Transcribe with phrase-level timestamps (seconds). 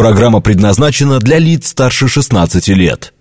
[0.00, 3.12] Программа предназначена для лиц старше 16 лет.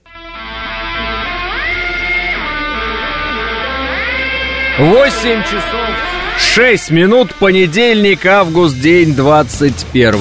[4.79, 5.89] 8 часов
[6.37, 10.15] 6 минут, понедельник, август, день 21.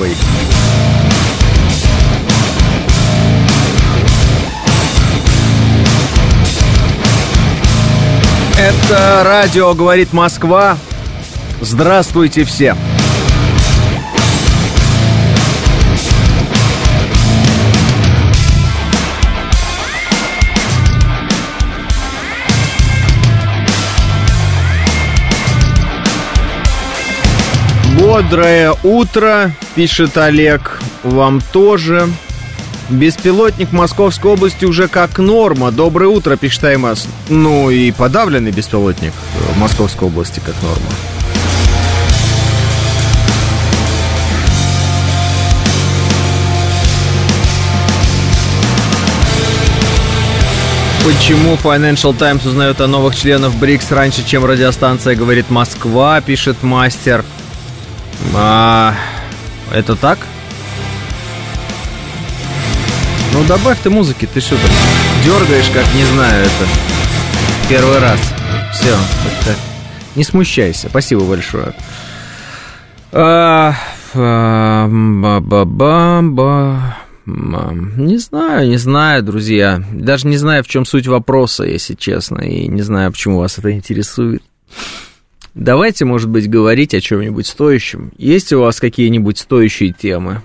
[8.59, 10.77] Это радио «Говорит Москва».
[11.61, 12.75] Здравствуйте все.
[27.99, 32.09] Бодрое утро, пишет Олег, вам тоже.
[32.89, 35.73] Беспилотник Московской области уже как норма.
[35.73, 37.09] Доброе утро, пишет Аймас.
[37.29, 39.13] Ну и подавленный беспилотник
[39.57, 40.87] Московской области как норма.
[51.05, 57.25] Почему Financial Times узнает о новых членах БРИКС раньше, чем радиостанция говорит Москва, пишет мастер.
[58.35, 58.95] А,
[59.73, 60.19] это так?
[63.33, 64.71] Ну добавь ты музыки, ты что там
[65.25, 66.69] дергаешь, как не знаю это.
[67.69, 68.21] Первый раз.
[68.73, 68.97] Все,
[69.45, 69.57] так,
[70.15, 70.89] не смущайся.
[70.89, 71.75] Спасибо большое.
[73.13, 73.75] А,
[74.15, 76.97] а, ба ба ба
[77.37, 79.83] не знаю, не знаю, друзья.
[79.93, 83.71] Даже не знаю, в чем суть вопроса, если честно, и не знаю, почему вас это
[83.73, 84.43] интересует.
[85.55, 88.13] Давайте, может быть, говорить о чем-нибудь стоящем.
[88.17, 90.43] Есть у вас какие-нибудь стоящие темы?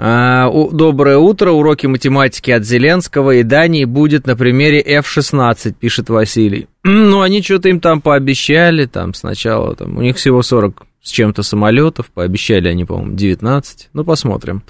[0.00, 1.50] А, доброе утро.
[1.50, 6.68] Уроки математики от Зеленского и Дании будет на примере F-16, пишет Василий.
[6.84, 11.42] Ну, они что-то им там пообещали, там сначала, там, у них всего 40 с чем-то
[11.42, 14.62] самолетов, пообещали они, по-моему, 19, ну, посмотрим.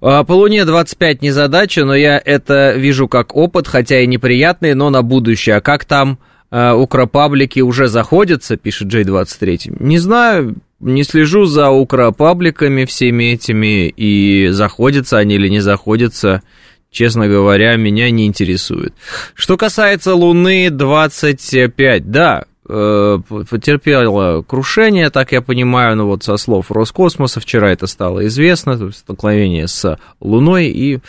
[0.00, 4.74] А, по Луне 25 не задача, но я это вижу как опыт, хотя и неприятный,
[4.74, 5.56] но на будущее.
[5.56, 6.18] А как там
[6.50, 9.76] укропаблики уже заходятся, пишет J23?
[9.80, 16.42] Не знаю, не слежу за укропабликами всеми этими, и заходятся они или не заходятся,
[16.90, 18.94] честно говоря, меня не интересует.
[19.34, 26.70] Что касается Луны 25, да, Э, потерпела крушение, так я понимаю, ну вот со слов
[26.70, 31.00] Роскосмоса вчера это стало известно, столкновение с Луной и,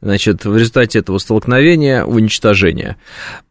[0.00, 2.96] значит, в результате этого столкновения уничтожение.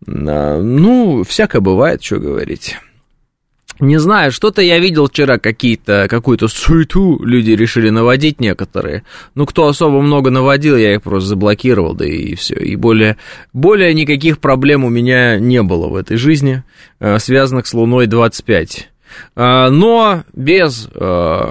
[0.07, 2.77] А, ну, всякое бывает, что говорить.
[3.79, 9.03] Не знаю, что-то я видел вчера какие-то, какую-то суету люди решили наводить некоторые.
[9.35, 12.55] Ну, кто особо много наводил, я их просто заблокировал, да и все.
[12.55, 13.17] И более,
[13.53, 16.63] более никаких проблем у меня не было в этой жизни,
[16.99, 18.89] э, связанных с Луной 25.
[19.35, 21.45] Э, но без, э,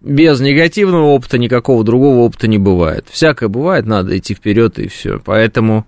[0.00, 3.06] без негативного опыта никакого другого опыта не бывает.
[3.10, 5.20] Всякое бывает, надо идти вперед и все.
[5.22, 5.86] Поэтому...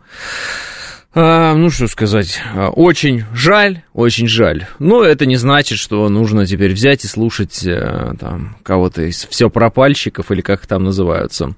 [1.14, 4.66] А, ну, что сказать, а, очень жаль, очень жаль.
[4.78, 9.48] Но это не значит, что нужно теперь взять и слушать а, там кого-то из все
[9.48, 11.54] пропальщиков, или как там называются.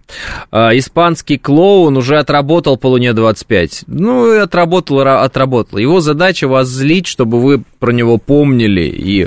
[0.52, 3.84] А, испанский клоун уже отработал по Луне 25.
[3.88, 5.78] Ну, и отработал, отработал.
[5.78, 9.26] Его задача вас злить, чтобы вы про него помнили, и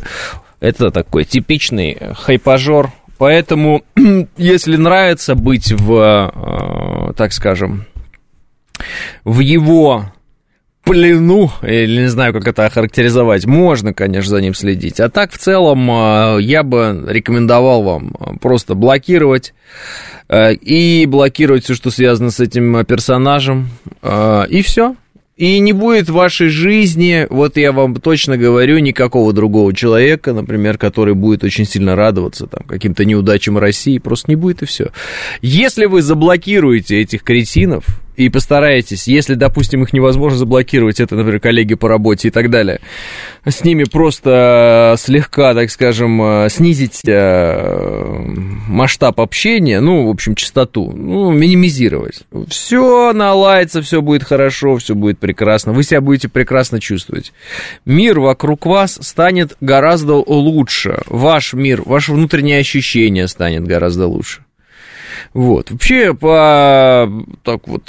[0.62, 2.92] это такой типичный хайпажор.
[3.18, 3.84] Поэтому,
[4.38, 7.86] если нравится быть в, так скажем,
[9.24, 10.14] в его
[10.84, 15.00] плену, или не знаю, как это охарактеризовать, можно, конечно, за ним следить.
[15.00, 19.54] А так, в целом, э, я бы рекомендовал вам просто блокировать
[20.28, 23.70] э, и блокировать все, что связано с этим персонажем,
[24.02, 24.96] э, и все.
[25.36, 30.78] И не будет в вашей жизни, вот я вам точно говорю, никакого другого человека, например,
[30.78, 34.92] который будет очень сильно радоваться там, каким-то неудачам России, просто не будет и все.
[35.42, 41.74] Если вы заблокируете этих кретинов, и постарайтесь, если, допустим, их невозможно заблокировать, это, например, коллеги
[41.74, 42.80] по работе и так далее,
[43.46, 48.24] с ними просто слегка, так скажем, э, снизить э,
[48.68, 52.22] масштаб общения, ну, в общем, частоту, ну, минимизировать.
[52.48, 57.34] Все наладится, все будет хорошо, все будет прекрасно, вы себя будете прекрасно чувствовать.
[57.86, 64.44] Мир вокруг вас станет гораздо лучше, ваш мир, ваше внутреннее ощущение станет гораздо лучше.
[65.34, 65.72] Вот.
[65.72, 67.10] Вообще, по
[67.44, 67.84] так вот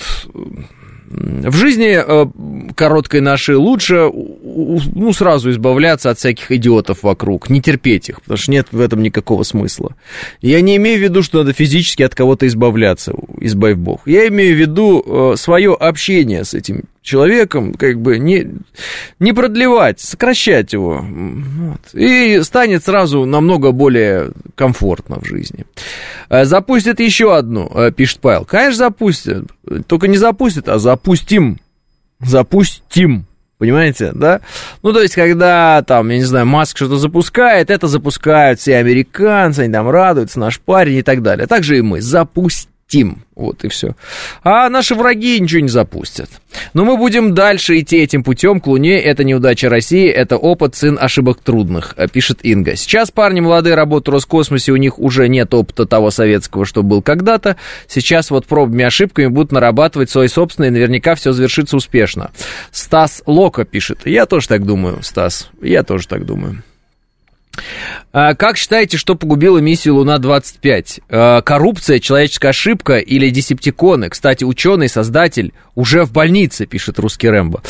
[1.17, 2.27] в жизни э,
[2.75, 8.51] короткой нашей лучше ну, сразу избавляться от всяких идиотов вокруг, не терпеть их, потому что
[8.51, 9.95] нет в этом никакого смысла.
[10.41, 14.01] Я не имею в виду, что надо физически от кого-то избавляться, избавь Бог.
[14.07, 18.49] Я имею в виду э, свое общение с этим человеком, как бы не,
[19.21, 21.05] не продлевать, сокращать его.
[21.05, 21.81] Вот.
[21.93, 25.67] И станет сразу намного более комфортно в жизни.
[26.31, 28.45] Э, запустят еще одну, э, пишет Павел.
[28.47, 29.45] Конечно, запустят.
[29.87, 31.61] Только не запустят, а запустим.
[32.21, 33.27] Запустим.
[33.59, 34.41] Понимаете, да?
[34.83, 39.61] Ну, то есть, когда там, я не знаю, Маск что-то запускает, это запускают все американцы,
[39.61, 41.47] они там радуются, наш парень и так далее.
[41.47, 42.01] Так же и мы.
[42.01, 43.25] Запустим запустим.
[43.35, 43.97] Вот и все.
[44.45, 46.31] А наши враги ничего не запустят.
[46.73, 49.01] Но мы будем дальше идти этим путем к Луне.
[49.01, 52.77] Это неудача России, это опыт, сын ошибок трудных, э, пишет Инга.
[52.77, 57.03] Сейчас парни молодые работают в Роскосмосе, у них уже нет опыта того советского, что был
[57.03, 57.57] когда-то.
[57.89, 62.31] Сейчас вот пробами и ошибками будут нарабатывать свои собственные, наверняка все завершится успешно.
[62.71, 64.01] Стас Лока пишет.
[64.05, 65.51] Я тоже так думаю, Стас.
[65.61, 66.63] Я тоже так думаю.
[68.13, 71.03] А, как считаете, что погубило миссию Луна-25?
[71.09, 74.09] А, коррупция, человеческая ошибка или десептиконы?
[74.11, 77.63] Кстати, ученый, создатель, уже в больнице, пишет русский Рэмбо.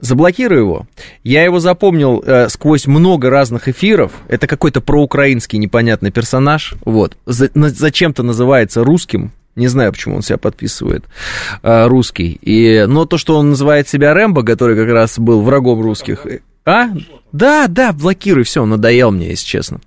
[0.00, 0.86] Заблокирую его.
[1.22, 4.10] Я его запомнил э, сквозь много разных эфиров.
[4.26, 6.74] Это какой-то проукраинский непонятный персонаж.
[6.84, 7.16] Вот.
[7.24, 9.30] За, на, зачем-то называется русским.
[9.54, 11.04] Не знаю, почему он себя подписывает
[11.62, 12.36] э, русский.
[12.42, 16.26] И, но то, что он называет себя Рэмбо, который как раз был врагом русских,
[16.64, 16.88] а?
[17.32, 19.80] Да, да, блокируй, все, надоел мне, если честно.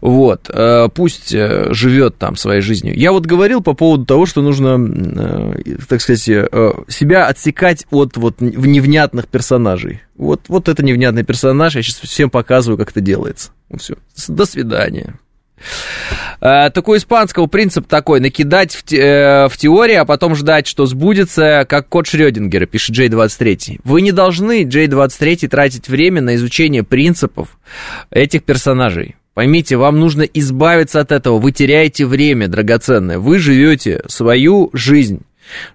[0.00, 2.96] Вот, э, пусть э, живет там своей жизнью.
[2.96, 8.40] Я вот говорил по поводу того, что нужно, э, так сказать, себя отсекать от вот
[8.40, 10.02] невнятных персонажей.
[10.16, 13.50] Вот, вот это невнятный персонаж, я сейчас всем показываю, как это делается.
[13.76, 13.94] Все,
[14.28, 15.18] до свидания.
[16.44, 20.84] Э, такой испанского принцип такой, накидать в, те, э, в теории, а потом ждать, что
[20.84, 23.80] сбудется, как код Шрёдингера, пишет J23.
[23.82, 27.58] Вы не должны, J23, тратить время на изучение принципов
[28.10, 29.16] этих персонажей.
[29.32, 31.38] Поймите, вам нужно избавиться от этого.
[31.38, 33.18] Вы теряете время драгоценное.
[33.18, 35.22] Вы живете свою жизнь.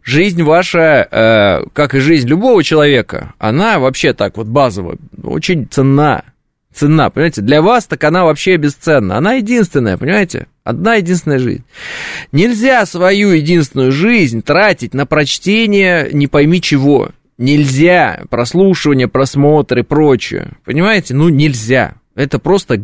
[0.04, 6.26] Жизнь ваша, э, как и жизнь любого человека, она вообще так вот базово очень ценна
[6.74, 7.42] цена, понимаете?
[7.42, 9.18] Для вас так она вообще бесценна.
[9.18, 10.48] Она единственная, понимаете?
[10.70, 11.64] Одна единственная жизнь.
[12.32, 17.10] Нельзя свою единственную жизнь тратить на прочтение не пойми чего.
[17.40, 18.22] Нельзя.
[18.30, 20.52] Прослушивание, просмотры и прочее.
[20.66, 21.16] Понимаете?
[21.16, 21.96] Ну, нельзя.
[22.14, 22.84] Это просто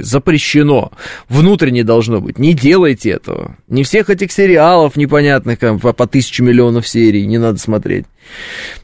[0.00, 0.90] запрещено.
[1.28, 2.40] Внутренне должно быть.
[2.40, 3.56] Не делайте этого.
[3.68, 8.06] Не всех этих сериалов непонятных, по, по тысячу миллионов серий не надо смотреть.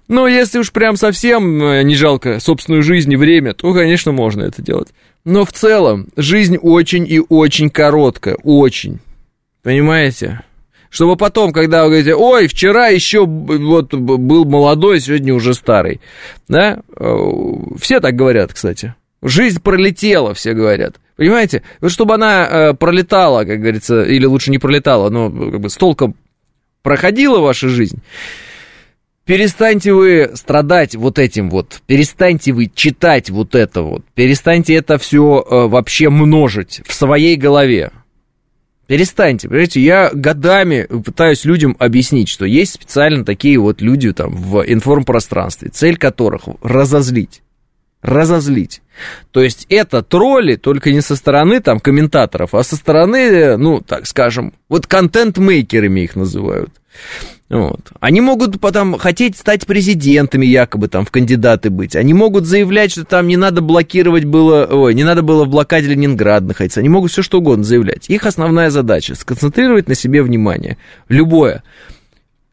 [0.07, 4.45] Но если уж прям совсем э, не жалко собственную жизнь и время, то, конечно, можно
[4.45, 4.91] это делать.
[5.27, 8.37] Но в целом, жизнь очень и очень короткая.
[8.45, 9.01] Очень.
[9.65, 10.43] Понимаете?
[10.89, 16.01] Чтобы потом, когда вы говорите, ой, вчера еще вот был молодой, сегодня уже старый.
[16.47, 16.79] Да?
[16.97, 17.17] Э,
[17.81, 18.95] все так говорят, кстати.
[19.21, 20.95] Жизнь пролетела, все говорят.
[21.17, 21.65] Понимаете?
[21.81, 25.75] Вот чтобы она э, пролетала, как говорится, или лучше не пролетала, но как бы с
[25.75, 26.15] толком
[26.83, 27.99] проходила ваша жизнь,
[29.27, 35.45] перестаньте вы страдать вот этим вот, перестаньте вы читать вот это вот, перестаньте это все
[35.45, 37.91] э, вообще множить в своей голове.
[38.87, 44.63] Перестаньте, понимаете, я годами пытаюсь людям объяснить, что есть специально такие вот люди там в
[44.63, 47.43] информпространстве, цель которых разозлить
[48.07, 48.83] разозлить.
[49.33, 54.07] То есть это тролли только не со стороны там комментаторов, а со стороны, ну, так
[54.07, 56.71] скажем, вот контент-мейкерами их называют.
[57.49, 57.93] Вот.
[58.01, 61.95] Они могут потом хотеть стать президентами, якобы там в кандидаты быть.
[61.95, 65.89] Они могут заявлять, что там не надо блокировать было, ой, не надо было в блокаде
[65.89, 66.81] Ленинград находиться.
[66.81, 68.11] Они могут все что угодно заявлять.
[68.11, 70.77] Их основная задача сконцентрировать на себе внимание.
[71.09, 71.63] Любое.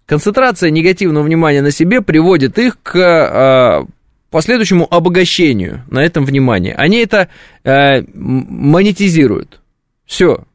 [0.05, 3.85] Концентрация негативного внимания на себе приводит их к а,
[4.33, 6.73] последующему обогащению на этом внимание.
[6.73, 7.29] Они это
[7.63, 9.61] э, монетизируют.
[10.05, 10.45] Все.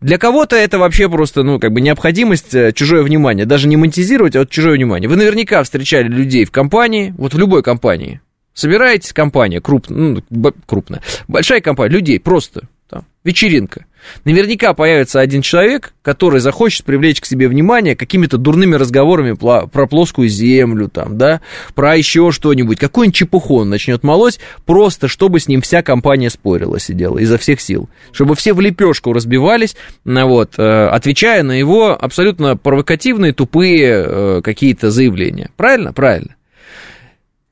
[0.00, 3.46] Для кого-то это вообще просто, ну, как бы необходимость э, чужое внимание.
[3.46, 5.08] Даже не монетизировать, а вот чужое внимание.
[5.08, 8.20] Вы наверняка встречали людей в компании, вот в любой компании.
[8.54, 12.62] Собираетесь, компания крупная, ну, крупная, большая компания, людей просто,
[12.94, 13.86] там, вечеринка.
[14.24, 20.28] Наверняка появится один человек, который захочет привлечь к себе внимание какими-то дурными разговорами про плоскую
[20.28, 21.40] землю, там, да,
[21.74, 26.78] про еще что-нибудь, какой-нибудь чепуху он начнет молоть, просто чтобы с ним вся компания спорила,
[26.78, 29.74] сидела изо всех сил, чтобы все в лепешку разбивались,
[30.04, 35.50] вот, э, отвечая на его абсолютно провокативные, тупые э, какие-то заявления.
[35.56, 35.92] Правильно?
[35.92, 36.36] Правильно.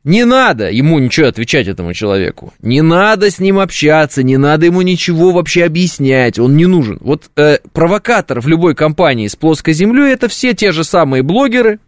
[0.05, 2.53] Не надо ему ничего отвечать этому человеку.
[2.61, 6.99] Не надо с ним общаться, не надо ему ничего вообще объяснять, он не нужен.
[7.01, 11.79] Вот э, провокатор в любой компании с плоской землей это все те же самые блогеры,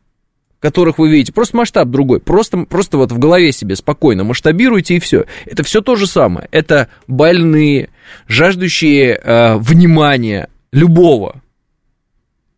[0.61, 2.21] которых вы видите, просто масштаб другой.
[2.21, 5.25] Просто, просто вот в голове себе спокойно масштабируйте и все.
[5.45, 6.49] Это все то же самое.
[6.53, 7.91] Это больные,
[8.29, 11.43] жаждущие э, внимания любого.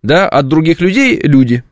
[0.03, 1.65] Да, от других людей люди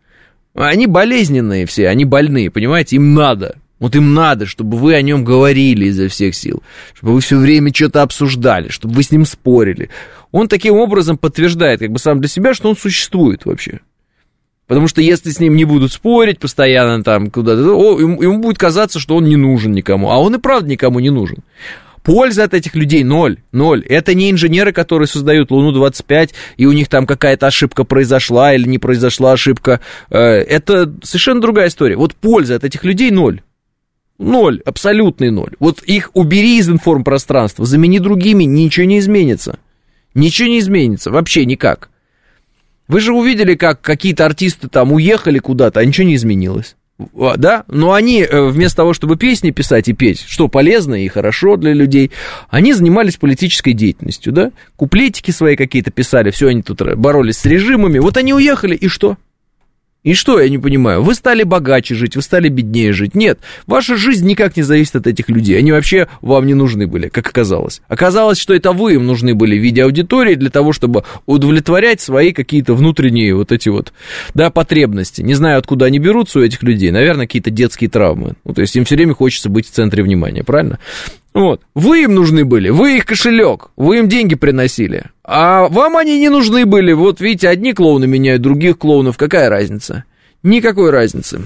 [0.55, 2.97] Они болезненные все, они больные, понимаете?
[2.97, 3.57] Им надо.
[3.81, 6.63] Вот им надо, чтобы вы о нем говорили изо всех сил,
[6.95, 9.91] чтобы вы все время что-то обсуждали, чтобы вы с ним спорили.
[10.31, 13.81] Он таким образом подтверждает как бы сам для себя, что он существует вообще.
[14.67, 18.99] Потому что если с ним не будут спорить постоянно там куда-то, ему, ему будет казаться,
[18.99, 20.11] что он не нужен никому.
[20.11, 21.39] А он и правда никому не нужен.
[22.03, 23.83] Польза от этих людей ноль, ноль.
[23.87, 28.79] Это не инженеры, которые создают Луну-25, и у них там какая-то ошибка произошла или не
[28.79, 29.81] произошла ошибка.
[30.11, 31.97] Э, это совершенно другая история.
[31.97, 33.41] Вот польза от этих людей ноль.
[34.19, 35.55] Ноль, абсолютный ноль.
[35.59, 39.59] Вот их убери из информпространства, замени другими, ничего не изменится.
[40.15, 41.91] Ничего не изменится, вообще никак.
[42.87, 46.77] Вы же увидели, как какие-то артисты там уехали куда-то, а ничего не изменилось.
[47.19, 51.09] А, да, но они э, вместо того, чтобы песни писать и петь, что полезно и
[51.09, 52.13] хорошо для людей,
[52.51, 57.99] они занимались политической деятельностью, да, куплетики свои какие-то писали, все они тут боролись с режимами,
[57.99, 59.17] вот они уехали, и что?
[60.05, 63.15] И что, я не понимаю, вы стали богаче жить, вы стали беднее жить.
[63.15, 65.59] Нет, ваша жизнь никак не зависит от этих людей.
[65.59, 67.81] Они вообще вам не нужны были, как оказалось.
[67.89, 72.33] Оказалось, что это вы им нужны были в виде аудитории для того, чтобы удовлетворять свои
[72.33, 73.95] какие-то внутренние вот эти вот,
[74.35, 75.23] да, потребности.
[75.23, 76.91] Не знаю, откуда они берутся у этих людей.
[76.91, 78.35] Наверное, какие-то детские травмы.
[78.45, 80.79] Ну, то есть им все время хочется быть в центре внимания, правильно?
[81.35, 81.63] Вот.
[81.75, 85.07] Вы им нужны были, вы их кошелек, вы им деньги приносили.
[85.25, 86.93] А вам они не нужны были.
[86.93, 89.17] Вот видите, одни клоуны меняют других клоунов.
[89.17, 90.05] Какая разница?
[90.45, 91.43] Никакой разницы.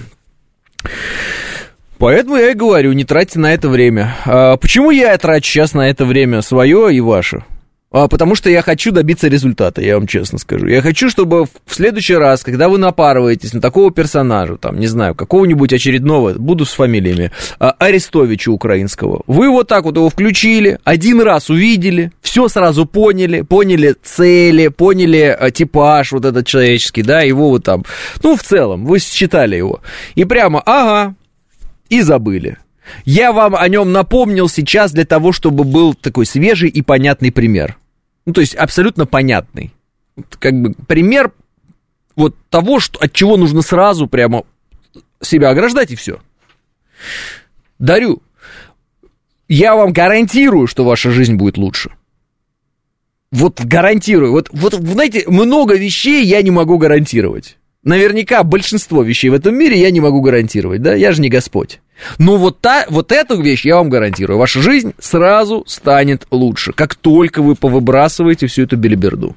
[1.96, 4.14] Поэтому я и говорю, не тратьте на это время.
[4.24, 7.44] А почему я трачу сейчас на это время свое и ваше?
[7.90, 10.66] А, потому что я хочу добиться результата, я вам честно скажу.
[10.66, 15.14] Я хочу, чтобы в следующий раз, когда вы напарываетесь на такого персонажа, там, не знаю,
[15.14, 21.22] какого-нибудь очередного, буду с фамилиями, а, Арестовича украинского, вы вот так вот его включили, один
[21.22, 27.48] раз увидели, все сразу поняли, поняли цели, поняли а, типаж вот этот человеческий, да, его
[27.48, 27.86] вот там,
[28.22, 29.80] ну, в целом, вы считали его.
[30.14, 31.14] И прямо, ага,
[31.88, 32.58] и забыли.
[33.04, 37.76] Я вам о нем напомнил сейчас для того, чтобы был такой свежий и понятный пример.
[38.26, 39.72] Ну, то есть абсолютно понятный.
[40.38, 41.32] Как бы пример
[42.16, 44.44] вот того, что, от чего нужно сразу прямо
[45.22, 46.20] себя ограждать и все.
[47.78, 48.22] Дарю.
[49.48, 51.92] Я вам гарантирую, что ваша жизнь будет лучше.
[53.30, 54.32] Вот гарантирую.
[54.32, 57.56] Вот, вот, знаете, много вещей я не могу гарантировать.
[57.82, 61.80] Наверняка большинство вещей в этом мире я не могу гарантировать, да, я же не Господь.
[62.18, 64.38] Но вот, та, вот эту вещь я вам гарантирую.
[64.38, 69.36] Ваша жизнь сразу станет лучше, как только вы повыбрасываете всю эту белиберду.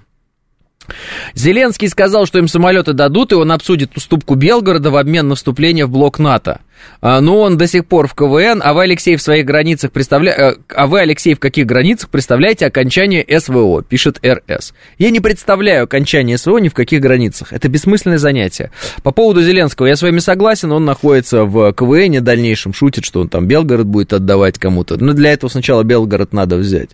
[1.34, 5.86] Зеленский сказал, что им самолеты дадут, и он обсудит уступку Белгорода в обмен на вступление
[5.86, 6.62] в блок НАТО.
[7.02, 10.42] А, но он до сих пор в КВН, а вы, Алексей, в своих границах представляете...
[10.42, 14.74] Э, а вы, Алексей, в каких границах представляете окончание СВО, пишет РС.
[14.98, 17.54] Я не представляю окончание СВО ни в каких границах.
[17.54, 18.72] Это бессмысленное занятие.
[19.04, 23.30] По поводу Зеленского я с вами согласен, он находится в КВН, дальнейшем шутит, что он
[23.30, 24.98] там Белгород будет отдавать кому-то.
[24.98, 26.92] Но для этого сначала Белгород надо взять.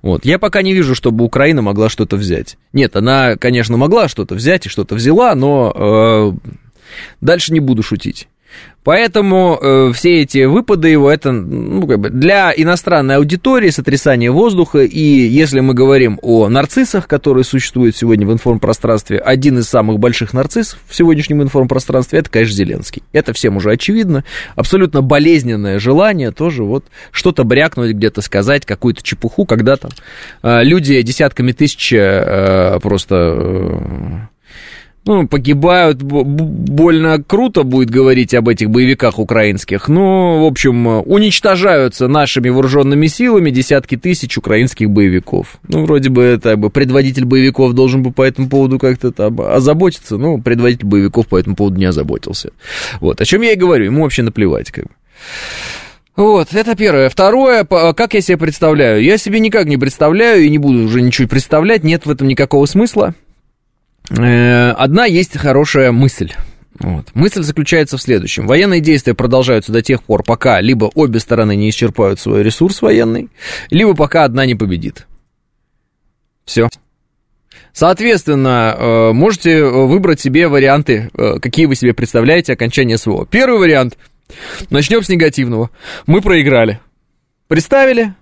[0.00, 0.24] Вот.
[0.24, 2.56] Я пока не вижу, чтобы Украина могла что-то взять.
[2.72, 6.50] Нет, она, конечно, могла что-то взять и что-то взяла, но э,
[7.20, 8.28] дальше не буду шутить.
[8.84, 14.80] Поэтому э, все эти выпады его, это ну, как бы для иностранной аудитории сотрясание воздуха,
[14.80, 20.32] и если мы говорим о нарциссах, которые существуют сегодня в информпространстве, один из самых больших
[20.32, 23.04] нарциссов в сегодняшнем информпространстве, это, конечно, Зеленский.
[23.12, 24.24] Это всем уже очевидно.
[24.56, 29.92] Абсолютно болезненное желание тоже вот что-то брякнуть, где-то сказать, какую-то чепуху, когда там
[30.42, 33.14] э, люди десятками тысяч э, просто...
[33.14, 34.32] Э,
[35.04, 42.48] ну, погибают, больно круто будет говорить об этих боевиках украинских, но, в общем, уничтожаются нашими
[42.48, 45.58] вооруженными силами десятки тысяч украинских боевиков.
[45.66, 50.18] Ну, вроде бы это бы предводитель боевиков должен бы по этому поводу как-то там озаботиться,
[50.18, 52.50] но предводитель боевиков по этому поводу не озаботился.
[53.00, 54.90] Вот, о чем я и говорю, ему вообще наплевать, как бы.
[56.14, 57.08] Вот, это первое.
[57.08, 59.02] Второе, как я себе представляю?
[59.02, 62.66] Я себе никак не представляю и не буду уже ничего представлять, нет в этом никакого
[62.66, 63.14] смысла.
[64.18, 66.32] Э, одна есть хорошая мысль.
[66.78, 67.08] Вот.
[67.14, 68.46] Мысль заключается в следующем.
[68.46, 73.28] Военные действия продолжаются до тех пор, пока либо обе стороны не исчерпают свой ресурс военный,
[73.70, 75.06] либо пока одна не победит.
[76.44, 76.68] Все.
[77.72, 83.26] Соответственно, э, можете выбрать себе варианты, э, какие вы себе представляете окончание СВО.
[83.26, 83.96] Первый вариант.
[84.70, 85.70] Начнем с негативного.
[86.06, 86.80] Мы проиграли.
[87.48, 88.14] Представили?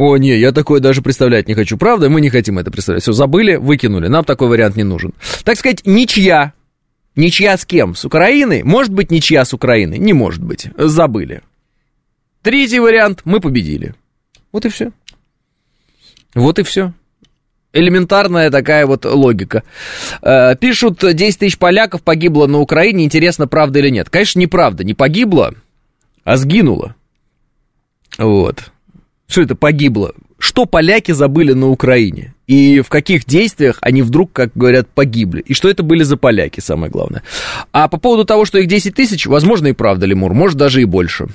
[0.00, 1.76] О, не, я такое даже представлять не хочу.
[1.76, 3.02] Правда, мы не хотим это представлять.
[3.02, 4.08] Все, забыли, выкинули.
[4.08, 5.12] Нам такой вариант не нужен.
[5.44, 6.54] Так сказать, ничья.
[7.16, 7.94] Ничья с кем?
[7.94, 8.62] С Украиной?
[8.62, 9.98] Может быть, ничья с Украиной?
[9.98, 10.68] Не может быть.
[10.78, 11.42] Забыли.
[12.40, 13.20] Третий вариант.
[13.26, 13.94] Мы победили.
[14.52, 14.92] Вот и все.
[16.34, 16.94] Вот и все.
[17.74, 19.64] Элементарная такая вот логика.
[20.22, 23.04] Э, пишут, 10 тысяч поляков погибло на Украине.
[23.04, 24.08] Интересно, правда или нет?
[24.08, 24.82] Конечно, неправда.
[24.82, 25.52] Не погибло,
[26.24, 26.94] а сгинуло.
[28.16, 28.72] Вот.
[29.30, 30.12] Что это погибло?
[30.40, 32.34] Что поляки забыли на Украине?
[32.48, 35.40] И в каких действиях они вдруг, как говорят, погибли?
[35.42, 37.22] И что это были за поляки, самое главное?
[37.70, 40.84] А по поводу того, что их 10 тысяч, возможно, и правда, Лемур, может, даже и
[40.84, 41.28] больше.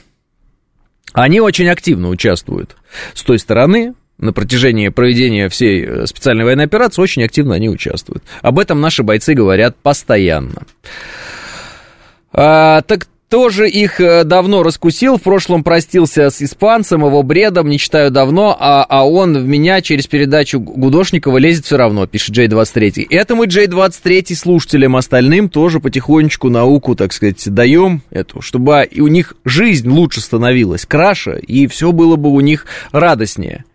[1.13, 2.75] Они очень активно участвуют
[3.13, 8.23] с той стороны, на протяжении проведения всей э, специальной военной операции очень активно они участвуют.
[8.41, 10.63] Об этом наши бойцы говорят постоянно.
[12.31, 17.79] А, так тоже их э, давно раскусил, в прошлом простился с испанцем, его бредом, не
[17.79, 23.07] читаю давно, а, а он в меня через передачу Гудошникова лезет все равно, пишет J23.
[23.09, 29.07] Это мы J23 слушателям остальным тоже потихонечку науку, так сказать, даем эту, чтобы и у
[29.07, 33.65] них жизнь лучше становилась, краше, и все было бы у них радостнее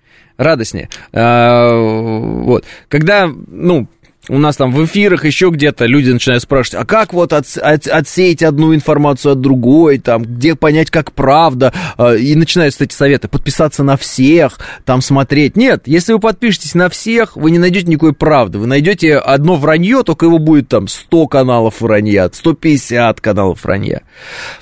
[0.40, 0.88] радостнее.
[1.12, 2.64] А, вот.
[2.88, 3.88] Когда, ну,
[4.28, 7.86] у нас там в эфирах еще где-то люди начинают спрашивать, а как вот от, от,
[7.86, 13.28] отсеять одну информацию от другой, там, где понять, как правда, а, и начинаются эти советы,
[13.28, 15.56] подписаться на всех, там, смотреть.
[15.56, 20.02] Нет, если вы подпишетесь на всех, вы не найдете никакой правды, вы найдете одно вранье,
[20.02, 24.02] только его будет там 100 каналов вранья, 150 каналов вранья.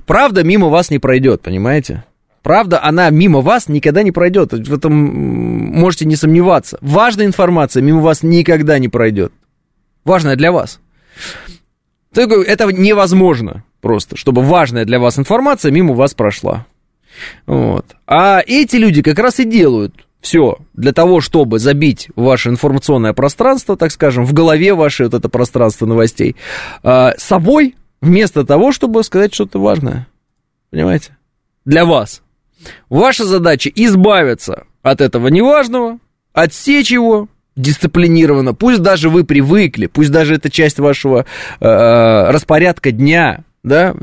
[0.07, 2.05] Правда мимо вас не пройдет, понимаете?
[2.43, 4.53] Правда, она мимо вас никогда не пройдет.
[4.53, 6.79] В этом можете не сомневаться.
[6.81, 9.33] Важная информация мимо вас никогда не пройдет.
[10.05, 10.81] Важная для вас.
[12.15, 16.67] Это невозможно просто, чтобы важная для вас информация мимо вас прошла.
[17.47, 17.87] Вот.
[18.07, 23.77] А эти люди как раз и делают все для того, чтобы забить ваше информационное пространство,
[23.77, 26.37] так скажем, в голове ваше вот это пространство новостей,
[26.83, 30.07] э, собой, вместо того, чтобы сказать что-то важное.
[30.71, 31.17] Понимаете?
[31.65, 32.23] Для вас.
[32.89, 35.99] Ваша задача избавиться от этого неважного,
[36.33, 37.29] отсечь его
[37.59, 38.55] дисциплинированно.
[38.55, 41.27] Пусть даже вы привыкли, пусть даже это часть вашего
[41.61, 43.95] э, распорядка дня, да,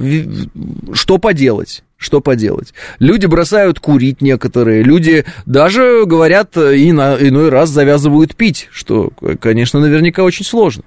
[0.93, 1.83] что поделать?
[1.97, 2.73] Что поделать?
[2.99, 9.79] Люди бросают курить некоторые, люди даже говорят и на иной раз завязывают пить, что, конечно,
[9.79, 10.83] наверняка очень сложно.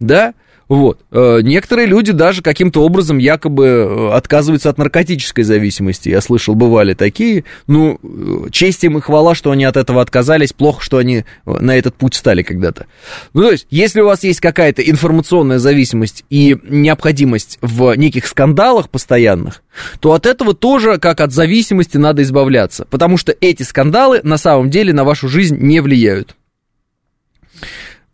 [0.00, 0.34] Да?
[0.68, 1.00] Вот.
[1.10, 6.08] Э, некоторые люди даже каким-то образом якобы э, отказываются от наркотической зависимости.
[6.08, 7.44] Я слышал, бывали такие.
[7.66, 10.52] Ну, э, честь им и хвала, что они от этого отказались.
[10.52, 12.86] Плохо, что они на этот путь стали когда-то.
[13.34, 18.88] Ну, то есть, если у вас есть какая-то информационная зависимость и необходимость в неких скандалах
[18.88, 19.62] постоянных,
[20.00, 22.86] то от этого тоже, как от зависимости, надо избавляться.
[22.88, 26.36] Потому что эти скандалы на самом деле на вашу жизнь не влияют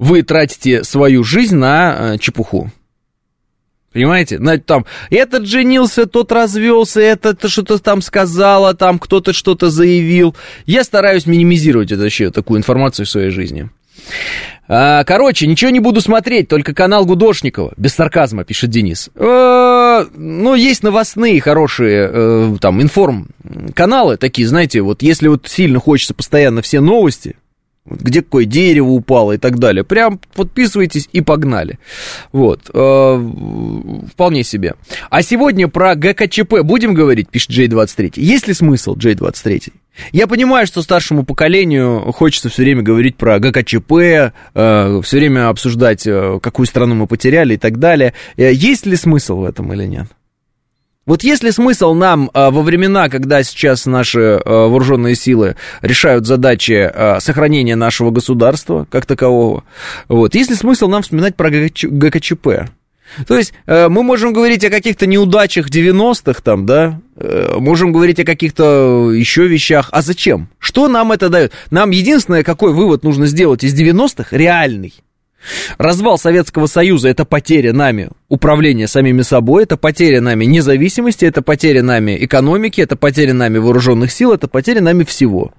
[0.00, 2.72] вы тратите свою жизнь на э, чепуху.
[3.92, 4.38] Понимаете?
[4.38, 10.34] На, там, этот женился, тот развелся, этот что-то там сказала, там кто-то что-то заявил.
[10.64, 13.68] Я стараюсь минимизировать это, вообще такую информацию в своей жизни.
[14.68, 17.74] А, короче, ничего не буду смотреть, только канал Гудошникова.
[17.76, 19.10] Без сарказма, пишет Денис.
[19.16, 26.14] А, ну, есть новостные хорошие, э, там, информ-каналы такие, знаете, вот если вот сильно хочется
[26.14, 27.36] постоянно все новости,
[27.90, 29.84] где какое дерево упало и так далее.
[29.84, 31.78] Прям подписывайтесь и погнали.
[32.32, 32.70] Вот.
[32.72, 33.30] Э,
[34.12, 34.74] вполне себе.
[35.10, 38.12] А сегодня про ГКЧП будем говорить, пишет J23.
[38.16, 39.72] Есть ли смысл J23?
[40.12, 46.06] Я понимаю, что старшему поколению хочется все время говорить про ГКЧП, э, все время обсуждать,
[46.06, 48.14] э, какую страну мы потеряли и так далее.
[48.36, 50.06] Есть ли смысл в этом или нет?
[51.06, 56.26] Вот есть ли смысл нам а, во времена, когда сейчас наши а, вооруженные силы решают
[56.26, 59.64] задачи а, сохранения нашего государства как такового,
[60.08, 62.68] вот, есть ли смысл нам вспоминать про ГКЧП?
[63.26, 68.24] То есть мы можем говорить о каких-то неудачах 90-х там, да, э, можем говорить о
[68.24, 69.88] каких-то еще вещах.
[69.90, 70.48] А зачем?
[70.60, 71.52] Что нам это дает?
[71.72, 74.94] Нам единственное, какой вывод нужно сделать из 90-х, реальный–
[75.78, 81.82] Развал Советского Союза– это потеря нами управления самими собой, это потеря нами независимости, это потеря
[81.82, 85.52] нами экономики, это потеря нами вооруженных сил, это потеря нами всего.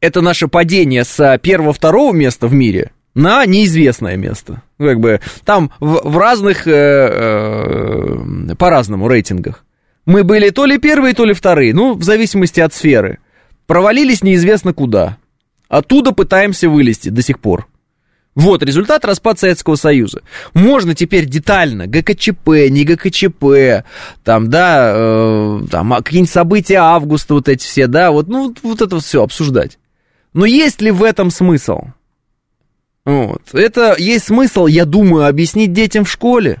[0.00, 4.62] Это наше падение с первого-второго места в мире на неизвестное место.
[4.78, 9.64] Как бы там в, в разных, э, э, по-разному рейтингах.
[10.04, 13.18] Мы были то ли первые, то ли вторые, ну, в зависимости от сферы.
[13.66, 15.16] Провалились неизвестно куда.
[15.68, 17.66] Оттуда пытаемся вылезти до сих пор.
[18.36, 20.20] Вот результат распад Советского Союза.
[20.52, 23.86] Можно теперь детально ГКЧП, не ГКЧП,
[24.22, 28.82] там, да, э, там, а какие-нибудь события августа, вот эти все, да, вот, ну, вот
[28.82, 29.78] это все обсуждать.
[30.34, 31.80] Но есть ли в этом смысл?
[33.06, 33.42] Вот.
[33.54, 36.60] Это есть смысл, я думаю, объяснить детям в школе.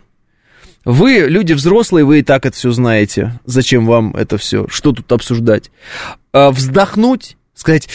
[0.86, 3.38] Вы, люди взрослые, вы и так это все знаете.
[3.44, 4.66] Зачем вам это все?
[4.68, 5.70] Что тут обсуждать?
[6.32, 7.88] А, вздохнуть, сказать,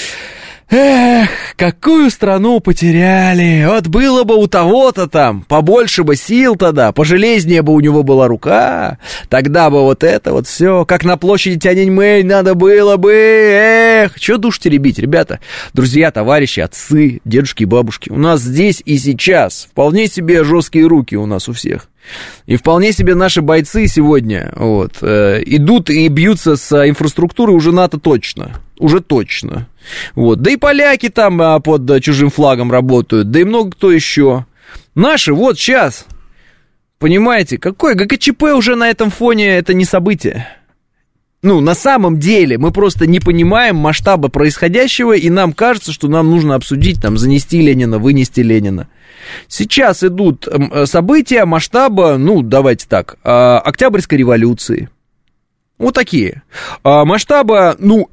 [0.73, 3.65] Эх, какую страну потеряли.
[3.67, 8.29] Вот было бы у того-то там, побольше бы сил тогда, пожелезнее бы у него была
[8.29, 8.97] рука.
[9.27, 13.11] Тогда бы вот это вот все, как на площади Тяньаньмэнь надо было бы.
[13.11, 15.41] Эх, что душ теребить, ребята?
[15.73, 18.09] Друзья, товарищи, отцы, дедушки и бабушки.
[18.09, 21.89] У нас здесь и сейчас вполне себе жесткие руки у нас у всех.
[22.45, 27.99] И вполне себе наши бойцы сегодня вот, э, идут и бьются с инфраструктурой уже НАТО
[27.99, 28.53] точно.
[28.81, 29.67] Уже точно.
[30.15, 30.41] Вот.
[30.41, 34.47] Да и поляки там а, под чужим флагом работают, да и много кто еще.
[34.95, 36.07] Наши вот сейчас.
[36.97, 40.47] Понимаете, какое ГКЧП уже на этом фоне это не событие.
[41.43, 46.31] Ну, на самом деле, мы просто не понимаем масштаба происходящего, и нам кажется, что нам
[46.31, 48.87] нужно обсудить, там, занести Ленина, вынести Ленина.
[49.47, 54.89] Сейчас идут э, события масштаба, ну, давайте так, а, Октябрьской революции.
[55.77, 56.43] Вот такие.
[56.83, 58.09] А, масштаба, ну,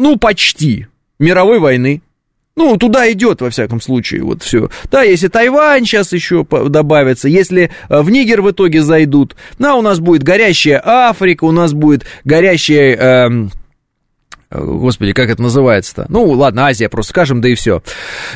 [0.00, 0.86] ну, почти
[1.18, 2.02] мировой войны.
[2.56, 4.70] Ну, туда идет, во всяком случае, вот все.
[4.90, 9.82] Да, если Тайвань сейчас еще добавится, если э, в Нигер в итоге зайдут, да, у
[9.82, 12.96] нас будет горящая Африка, у нас будет горящая...
[12.96, 13.50] Эм,
[14.50, 16.06] э, Господи, как это называется-то?
[16.08, 17.82] Ну, ладно, Азия просто скажем, да и все.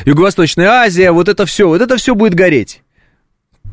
[0.05, 2.81] Юго-Восточная Азия, вот это все, вот это все будет гореть.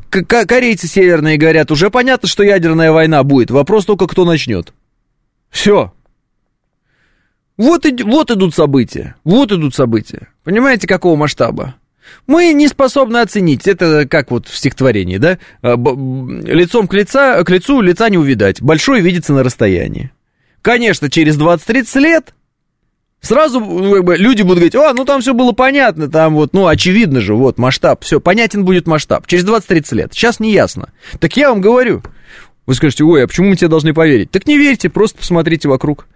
[0.09, 3.49] Корейцы северные говорят, уже понятно, что ядерная война будет.
[3.49, 4.73] Вопрос только, кто начнет.
[5.49, 5.93] Все,
[7.63, 10.27] вот, вот идут события, вот идут события.
[10.43, 11.75] Понимаете, какого масштаба?
[12.27, 15.39] Мы не способны оценить, это как вот в стихотворении, да?
[15.61, 20.11] А, лицом к, лица, к лицу лица не увидать, большой видится на расстоянии.
[20.61, 22.33] Конечно, через 20-30 лет
[23.21, 27.21] сразу ну, люди будут говорить, а, ну там все было понятно, там вот, ну очевидно
[27.21, 29.25] же, вот масштаб, все, понятен будет масштаб.
[29.25, 30.89] Через 20-30 лет, сейчас не ясно.
[31.19, 32.03] Так я вам говорю,
[32.65, 34.31] вы скажете, ой, а почему мы тебе должны поверить?
[34.31, 36.07] Так не верьте, просто посмотрите вокруг.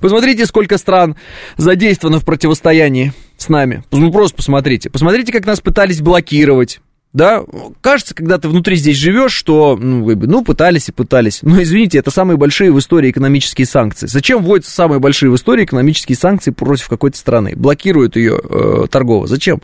[0.00, 1.16] Посмотрите, сколько стран
[1.56, 3.82] задействовано в противостоянии с нами.
[3.90, 4.88] Ну, просто посмотрите.
[4.88, 6.80] Посмотрите, как нас пытались блокировать.
[7.12, 7.44] Да,
[7.80, 11.38] кажется, когда ты внутри здесь живешь, что, ну, вы бы, ну, пытались и пытались.
[11.40, 14.06] Но, извините, это самые большие в истории экономические санкции.
[14.06, 17.54] Зачем вводятся самые большие в истории экономические санкции против какой-то страны?
[17.56, 19.26] Блокируют ее э, торгово.
[19.26, 19.62] Зачем?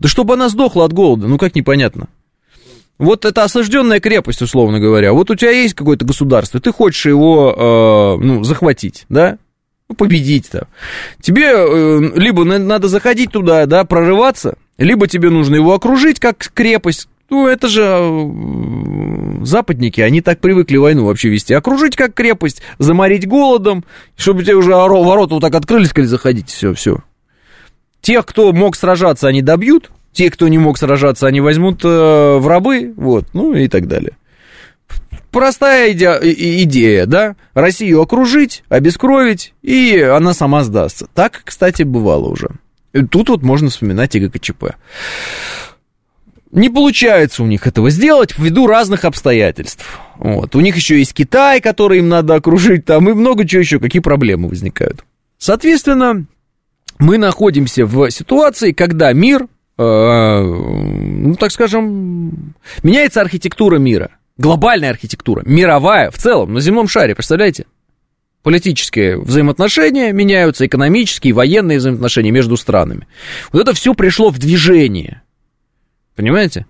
[0.00, 1.28] Да чтобы она сдохла от голода.
[1.28, 2.08] Ну, как непонятно.
[3.00, 5.14] Вот это осажденная крепость, условно говоря.
[5.14, 9.38] Вот у тебя есть какое-то государство, ты хочешь его, э, ну, захватить, да?
[9.88, 10.64] Ну, победить там.
[11.18, 17.08] Тебе э, либо надо заходить туда, да, прорываться, либо тебе нужно его окружить как крепость.
[17.30, 21.54] Ну, это же э, западники, они так привыкли войну вообще вести.
[21.54, 23.82] Окружить как крепость, заморить голодом,
[24.14, 26.98] чтобы тебе уже ворота вот так открылись, сказали, заходите, все, все.
[28.02, 32.46] Тех, кто мог сражаться, они добьют, те, кто не мог сражаться, они возьмут э, в
[32.46, 34.12] рабы, вот, ну и так далее.
[35.30, 36.18] Простая иде-
[36.64, 37.36] идея, да?
[37.54, 41.06] Россию окружить, обескровить, и она сама сдастся.
[41.14, 42.48] Так, кстати, бывало уже.
[43.10, 44.74] Тут вот можно вспоминать и ГКЧП.
[46.50, 50.00] Не получается у них этого сделать ввиду разных обстоятельств.
[50.16, 50.56] Вот.
[50.56, 54.02] У них еще есть Китай, который им надо окружить, там и много чего еще, какие
[54.02, 55.04] проблемы возникают.
[55.38, 56.26] Соответственно,
[56.98, 59.46] мы находимся в ситуации, когда мир
[59.82, 67.66] ну, так скажем, меняется архитектура мира, глобальная архитектура, мировая в целом, на земном шаре, представляете?
[68.42, 73.06] Политические взаимоотношения меняются, экономические, военные взаимоотношения между странами.
[73.52, 75.22] Вот это все пришло в движение.
[76.14, 76.66] Понимаете?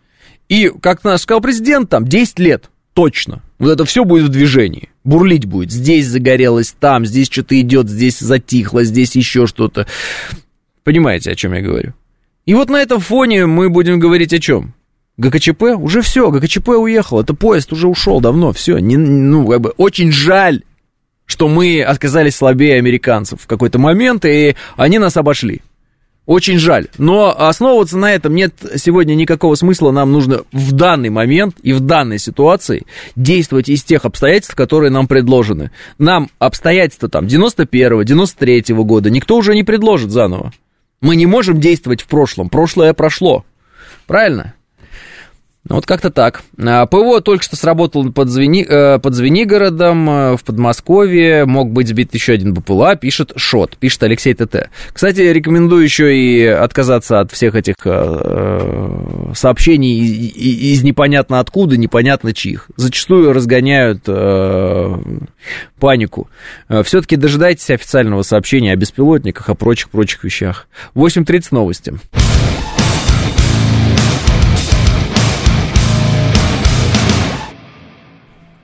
[0.48, 3.42] И, как наш сказал президент, там 10 лет точно.
[3.58, 4.90] Вот это все будет в движении.
[5.04, 5.70] Бурлить будет.
[5.70, 9.86] Здесь загорелось, там, здесь что-то идет, здесь затихло, здесь еще что-то.
[10.82, 11.94] Понимаете, о чем я говорю?
[12.46, 14.74] И вот на этом фоне мы будем говорить о чем?
[15.18, 15.62] ГКЧП?
[15.76, 18.78] Уже все, ГКЧП уехал, это поезд уже ушел давно, все.
[18.78, 20.62] Не, ну, как бы очень жаль,
[21.26, 25.60] что мы оказались слабее американцев в какой-то момент, и они нас обошли.
[26.26, 26.86] Очень жаль.
[26.96, 29.90] Но основываться на этом нет сегодня никакого смысла.
[29.90, 35.08] Нам нужно в данный момент и в данной ситуации действовать из тех обстоятельств, которые нам
[35.08, 35.70] предложены.
[35.98, 40.52] Нам обстоятельства там 91-го, 93-го года никто уже не предложит заново.
[41.00, 42.50] Мы не можем действовать в прошлом.
[42.50, 43.44] Прошлое прошло.
[44.06, 44.54] Правильно?
[45.68, 46.42] Ну, вот как-то так.
[46.58, 48.64] А, ПВО только что сработал под, Звени...
[48.66, 51.44] Э, под Звенигородом, э, в Подмосковье.
[51.44, 54.70] Мог быть сбит еще один БПЛА, пишет Шот, пишет Алексей ТТ.
[54.92, 62.70] Кстати, рекомендую еще и отказаться от всех этих э, сообщений из, непонятно откуда, непонятно чьих.
[62.76, 64.04] Зачастую разгоняют
[65.78, 66.28] панику.
[66.84, 70.68] Все-таки дожидайтесь официального сообщения о беспилотниках, о прочих-прочих вещах.
[70.94, 71.94] 8.30 новости.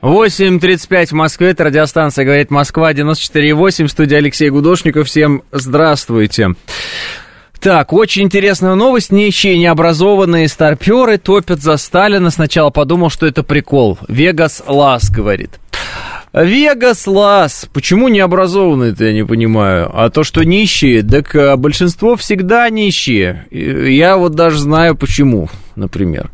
[0.06, 5.08] 8.35 в Москве, это радиостанция «Говорит Москва», 94.8, студия Алексей Гудошников.
[5.08, 6.50] Всем здравствуйте.
[7.58, 9.10] Так, очень интересная новость.
[9.10, 12.30] Нищие необразованные старперы топят за Сталина.
[12.30, 13.98] Сначала подумал, что это прикол.
[14.06, 15.58] Вегас Лас говорит.
[16.44, 17.66] Вегас Лас.
[17.72, 19.90] Почему необразованные-то, я не понимаю.
[19.92, 23.46] А то, что нищие, так а, большинство всегда нищие.
[23.51, 26.31] Я вот даже знаю почему, например.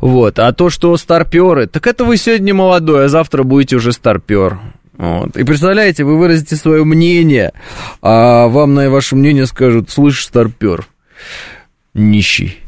[0.00, 0.38] Вот.
[0.38, 4.58] А то, что старперы, так это вы сегодня молодой, а завтра будете уже старпер.
[4.98, 5.36] Вот.
[5.36, 7.52] И представляете, вы выразите свое мнение,
[8.02, 10.86] а вам на ваше мнение скажут, слышь, старпер,
[11.94, 12.58] нищий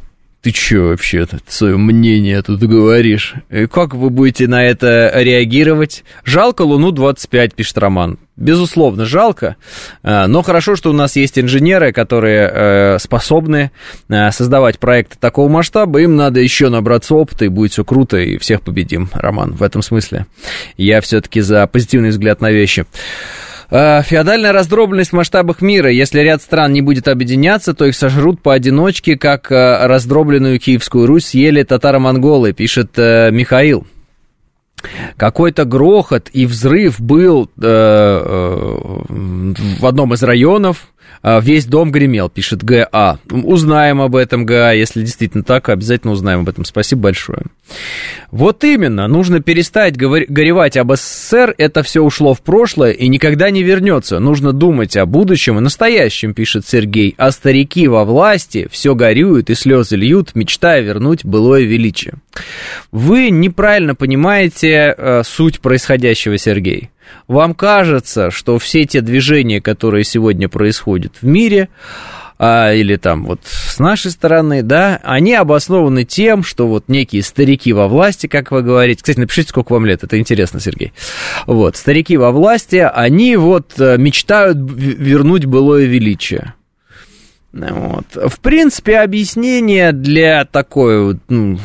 [0.42, 3.35] ты чё вообще -то, свое мнение тут говоришь?
[3.50, 6.05] И как вы будете на это реагировать?
[6.24, 8.18] Жалко Луну-25, пишет Роман.
[8.37, 9.57] Безусловно, жалко,
[10.03, 13.70] э, но хорошо, что у нас есть инженеры, которые э, способны
[14.09, 18.38] э, создавать проекты такого масштаба, им надо еще набраться опыта, и будет все круто, и
[18.38, 20.24] всех победим, Роман, в этом смысле.
[20.79, 22.87] Я все-таки за позитивный взгляд на вещи.
[23.70, 25.90] Э, феодальная раздробленность в масштабах мира.
[25.90, 31.26] Если ряд стран не будет объединяться, то их сожрут поодиночке, как э, раздробленную Киевскую Русь
[31.26, 33.87] съели татаро-монголы, пишет э, Михаил.
[35.16, 40.88] Какой-то грохот и взрыв был э, э, в одном из районов.
[41.22, 43.18] А, весь дом гремел, пишет ГА.
[43.30, 44.72] Узнаем об этом, ГА.
[44.72, 46.64] Если действительно так, обязательно узнаем об этом.
[46.64, 47.42] Спасибо большое.
[48.30, 53.62] Вот именно, нужно перестать горевать об СССР, это все ушло в прошлое и никогда не
[53.62, 54.18] вернется.
[54.18, 57.14] Нужно думать о будущем и настоящем, пишет Сергей.
[57.18, 62.14] А старики во власти все горюют и слезы льют, мечтая вернуть былое величие.
[62.93, 66.90] Вы неправильно понимаете э, суть происходящего, Сергей.
[67.27, 71.69] Вам кажется, что все те движения, которые сегодня происходят в мире,
[72.43, 77.73] а, или там вот с нашей стороны, да, они обоснованы тем, что вот некие старики
[77.75, 80.95] во власти, как вы говорите, кстати, напишите, сколько вам лет, это интересно, Сергей,
[81.47, 86.55] вот, старики во власти, они вот э, мечтают вернуть былое величие.
[87.53, 88.07] Вот.
[88.14, 91.59] В принципе, объяснение для такой ну,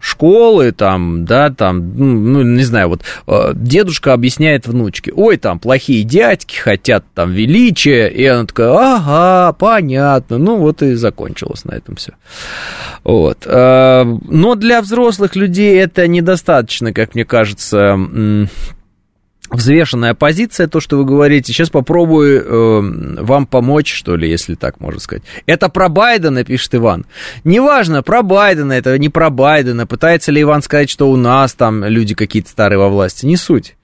[0.00, 5.58] школы, там, да, там, ну, ну, не знаю, вот э, дедушка объясняет внучке, ой, там,
[5.58, 11.72] плохие дядьки хотят там величия, и она такая, ага, понятно, ну, вот и закончилось на
[11.72, 12.12] этом все.
[13.02, 13.38] Вот.
[13.46, 18.48] Э, но для взрослых людей это недостаточно, как мне кажется,
[19.50, 21.52] взвешенная позиция, то, что вы говорите.
[21.52, 25.22] Сейчас попробую э, вам помочь, что ли, если так можно сказать.
[25.46, 27.06] Это про Байдена, пишет Иван.
[27.44, 29.86] Неважно, про Байдена, это не про Байдена.
[29.86, 33.26] Пытается ли Иван сказать, что у нас там люди какие-то старые во власти?
[33.26, 33.76] Не суть.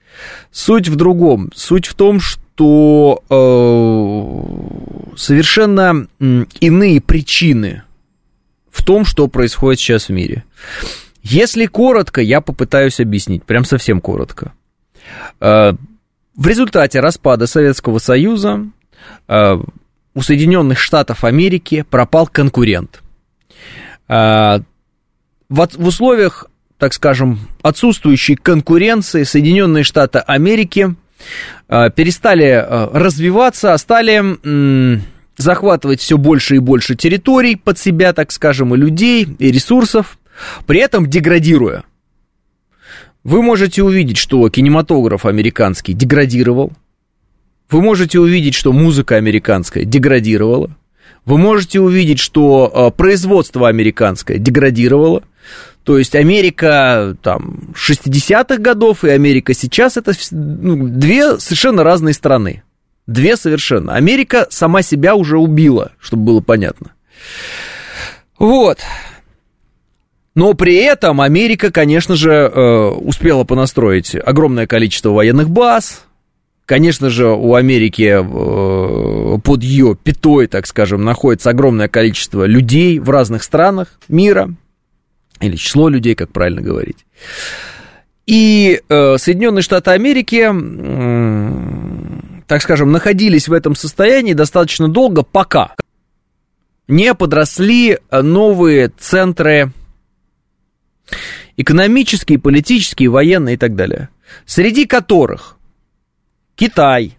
[0.51, 1.51] Суть в другом.
[1.55, 6.07] Суть в том, что э, совершенно
[6.59, 7.83] иные причины
[8.69, 10.43] в том, что происходит сейчас в мире.
[11.23, 14.53] Если коротко, я попытаюсь объяснить, прям совсем коротко.
[15.39, 15.73] Э,
[16.35, 18.67] в результате распада Советского Союза
[19.27, 19.57] э,
[20.13, 23.01] у Соединенных Штатов Америки пропал конкурент.
[24.07, 24.59] Э,
[25.47, 30.95] в условиях, так скажем, отсутствующей конкуренции Соединенные Штаты Америки
[31.67, 34.99] перестали развиваться, а стали
[35.37, 40.17] захватывать все больше и больше территорий под себя, так скажем, и людей, и ресурсов,
[40.65, 41.83] при этом деградируя–
[43.25, 46.71] вы можете увидеть, что кинематограф американский деградировал.
[47.71, 50.69] Вы можете увидеть, что музыка американская деградировала.
[51.25, 55.23] Вы можете увидеть, что э, производство американское деградировало.
[55.83, 62.61] То есть Америка там 60-х годов и Америка сейчас это ну, две совершенно разные страны.
[63.07, 63.95] Две совершенно.
[63.95, 66.91] Америка сама себя уже убила, чтобы было понятно.
[68.37, 68.77] Вот.
[70.35, 76.03] Но при этом Америка, конечно же, э, успела понастроить огромное количество военных баз.
[76.65, 83.09] Конечно же, у Америки э, под ее пятой, так скажем, находится огромное количество людей в
[83.09, 84.53] разных странах мира.
[85.39, 87.05] Или число людей, как правильно говорить.
[88.25, 90.49] И э, Соединенные Штаты Америки,
[92.45, 95.75] так скажем, находились в этом состоянии достаточно долго, пока
[96.87, 99.71] не подросли новые центры
[101.57, 104.09] экономические, политические, военные и так далее,
[104.45, 105.57] среди которых
[106.55, 107.17] Китай.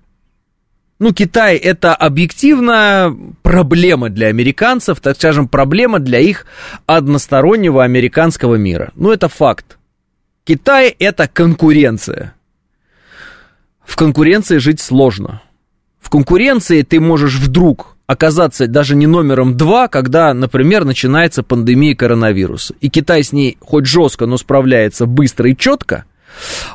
[0.99, 6.46] Ну, Китай это объективно проблема для американцев, так скажем, проблема для их
[6.87, 8.92] одностороннего американского мира.
[8.94, 9.79] Ну, это факт.
[10.44, 12.35] Китай это конкуренция.
[13.85, 15.42] В конкуренции жить сложно.
[16.01, 22.75] В конкуренции ты можешь вдруг оказаться даже не номером два, когда, например, начинается пандемия коронавируса.
[22.81, 26.05] И Китай с ней хоть жестко, но справляется быстро и четко,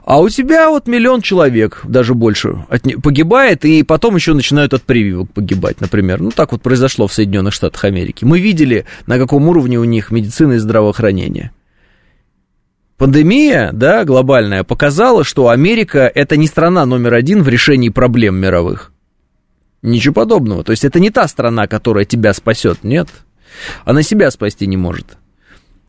[0.03, 4.83] А у тебя вот миллион человек, даже больше, от, погибает, и потом еще начинают от
[4.83, 6.19] прививок погибать, например.
[6.19, 8.25] Ну, так вот произошло в Соединенных Штатах Америки.
[8.25, 11.51] Мы видели, на каком уровне у них медицина и здравоохранение.
[12.97, 18.90] Пандемия, да, глобальная, показала, что Америка– это не страна номер один в решении проблем мировых.
[19.81, 20.63] Ничего подобного.
[20.63, 23.07] То есть это не та страна, которая тебя спасет, нет.
[23.83, 25.17] Она себя спасти не может.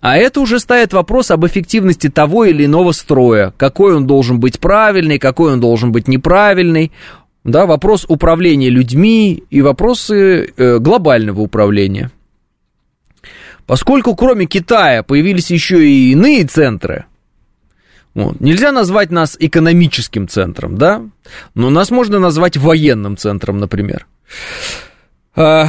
[0.01, 3.53] А это уже ставит вопрос об эффективности того или иного строя.
[3.57, 6.91] Какой он должен быть правильный, какой он должен быть неправильный.
[7.45, 12.11] Да, вопрос управления людьми и вопросы э, глобального управления.
[13.67, 17.05] Поскольку кроме Китая появились еще и иные центры,
[18.15, 18.41] вот.
[18.41, 21.03] Нельзя назвать нас экономическим центром, да?
[21.55, 24.07] Но нас можно назвать военным центром, например.
[25.35, 25.69] А,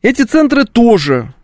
[0.00, 1.34] эти центры тоже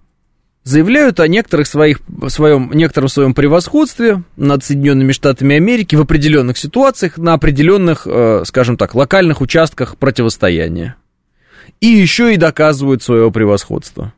[0.62, 7.18] заявляют о некоторых своих, своем, некотором своем превосходстве над Соединенными Штатами Америки в определенных ситуациях,
[7.18, 10.96] на определенных, э, скажем так, локальных участках противостояния.
[11.80, 14.12] И еще и доказывают свое превосходство.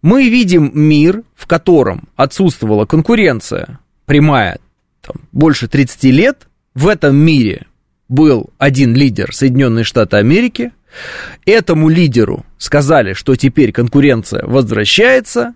[0.00, 4.58] Мы видим мир, в котором отсутствовала конкуренция прямая
[5.02, 6.48] там, больше 30 лет.
[6.74, 7.66] В этом мире
[8.08, 10.72] был один лидер Соединенные Штаты Америки.
[11.44, 15.54] Этому лидеру сказали, что теперь конкуренция возвращается.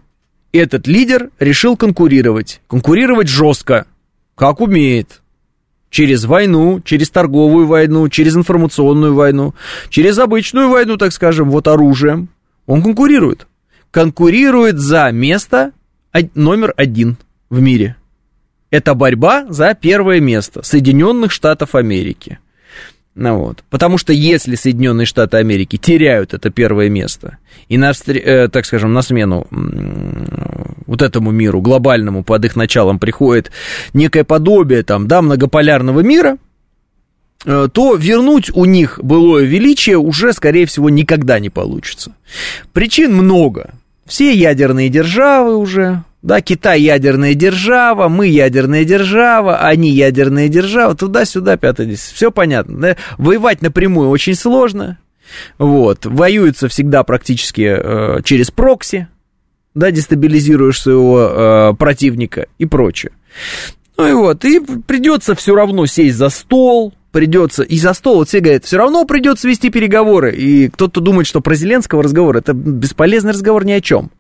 [0.53, 2.61] Этот лидер решил конкурировать.
[2.69, 3.87] Конкурировать жестко,
[4.35, 5.23] как умеет.
[5.89, 9.55] Через войну, через торговую войну, через информационную войну,
[9.89, 12.29] через обычную войну, так скажем, вот оружием.
[12.67, 13.47] Он конкурирует.
[13.91, 15.73] Конкурирует за место
[16.35, 17.17] номер один
[17.49, 17.97] в мире.
[18.73, 22.39] Это борьба за первое место Соединенных Штатов Америки.
[23.15, 23.63] Ну вот.
[23.69, 27.37] Потому что если Соединенные Штаты Америки теряют это первое место,
[27.69, 29.47] и, на, э, так скажем, на смену
[30.87, 33.53] вот этому миру, глобальному, под их началом приходит
[33.93, 36.39] некое подобие там, да, многополярного мира,
[37.45, 42.15] э, то вернуть у них былое величие уже, скорее всего, никогда не получится.
[42.73, 43.75] Причин много.
[44.07, 51.57] Все ядерные державы уже, да, Китай ядерная держава, мы ядерная держава, они ядерная держава, туда-сюда,
[51.57, 52.15] пятое, десять.
[52.15, 52.79] Все понятно.
[52.81, 52.97] Да?
[53.19, 54.99] Воевать напрямую очень сложно.
[55.59, 56.07] Вот.
[56.07, 59.09] Воюются всегда практически э, через прокси,
[59.75, 63.13] да, дестабилизируешь своего э, противника и прочее.
[63.97, 68.29] Ну и вот, и придется все равно сесть за стол, придется, и за стол, вот
[68.29, 72.53] все говорят, все равно придется вести переговоры, и кто-то думает, что про Зеленского разговор, это
[72.53, 74.11] бесполезный разговор ни о чем.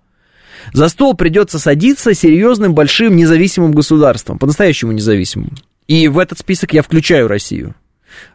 [0.72, 5.56] За стол придется садиться серьезным, большим, независимым государством, по-настоящему независимым.
[5.88, 7.74] И в этот список я включаю Россию.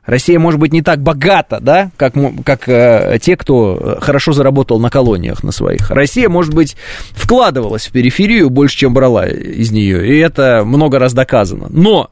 [0.06, 2.14] Россия может быть не так богата, да, как,
[2.46, 5.92] как э, те, кто хорошо заработал на колониях на своих.
[5.92, 6.76] Россия, может быть,
[7.12, 11.68] вкладывалась в периферию больше, чем брала из нее, и это много раз доказано.
[11.70, 12.10] Но,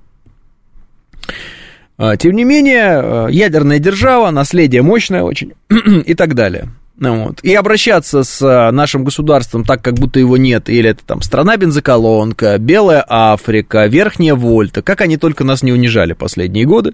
[1.97, 5.53] э, тем не менее, э, ядерная держава, наследие мощное очень
[6.05, 6.69] и так далее.
[6.97, 7.41] Вот.
[7.43, 12.57] И обращаться с а, нашим государством так, как будто его нет, или это там страна-бензоколонка,
[12.57, 16.93] Белая Африка, Верхняя Вольта, как они только нас не унижали последние годы.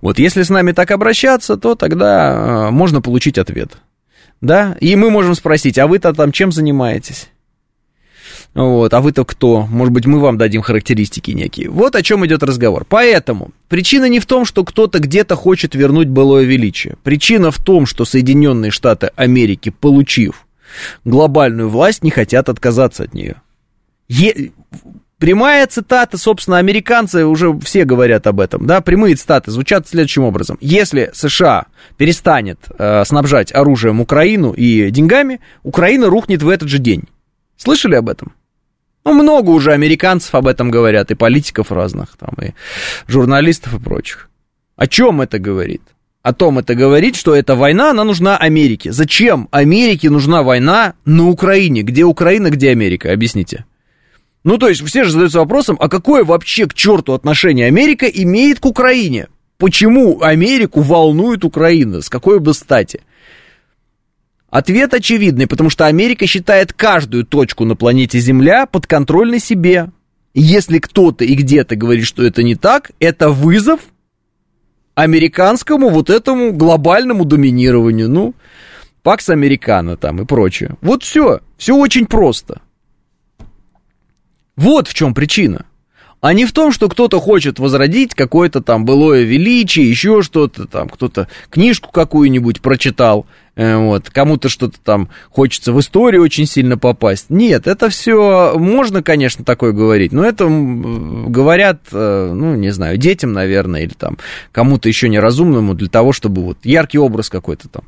[0.00, 3.72] Вот если с нами так обращаться, то тогда а, можно получить ответ.
[4.40, 7.28] Да, и мы можем спросить, а вы-то там чем занимаетесь?
[8.54, 9.66] Вот, а вы-то кто?
[9.66, 11.70] Может быть, мы вам дадим характеристики некие.
[11.70, 12.84] Вот о чем идет разговор.
[12.86, 16.96] Поэтому причина не в том, что кто-то где-то хочет вернуть былое величие.
[17.02, 20.46] Причина в том, что Соединенные Штаты Америки, получив
[21.04, 23.36] глобальную власть, не хотят отказаться от нее.
[24.08, 24.52] Е...
[25.16, 30.58] Прямая цитата, собственно, американцы уже все говорят об этом, да, прямые цитаты звучат следующим образом.
[30.60, 37.04] Если США перестанет э, снабжать оружием Украину и деньгами, Украина рухнет в этот же день.
[37.56, 38.32] Слышали об этом?
[39.04, 42.52] Ну, много уже американцев об этом говорят, и политиков разных, там, и
[43.08, 44.28] журналистов и прочих.
[44.76, 45.82] О чем это говорит?
[46.22, 48.92] О том это говорит, что эта война, она нужна Америке.
[48.92, 51.82] Зачем Америке нужна война на Украине?
[51.82, 53.12] Где Украина, где Америка?
[53.12, 53.64] Объясните.
[54.44, 58.60] Ну, то есть, все же задаются вопросом, а какое вообще к черту отношение Америка имеет
[58.60, 59.28] к Украине?
[59.58, 62.02] Почему Америку волнует Украина?
[62.02, 63.00] С какой бы стати?
[64.52, 69.88] Ответ очевидный, потому что Америка считает каждую точку на планете Земля подконтрольной себе.
[70.34, 73.80] если кто-то и где-то говорит, что это не так, это вызов
[74.94, 78.10] американскому вот этому глобальному доминированию.
[78.10, 78.34] Ну,
[79.02, 80.76] Пакс Американо там и прочее.
[80.82, 81.40] Вот все.
[81.56, 82.60] Все очень просто.
[84.56, 85.64] Вот в чем причина.
[86.22, 90.88] А не в том, что кто-то хочет возродить какое-то там былое величие, еще что-то там,
[90.88, 97.26] кто-то книжку какую-нибудь прочитал, э, вот, кому-то что-то там хочется в историю очень сильно попасть.
[97.28, 103.32] Нет, это все можно, конечно, такое говорить, но это говорят, э, ну, не знаю, детям,
[103.32, 104.16] наверное, или там
[104.52, 107.82] кому-то еще неразумному для того, чтобы вот яркий образ какой-то там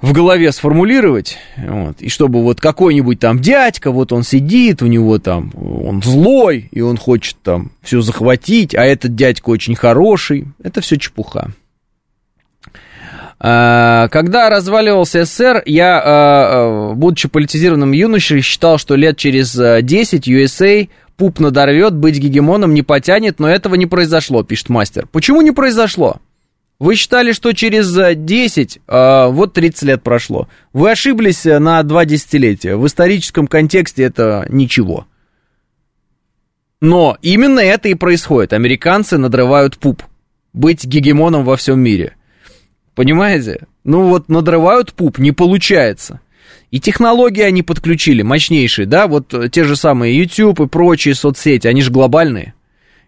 [0.00, 5.18] в голове сформулировать, вот, и чтобы вот какой-нибудь там дядька, вот он сидит, у него
[5.18, 10.80] там, он злой, и он хочет там все захватить, а этот дядька очень хороший, это
[10.80, 11.52] все чепуха.
[13.42, 20.28] А, когда разваливался СССР, я, а, а, будучи политизированным юношей, считал, что лет через 10
[20.28, 25.06] USA пуп надорвет, быть гегемоном не потянет, но этого не произошло, пишет мастер.
[25.10, 26.16] Почему не произошло?
[26.80, 30.48] Вы считали, что через 10, э, э, вот 30 лет прошло.
[30.72, 32.74] Вы ошиблись э, на два десятилетия.
[32.76, 35.06] В историческом контексте это ничего.
[36.80, 38.54] Но именно это и происходит.
[38.54, 40.02] Американцы надрывают пуп.
[40.54, 42.16] Быть гегемоном во всем мире.
[42.94, 43.66] Понимаете?
[43.84, 46.20] Ну вот надрывают пуп, не получается.
[46.70, 51.82] И технологии они подключили, мощнейшие, да, вот те же самые YouTube и прочие соцсети, они
[51.82, 52.54] же глобальные.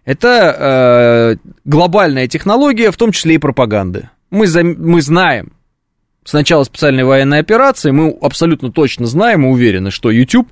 [0.05, 4.11] Это э, глобальная технология, в том числе и пропаганды.
[4.31, 5.53] Мы, за, мы знаем,
[6.25, 10.49] с начала специальной военной операции, мы абсолютно точно знаем и уверены, что YouTube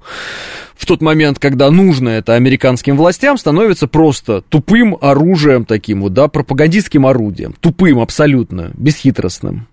[0.74, 6.28] в тот момент, когда нужно это американским властям, становится просто тупым оружием таким вот, да,
[6.28, 7.54] пропагандистским орудием.
[7.60, 9.68] Тупым абсолютно, бесхитростным.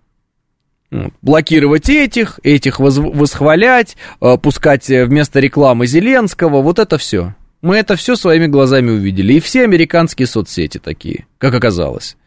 [0.91, 1.13] Вот.
[1.21, 7.35] Блокировать этих, этих восхвалять, э, пускать вместо рекламы Зеленского, вот это все.
[7.61, 9.33] Мы это все своими глазами увидели.
[9.33, 12.17] И все американские соцсети такие, как оказалось.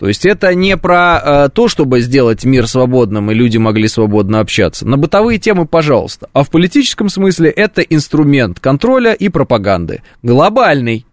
[0.00, 4.40] То есть это не про э, то, чтобы сделать мир свободным и люди могли свободно
[4.40, 4.88] общаться.
[4.88, 6.30] На бытовые темы, пожалуйста.
[6.32, 10.02] А в политическом смысле это инструмент контроля и пропаганды.
[10.22, 11.04] Глобальный.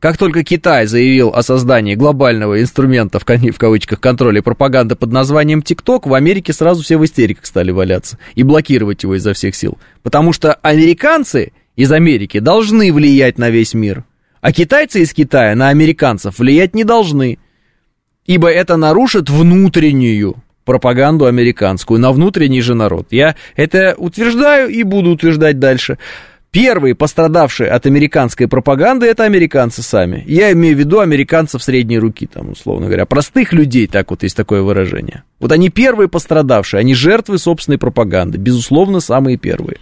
[0.00, 5.10] Как только Китай заявил о создании глобального инструмента, в, в кавычках, контроля и пропаганды под
[5.10, 9.54] названием ТикТок, в Америке сразу все в истериках стали валяться и блокировать его изо всех
[9.54, 9.78] сил.
[10.02, 14.04] Потому что американцы из Америки должны влиять на весь мир,
[14.40, 17.38] а китайцы из Китая на американцев влиять не должны,
[18.24, 23.06] ибо это нарушит внутреннюю пропаганду американскую, на внутренний же народ.
[23.10, 25.98] Я это утверждаю и буду утверждать дальше.
[26.56, 30.24] Первые пострадавшие от американской пропаганды это американцы сами.
[30.26, 33.04] Я имею в виду американцев средней руки, там, условно говоря.
[33.04, 35.22] Простых людей, так вот есть такое выражение.
[35.38, 39.76] Вот они первые пострадавшие, они жертвы собственной пропаганды, безусловно, самые первые.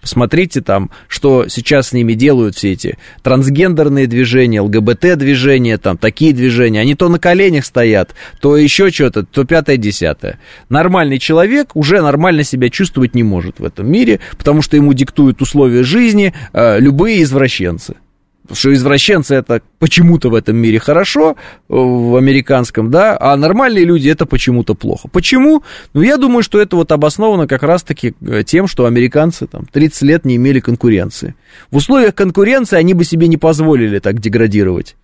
[0.00, 6.80] Посмотрите там, что сейчас с ними делают все эти трансгендерные движения, ЛГБТ-движения, там такие движения.
[6.80, 10.38] Они то на коленях стоят, то еще что-то, то пятое-десятое.
[10.68, 15.42] Нормальный человек уже нормально себя чувствовать не может в этом мире, потому что ему диктуют
[15.42, 16.19] условия жизни
[16.52, 17.96] э, любые извращенцы
[18.52, 21.36] что извращенцы это почему-то в этом мире хорошо,
[21.68, 25.08] в американском, да, а нормальные люди это почему-то плохо.
[25.08, 25.62] Почему?
[25.94, 30.02] Ну, я думаю, что это вот обосновано как раз-таки э, тем, что американцы там 30
[30.02, 31.34] лет не имели конкуренции.
[31.70, 34.96] В условиях конкуренции они бы себе не позволили так деградировать.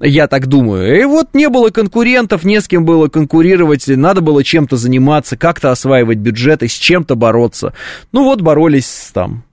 [0.00, 1.00] Я так думаю.
[1.00, 5.70] И вот не было конкурентов, не с кем было конкурировать, надо было чем-то заниматься, как-то
[5.70, 7.74] осваивать бюджеты, с чем-то бороться.
[8.10, 9.44] Ну вот боролись там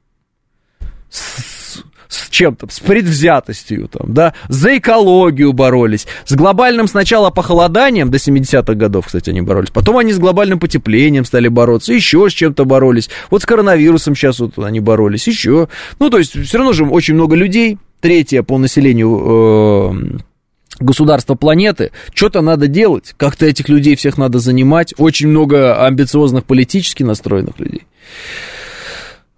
[1.12, 8.74] с чем-то, с предвзятостью, там, да, за экологию боролись, с глобальным сначала похолоданием, до 70-х
[8.74, 13.10] годов, кстати, они боролись, потом они с глобальным потеплением стали бороться, еще с чем-то боролись,
[13.30, 17.14] вот с коронавирусом сейчас вот они боролись, еще, ну, то есть все равно же очень
[17.14, 24.18] много людей, третье по населению э, государства планеты, что-то надо делать, как-то этих людей всех
[24.18, 27.84] надо занимать, очень много амбициозных политически настроенных людей.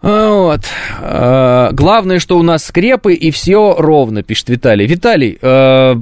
[0.04, 0.60] Вот.
[1.00, 4.86] А, главное, что у нас скрепы и все ровно, пишет Виталий.
[4.86, 5.96] Виталий, а,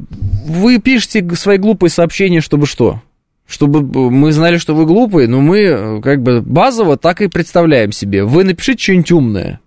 [0.45, 3.01] вы пишете свои глупые сообщения, чтобы что?
[3.45, 8.23] Чтобы мы знали, что вы глупые, но мы как бы базово так и представляем себе.
[8.23, 9.59] Вы напишите что-нибудь умное.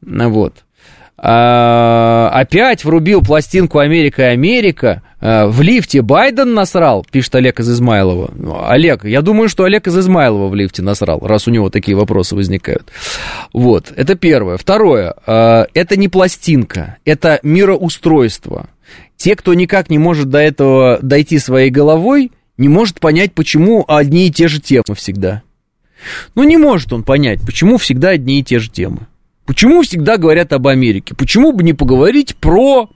[0.00, 0.63] Вот.
[1.16, 5.02] А, опять врубил пластинку «Америка, Америка».
[5.20, 8.32] А, в лифте Байден насрал, пишет Олег из Измайлова.
[8.36, 11.96] Ну, Олег, я думаю, что Олег из Измайлова в лифте насрал, раз у него такие
[11.96, 12.90] вопросы возникают.
[13.52, 14.56] Вот, это первое.
[14.56, 18.68] Второе, а, это не пластинка, это мироустройство.
[19.16, 24.26] Те, кто никак не может до этого дойти своей головой, не может понять, почему одни
[24.26, 25.42] и те же темы всегда.
[26.34, 29.06] Ну, не может он понять, почему всегда одни и те же темы.
[29.46, 31.14] Почему всегда говорят об Америке?
[31.14, 32.88] Почему бы не поговорить про...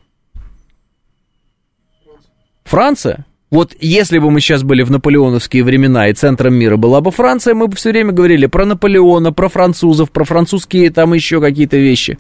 [2.65, 3.25] Франция?
[3.51, 7.55] Вот если бы мы сейчас были в наполеоновские времена и центром мира была бы Франция,
[7.55, 12.19] мы бы все время говорили про Наполеона, про французов, про французские там еще какие-то вещи.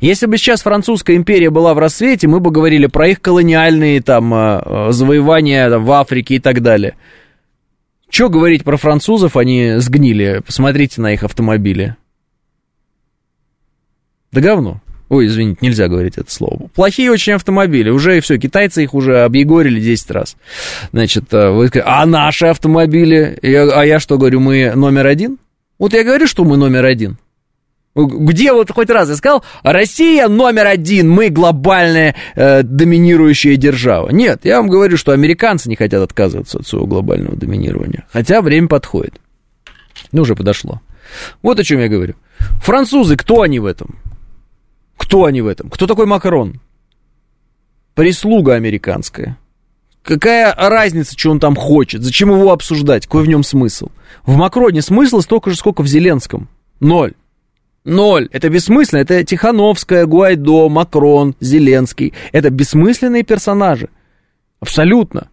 [0.00, 4.32] Если бы сейчас французская империя была в рассвете, мы бы говорили про их колониальные там
[4.32, 6.94] э, э, завоевания там, в Африке и так далее.
[8.08, 11.96] Что говорить про французов, они сгнили, посмотрите на их автомобили.
[14.32, 14.80] Да говно.
[15.08, 16.68] Ой, извините, нельзя говорить это слово.
[16.74, 17.90] Плохие очень автомобили.
[17.90, 20.36] Уже и все, китайцы их уже объегорили 10 раз.
[20.92, 23.36] Значит, э, вы скажете, а наши автомобили?
[23.42, 25.38] Я, а я что говорю, мы номер один?
[25.80, 27.18] Вот я говорю, что мы номер один.
[27.96, 34.10] Где вот хоть раз я сказал, Россия номер один, мы глобальная э, доминирующая держава.
[34.10, 38.06] Нет, я вам говорю, что американцы не хотят отказываться от своего глобального доминирования.
[38.12, 39.14] Хотя время подходит.
[40.12, 40.80] Ну, уже подошло.
[41.42, 42.14] Вот о чем я говорю.
[42.62, 43.98] Французы, кто они в этом?
[45.10, 45.68] Кто они в этом?
[45.70, 46.60] Кто такой Макрон?
[47.94, 49.36] Прислуга американская.
[50.04, 52.04] Какая разница, что он там хочет?
[52.04, 53.06] Зачем его обсуждать?
[53.06, 53.88] Какой в нем смысл?
[54.24, 56.48] В Макроне смысла столько же, сколько в Зеленском.
[56.78, 57.14] Ноль.
[57.84, 58.28] Ноль.
[58.30, 59.00] Это бессмысленно.
[59.00, 62.14] Это Тихановская, Гуайдо, Макрон, Зеленский.
[62.30, 63.88] Это бессмысленные персонажи.
[64.60, 65.28] Абсолютно.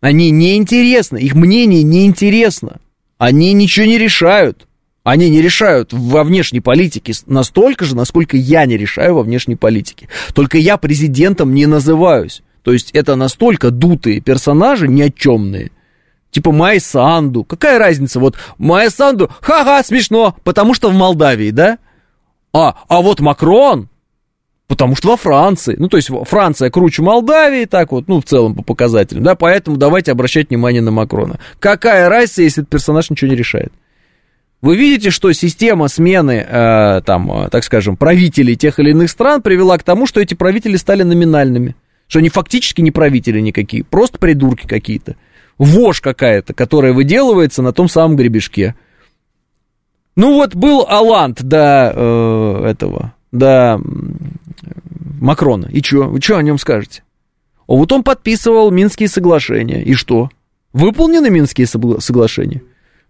[0.00, 1.18] Они неинтересны.
[1.18, 2.80] Их мнение неинтересно.
[3.18, 4.68] Они ничего не решают.
[5.04, 10.08] Они не решают во внешней политике настолько же, насколько я не решаю во внешней политике.
[10.32, 12.42] Только я президентом не называюсь.
[12.62, 15.72] То есть это настолько дутые персонажи, ни о чемные.
[16.30, 17.42] Типа Майя Санду.
[17.44, 18.20] Какая разница?
[18.20, 21.78] Вот Майя Санду, ха-ха, смешно, потому что в Молдавии, да?
[22.52, 23.88] А, а вот Макрон,
[24.68, 25.74] потому что во Франции.
[25.78, 29.76] Ну, то есть Франция круче Молдавии, так вот, ну, в целом по показателям, да, поэтому
[29.76, 31.40] давайте обращать внимание на Макрона.
[31.58, 33.72] Какая разница, если этот персонаж ничего не решает?
[34.62, 39.42] Вы видите, что система смены, э, там, э, так скажем, правителей тех или иных стран
[39.42, 41.74] привела к тому, что эти правители стали номинальными.
[42.06, 45.16] Что они фактически не правители никакие, просто придурки какие-то.
[45.58, 48.76] Вошь какая-то, которая выделывается на том самом гребешке.
[50.14, 53.80] Ну вот был Алант до э, этого, до
[55.20, 55.66] Макрона.
[55.72, 56.04] И что?
[56.04, 57.02] Вы что о нем скажете?
[57.66, 59.82] О, вот он подписывал Минские соглашения.
[59.82, 60.30] И что?
[60.72, 62.62] Выполнены Минские соглашения?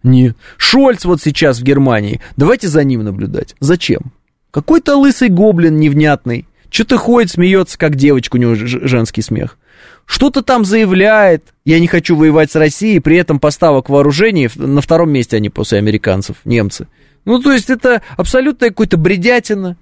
[0.03, 0.37] Нет.
[0.57, 2.21] Шольц вот сейчас в Германии.
[2.37, 3.55] Давайте за ним наблюдать.
[3.61, 4.13] Зачем?
[4.51, 6.47] Какой-то лысый гоблин невнятный.
[6.71, 9.59] Что-то ходит, смеется, как девочка, у него женский смех.
[10.07, 15.11] Что-то там заявляет, я не хочу воевать с Россией, при этом поставок вооружений на втором
[15.11, 16.89] месте они после американцев, немцы.
[17.25, 19.77] Ну, то есть это абсолютно какой-то бредятина.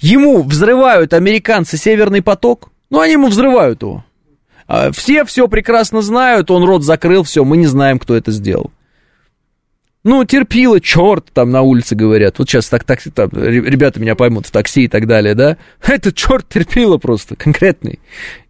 [0.00, 4.04] Ему взрывают американцы Северный поток, ну, они ему взрывают его.
[4.66, 8.70] А все все прекрасно знают, он рот закрыл, все, мы не знаем, кто это сделал.
[10.04, 12.38] Ну, терпила, черт, там на улице говорят.
[12.38, 15.56] Вот сейчас так, так, там, ребята меня поймут в такси и так далее, да?
[15.86, 17.98] Этот черт терпила просто, конкретный,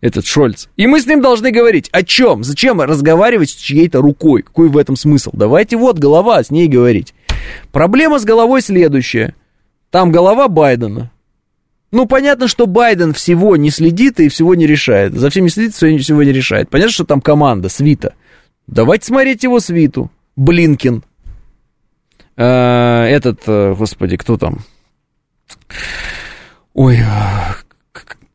[0.01, 0.69] этот Шольц.
[0.77, 2.45] И мы с ним должны говорить, о чем?
[2.45, 4.43] Зачем разговаривать с чьей-то рукой?
[4.43, 5.31] Какой в этом смысл?
[5.33, 7.15] Давайте вот голова, с ней говорить.
[7.73, 9.35] Проблема с головой следующая.
[9.91, 11.11] Там голова Байдена.
[11.91, 15.15] Ну, понятно, что Байден всего не следит и всего не решает.
[15.15, 16.69] За всеми следит, всего не решает.
[16.69, 18.15] Понятно, что там команда, свита.
[18.67, 20.11] Давайте смотреть его свиту.
[20.37, 21.03] Блинкин,
[22.43, 24.59] этот, э, господи, кто там?
[26.75, 26.99] Ой,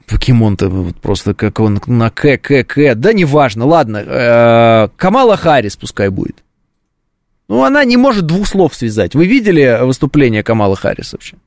[0.07, 2.95] покемон-то просто как он на К, К, К.
[2.95, 3.97] Да неважно, ладно.
[3.97, 6.43] Э, Камала Харрис пускай будет.
[7.47, 9.15] Ну, она не может двух слов связать.
[9.15, 11.37] Вы видели выступление Камала Харрис вообще?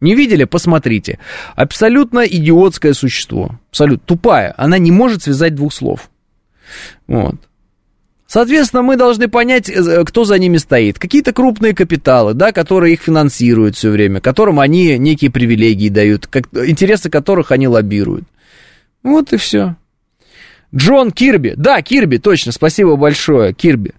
[0.00, 0.44] Не видели?
[0.44, 1.18] Посмотрите.
[1.54, 3.58] Абсолютно идиотское существо.
[3.70, 4.54] Абсолютно тупая.
[4.56, 6.10] Она не может связать двух слов.
[7.06, 7.36] Вот.
[8.32, 10.98] Соответственно, мы должны понять, э, кто за ними стоит.
[10.98, 16.46] Какие-то крупные капиталы, да, которые их финансируют все время, которым они некие привилегии дают, как,
[16.54, 18.24] интересы которых они лоббируют.
[19.02, 19.76] Вот и все.
[20.74, 21.52] Джон Кирби.
[21.58, 23.92] Да, Кирби, точно, спасибо большое, Кирби.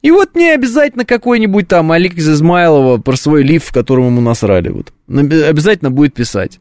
[0.00, 4.22] И вот не обязательно какой-нибудь там Олег из Измайлова про свой лифт, в котором ему
[4.22, 4.70] насрали.
[4.70, 4.94] Вот.
[5.10, 6.58] Обязательно будет писать.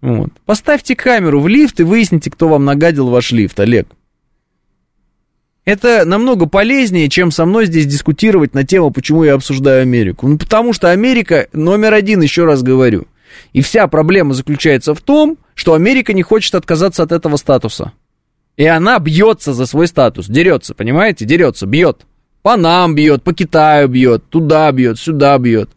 [0.00, 0.30] Вот.
[0.46, 3.86] Поставьте камеру в лифт и выясните, кто вам нагадил ваш лифт, Олег.
[5.64, 10.28] Это намного полезнее, чем со мной здесь дискутировать на тему, почему я обсуждаю Америку.
[10.28, 13.06] Ну, потому что Америка номер один, еще раз говорю.
[13.52, 17.92] И вся проблема заключается в том, что Америка не хочет отказаться от этого статуса.
[18.56, 22.06] И она бьется за свой статус, дерется, понимаете, дерется, бьет.
[22.42, 25.70] По нам бьет, по Китаю бьет, туда бьет, сюда бьет.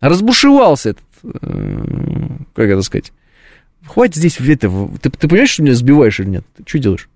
[0.00, 3.12] Разбушевался этот, э, как это сказать,
[3.86, 4.70] хватит здесь, это,
[5.02, 6.44] ты, ты понимаешь, что меня сбиваешь или нет?
[6.56, 7.08] Ты что делаешь?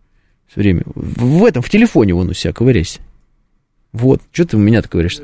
[0.50, 0.82] Все время.
[0.94, 3.00] В этом, в телефоне вон у себя ковыряйся.
[3.92, 5.18] Вот, что ты у меня-то говоришь?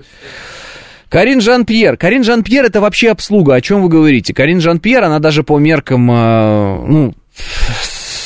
[1.09, 1.97] Карин Жан-Пьер.
[1.97, 3.55] Карин Жан-Пьер это вообще обслуга.
[3.55, 4.35] О чем вы говорите?
[4.35, 7.13] Карин Жан-Пьер, она даже по меркам, э,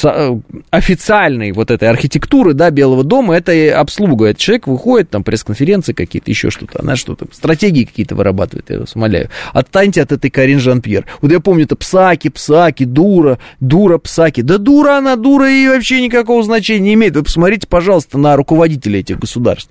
[0.03, 4.27] ну, официальной вот этой архитектуры, да, Белого дома, это обслуга.
[4.27, 8.95] Этот человек выходит, там, пресс-конференции какие-то, еще что-то, она что-то, стратегии какие-то вырабатывает, я вас
[8.95, 9.31] умоляю.
[9.53, 11.07] Отстаньте от этой Карин Жан-Пьер.
[11.23, 14.43] Вот я помню, это псаки, псаки, дура, дура, псаки.
[14.43, 17.17] Да дура она, дура, и вообще никакого значения не имеет.
[17.17, 19.71] Вы посмотрите, пожалуйста, на руководителей этих государств.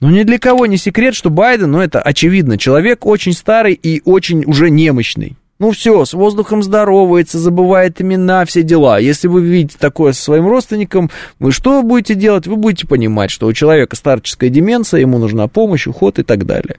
[0.00, 4.02] Ну, ни для кого не секрет, что Байден, ну, это очевидно, человек очень старый и
[4.04, 5.37] очень уже немощный.
[5.58, 9.00] Ну все, с воздухом здоровается, забывает имена, все дела.
[9.00, 12.46] Если вы видите такое со своим родственником, вы что будете делать?
[12.46, 16.76] Вы будете понимать, что у человека старческая деменция, ему нужна помощь, уход и так далее.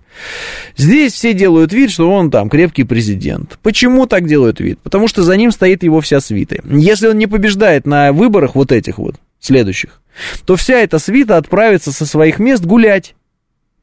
[0.78, 3.60] Здесь все делают вид, что он там крепкий президент.
[3.62, 4.80] Почему так делают вид?
[4.80, 6.58] Потому что за ним стоит его вся свита.
[6.64, 10.00] Если он не побеждает на выборах вот этих вот, следующих,
[10.46, 13.14] то вся эта свита отправится со своих мест гулять.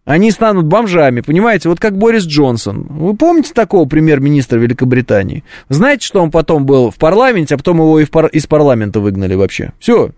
[0.06, 1.68] Они станут бомжами, понимаете?
[1.68, 2.86] Вот как Борис Джонсон.
[2.88, 5.42] Вы помните такого премьер-министра Великобритании?
[5.68, 8.26] Знаете, что он потом был в парламенте, а потом его и пар...
[8.26, 9.72] из парламента выгнали вообще?
[9.80, 10.12] Все.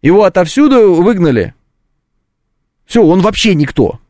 [0.00, 1.52] Его отовсюду выгнали.
[2.86, 4.00] Все, он вообще никто.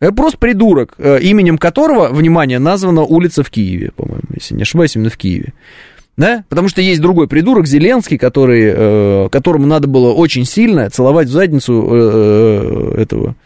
[0.00, 4.96] Это просто придурок, э, именем которого, внимание, названа улица в Киеве, по-моему, если не ошибаюсь,
[4.96, 5.52] именно в Киеве.
[6.16, 6.44] Да?
[6.48, 11.30] Потому что есть другой придурок, Зеленский, который, э, которому надо было очень сильно целовать в
[11.30, 13.36] задницу э, э этого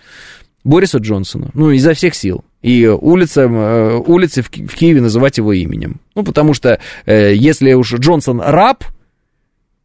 [0.67, 1.51] Бориса Джонсона.
[1.55, 2.45] Ну, изо всех сил.
[2.61, 6.01] И улица, э, улицы в, Киеве называть его именем.
[6.17, 8.85] Ну, потому что э, если уж Джонсон раб,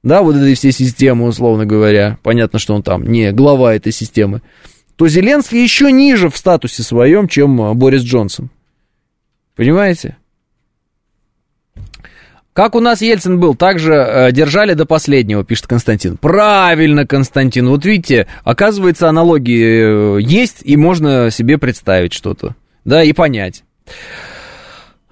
[0.02, 4.42] да, вот этой всей системы, условно говоря, понятно, что он там не глава этой системы,
[4.96, 8.50] то Зеленский еще ниже в статусе своем, чем э, Борис Джонсон.
[9.56, 10.18] Понимаете?
[12.54, 16.18] Как у нас Ельцин был, также э, держали до последнего, пишет Константин.
[16.18, 17.70] Правильно, Константин.
[17.70, 22.56] Вот видите, оказывается, аналогии э, есть, и можно себе представить что-то.
[22.84, 23.64] Да, и понять.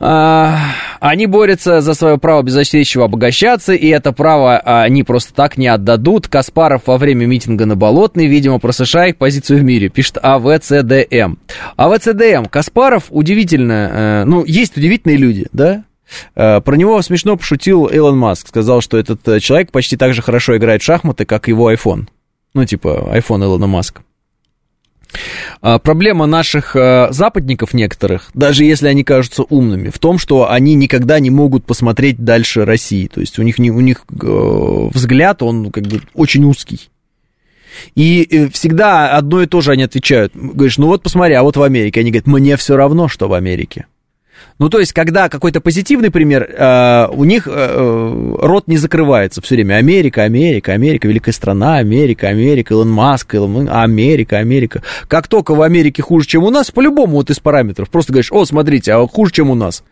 [0.01, 0.57] А,
[0.99, 6.27] они борются за свое право беззащитного обогащаться, и это право они просто так не отдадут.
[6.27, 11.35] Каспаров во время митинга на Болотной, видимо, про США их позицию в мире, пишет АВЦДМ.
[11.77, 12.45] АВЦДМ.
[12.49, 15.83] Каспаров удивительно, э, ну, есть удивительные люди, да?
[16.35, 18.47] Э, про него смешно пошутил Илон Маск.
[18.47, 22.07] Сказал, что этот э, человек почти так же хорошо играет в шахматы, как его iPhone.
[22.53, 24.03] Ну, типа, iPhone Илона Маска.
[25.61, 30.75] А, проблема наших а, западников некоторых, даже если они кажутся умными, в том, что они
[30.75, 33.07] никогда не могут посмотреть дальше России.
[33.07, 36.89] То есть у них, у них э, взгляд, он как бы очень узкий.
[37.95, 40.33] И всегда одно и то же они отвечают.
[40.35, 42.01] Говоришь, ну вот посмотри, а вот в Америке.
[42.01, 43.85] Они говорят, мне все равно, что в Америке.
[44.59, 49.41] Ну, то есть, когда какой-то позитивный пример, э, у них э, э, рот не закрывается
[49.41, 49.75] все время.
[49.75, 54.83] Америка, Америка, Америка, великая страна, Америка, Америка, Илон Маск, Илон, Америка, Америка.
[55.07, 58.45] Как только в Америке хуже, чем у нас, по-любому вот из параметров, просто говоришь, о,
[58.45, 59.83] смотрите, а хуже, чем у нас.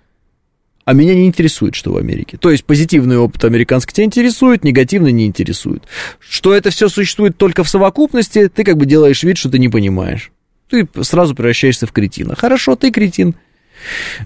[0.88, 2.38] А меня не интересует, что в Америке.
[2.38, 5.84] То есть позитивный опыт американский тебя интересует, негативный не интересует.
[6.18, 9.68] Что это все существует только в совокупности, ты как бы делаешь вид, что ты не
[9.68, 10.32] понимаешь.
[10.70, 12.36] Ты сразу превращаешься в кретина.
[12.36, 13.36] Хорошо, ты кретин.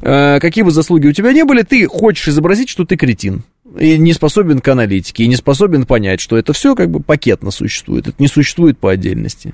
[0.02, 3.44] Э, какие бы заслуги у тебя не были, ты хочешь изобразить, что ты кретин.
[3.80, 7.52] И не способен к аналитике, и не способен понять, что это все как бы пакетно
[7.52, 8.08] существует.
[8.08, 9.54] Это не существует по отдельности.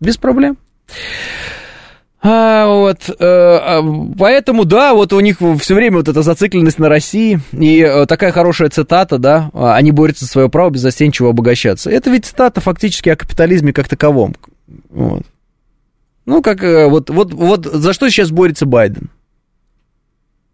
[0.00, 0.56] Без проблем.
[2.26, 3.82] А, вот, э, а,
[4.18, 8.32] поэтому, да, вот у них все время вот эта зацикленность на России, и э, такая
[8.32, 11.90] хорошая цитата, да, а, они борются за свое право беззастенчиво обогащаться.
[11.90, 14.34] Это ведь цитата фактически о капитализме как таковом.
[14.88, 15.24] Вот.
[16.26, 19.10] Ну, как э, вот, вот, вот за что сейчас борется Байден?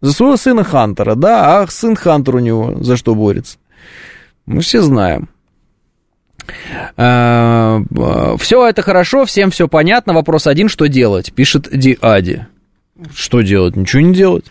[0.01, 1.61] За своего сына Хантера, да?
[1.61, 3.57] А сын Хантер у него за что борется?
[4.45, 5.29] Мы все знаем.
[6.97, 7.81] А,
[8.39, 10.13] все это хорошо, всем все понятно.
[10.13, 11.31] Вопрос один, что делать?
[11.33, 12.47] Пишет Диади.
[13.13, 13.75] Что делать?
[13.75, 14.45] Ничего не делать.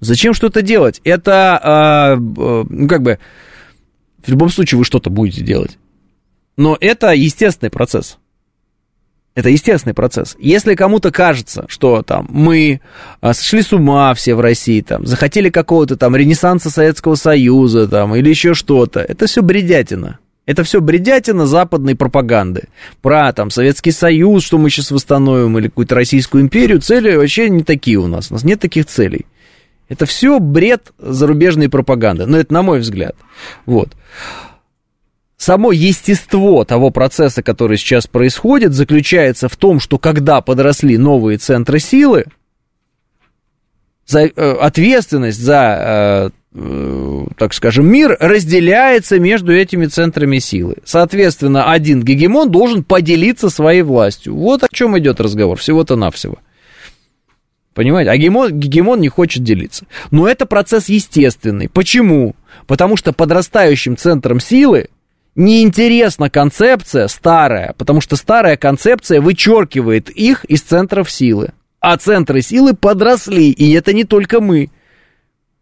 [0.00, 1.00] Зачем что-то делать?
[1.04, 3.18] Это, ну, как бы,
[4.24, 5.78] в любом случае вы что-то будете делать.
[6.56, 8.18] Но это естественный процесс.
[9.40, 10.36] Это естественный процесс.
[10.38, 12.82] Если кому-то кажется, что там мы
[13.22, 18.14] а, сошли с ума все в России, там, захотели какого-то там ренессанса Советского Союза, там,
[18.14, 20.18] или еще что-то, это все бредятина.
[20.44, 22.64] Это все бредятина западной пропаганды.
[23.00, 26.82] Про там Советский Союз, что мы сейчас восстановим, или какую-то Российскую империю.
[26.82, 28.30] Цели вообще не такие у нас.
[28.30, 29.24] У нас нет таких целей.
[29.88, 32.26] Это все бред зарубежной пропаганды.
[32.26, 33.16] Но это на мой взгляд.
[33.64, 33.88] Вот
[35.40, 41.78] само естество того процесса, который сейчас происходит, заключается в том, что когда подросли новые центры
[41.78, 42.26] силы,
[44.06, 44.28] за, э,
[44.60, 50.76] ответственность за, э, э, так скажем, мир разделяется между этими центрами силы.
[50.84, 54.36] Соответственно, один гегемон должен поделиться своей властью.
[54.36, 56.36] Вот о чем идет разговор, всего-то навсего.
[57.72, 58.10] Понимаете?
[58.10, 59.86] А гегемон, гегемон не хочет делиться.
[60.10, 61.70] Но это процесс естественный.
[61.70, 62.34] Почему?
[62.66, 64.88] Потому что подрастающим центром силы
[65.40, 71.52] неинтересна концепция старая, потому что старая концепция вычеркивает их из центров силы.
[71.80, 74.70] А центры силы подросли, и это не только мы.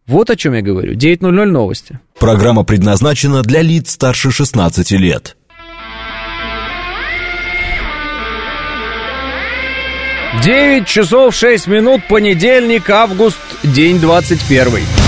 [0.06, 0.94] Вот о чем я говорю.
[0.94, 2.00] 9.00 новости.
[2.18, 5.36] Программа предназначена для лиц старше 16 лет.
[10.42, 15.07] 9 часов 6 минут, понедельник, август, день 21.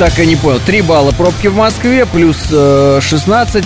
[0.00, 0.58] Так и не понял.
[0.64, 3.64] Три балла пробки в Москве, плюс э, 16.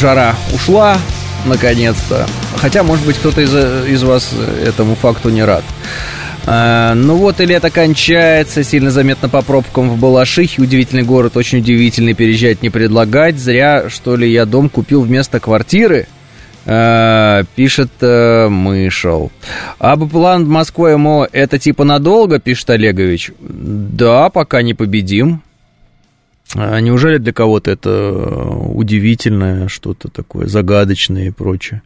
[0.00, 0.96] Жара ушла,
[1.44, 2.26] наконец-то.
[2.56, 3.54] Хотя, может быть, кто-то из,
[3.86, 4.32] из вас
[4.64, 5.62] этому факту не рад.
[6.46, 10.62] Э, ну вот и лето кончается, сильно заметно по пробкам в Балашихе.
[10.62, 13.38] Удивительный город, очень удивительный, переезжать не предлагать.
[13.38, 16.06] Зря, что ли, я дом купил вместо квартиры.
[16.64, 19.30] Э, пишет э, Мышел.
[19.78, 23.32] Абуплан Москва ему это типа надолго, пишет Олегович.
[23.38, 25.42] Да, пока не победим.
[26.54, 31.82] А неужели для кого-то это э, удивительное, что-то такое загадочное и прочее?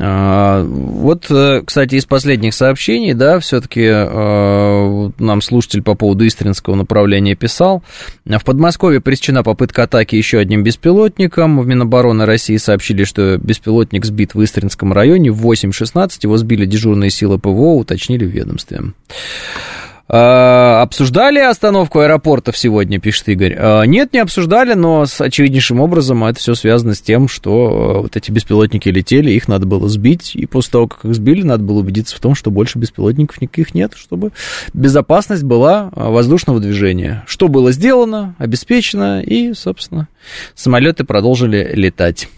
[0.00, 6.74] А, вот, э, кстати, из последних сообщений, да, все-таки э, нам слушатель по поводу Истринского
[6.74, 7.82] направления писал.
[8.24, 11.60] В Подмосковье пресечена попытка атаки еще одним беспилотником.
[11.60, 16.20] В Минобороны России сообщили, что беспилотник сбит в Истринском районе в 8.16.
[16.22, 18.80] Его сбили дежурные силы ПВО, уточнили в ведомстве.
[20.14, 23.56] А, обсуждали остановку аэропортов сегодня, пишет Игорь.
[23.58, 28.14] А, нет, не обсуждали, но с очевиднейшим образом это все связано с тем, что вот
[28.14, 31.78] эти беспилотники летели, их надо было сбить, и после того, как их сбили, надо было
[31.78, 34.32] убедиться в том, что больше беспилотников никаких нет, чтобы
[34.74, 37.24] безопасность была воздушного движения.
[37.26, 40.08] Что было сделано, обеспечено, и, собственно,
[40.54, 42.28] самолеты продолжили летать.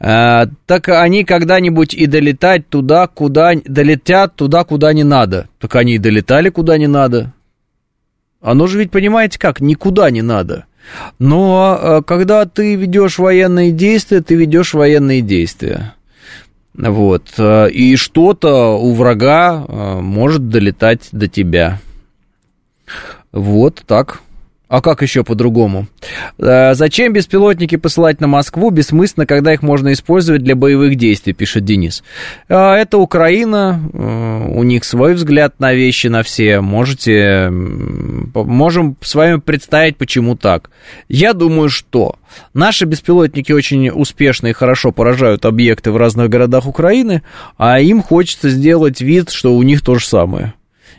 [0.00, 5.48] А, так они когда-нибудь и долетать туда, куда долетят туда, куда не надо.
[5.60, 7.32] Так они и долетали куда не надо.
[8.40, 10.66] Оно же ведь понимаете как, никуда не надо.
[11.18, 15.94] Но а, когда ты ведешь военные действия, ты ведешь военные действия.
[16.74, 17.32] Вот.
[17.38, 19.64] А, и что-то у врага
[20.00, 21.80] может долетать до тебя.
[23.32, 24.20] Вот так.
[24.66, 25.86] А как еще по-другому?
[26.38, 28.70] Э, зачем беспилотники посылать на Москву?
[28.70, 32.02] Бессмысленно, когда их можно использовать для боевых действий, пишет Денис.
[32.48, 36.62] Э, это Украина, э, у них свой взгляд на вещи, на все.
[36.62, 40.70] Можете, можем с вами представить, почему так.
[41.10, 42.16] Я думаю, что
[42.54, 47.22] наши беспилотники очень успешно и хорошо поражают объекты в разных городах Украины,
[47.58, 50.54] а им хочется сделать вид, что у них то же самое.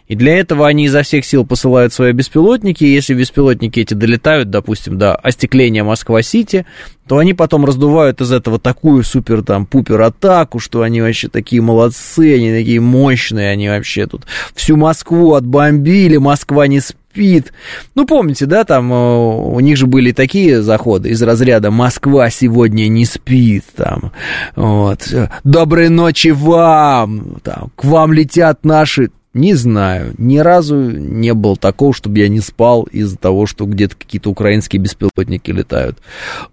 [0.08, 2.84] И для этого они изо всех сил посылают свои беспилотники.
[2.84, 6.66] И если беспилотники эти долетают, допустим, до остекления Москва-Сити,
[7.08, 11.62] то они потом раздувают из этого такую супер там пупер атаку, что они вообще такие
[11.62, 14.24] молодцы, они такие мощные, они вообще тут
[14.56, 17.54] всю Москву отбомбили, Москва не спит.
[17.94, 22.88] Ну, помните, да, там э, у них же были такие заходы из разряда «Москва сегодня
[22.88, 24.12] не спит», там,
[24.56, 25.08] вот,
[25.44, 31.94] «Доброй ночи вам», там, «К вам летят наши...» Не знаю, ни разу не было такого,
[31.94, 35.98] чтобы я не спал из-за того, что где-то какие-то украинские беспилотники летают.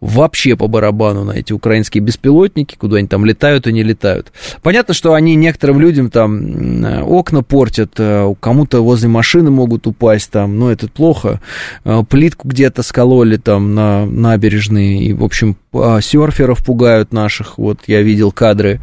[0.01, 4.33] Вообще по барабану на эти украинские беспилотники, куда они там летают и не летают.
[4.63, 10.59] Понятно, что они некоторым людям там окна портят, э, кому-то возле машины могут упасть там,
[10.59, 11.41] но это плохо.
[11.85, 18.03] Э, плитку где-то скололи там на набережной, и, в общем, серферов пугают наших, вот я
[18.03, 18.81] видел кадры.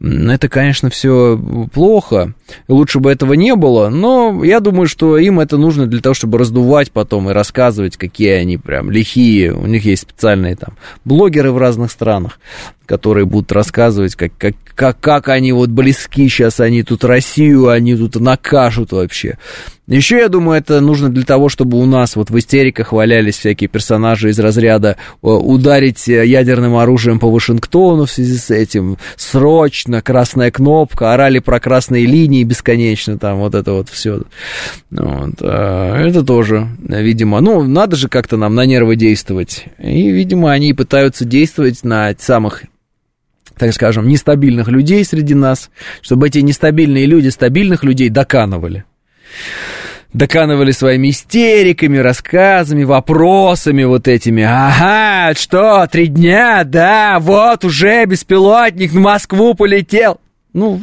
[0.00, 1.40] Это, конечно, все
[1.72, 2.34] плохо,
[2.68, 6.38] лучше бы этого не было, но я думаю, что им это нужно для того, чтобы
[6.38, 9.52] раздувать потом и рассказывать, какие они прям лихие.
[9.52, 10.74] У них есть специальные там
[11.04, 12.38] блогеры в разных странах,
[12.86, 17.96] которые будут рассказывать, как, как, как, как они вот близки сейчас, они тут Россию, они
[17.96, 19.38] тут накажут вообще.
[19.88, 23.68] Еще, я думаю, это нужно для того, чтобы у нас вот в истериках валялись всякие
[23.68, 31.14] персонажи из разряда ударить ядерным оружием по Вашингтону в связи с этим, срочно, красная кнопка,
[31.14, 34.24] орали про красные линии бесконечно, там вот это вот все.
[34.90, 35.34] Вот.
[35.40, 39.64] А, это тоже, видимо, ну, надо же как-то нам на нервы действовать.
[39.78, 42.64] И, видимо, они пытаются действовать на самых
[43.56, 45.70] так скажем, нестабильных людей среди нас,
[46.00, 48.84] чтобы эти нестабильные люди стабильных людей доканывали
[50.12, 54.42] доканывали своими истериками, рассказами, вопросами вот этими.
[54.42, 60.18] Ага, что, три дня, да, вот уже беспилотник в Москву полетел.
[60.54, 60.80] Ну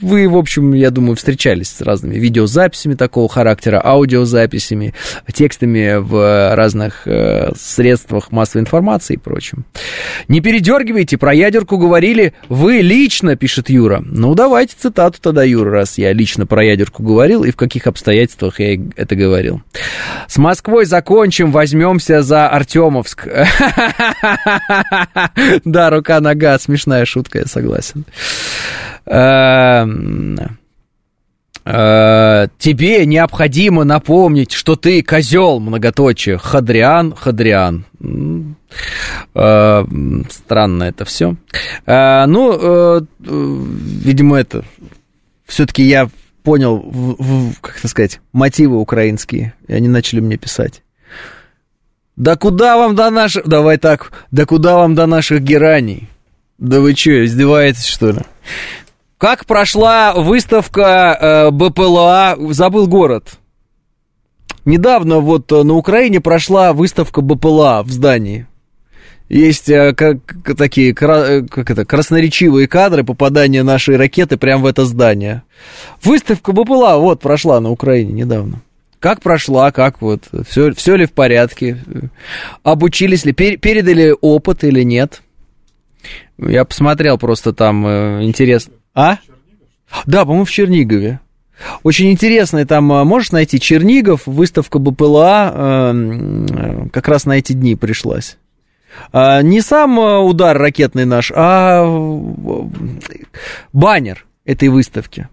[0.00, 4.94] вы, в общем, я думаю, встречались с разными видеозаписями такого характера, аудиозаписями,
[5.32, 9.64] текстами в разных э, средствах массовой информации и прочем.
[10.28, 14.02] Не передергивайте, про ядерку говорили вы лично, пишет Юра.
[14.04, 18.60] Ну, давайте цитату тогда, Юра, раз я лично про ядерку говорил и в каких обстоятельствах
[18.60, 19.62] я это говорил.
[20.28, 23.28] С Москвой закончим, возьмемся за Артемовск.
[25.64, 28.04] Да, рука-нога, смешная шутка, я согласен.
[29.86, 30.58] Эм,
[31.64, 37.84] э, тебе необходимо напомнить, что ты козел, многоточие, Хадриан, Хадриан.
[39.34, 39.84] Э,
[40.30, 41.36] странно это все.
[41.86, 44.64] Э, ну, видимо, это
[45.46, 46.08] все-таки я
[46.42, 50.82] понял, как это сказать, мотивы украинские, и они начали мне писать.
[52.14, 53.46] Да куда вам до наших...
[53.46, 56.08] Давай так, да куда вам до наших гераний?
[56.58, 58.20] Да вы что, издеваетесь, что ли?
[59.18, 63.38] Как прошла выставка э, БПЛА «Забыл город»?
[64.66, 68.46] Недавно вот э, на Украине прошла выставка БПЛА в здании.
[69.28, 70.18] Есть э, как,
[70.58, 75.44] такие э, как это, красноречивые кадры попадания нашей ракеты прямо в это здание.
[76.02, 78.60] Выставка БПЛА вот прошла на Украине недавно.
[78.98, 81.78] Как прошла, как вот, все, все ли в порядке,
[82.64, 85.22] обучились ли, пер, передали опыт или нет.
[86.38, 87.86] Я посмотрел просто там
[88.22, 88.74] интересно.
[88.96, 89.18] А?
[90.06, 91.20] Да, по-моему, в Чернигове.
[91.82, 97.76] Очень интересно, там а, можешь найти Чернигов, выставка БПЛА э, как раз на эти дни
[97.76, 98.36] пришлась.
[99.12, 101.84] А, не сам а, удар ракетный наш, а
[103.72, 105.28] баннер этой выставки.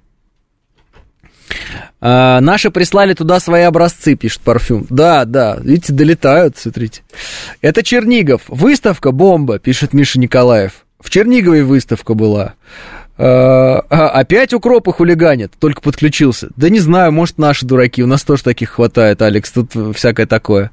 [2.00, 4.86] А, наши прислали туда свои образцы, пишет парфюм.
[4.90, 7.02] Да, да, видите, долетают, смотрите.
[7.62, 8.42] Это Чернигов.
[8.48, 10.86] Выставка бомба, пишет Миша Николаев.
[11.00, 12.56] В Чернигове выставка была.
[13.16, 16.50] А, а, опять укропы хулиганят, только подключился.
[16.56, 20.72] Да не знаю, может, наши дураки, у нас тоже таких хватает, Алекс, тут всякое такое.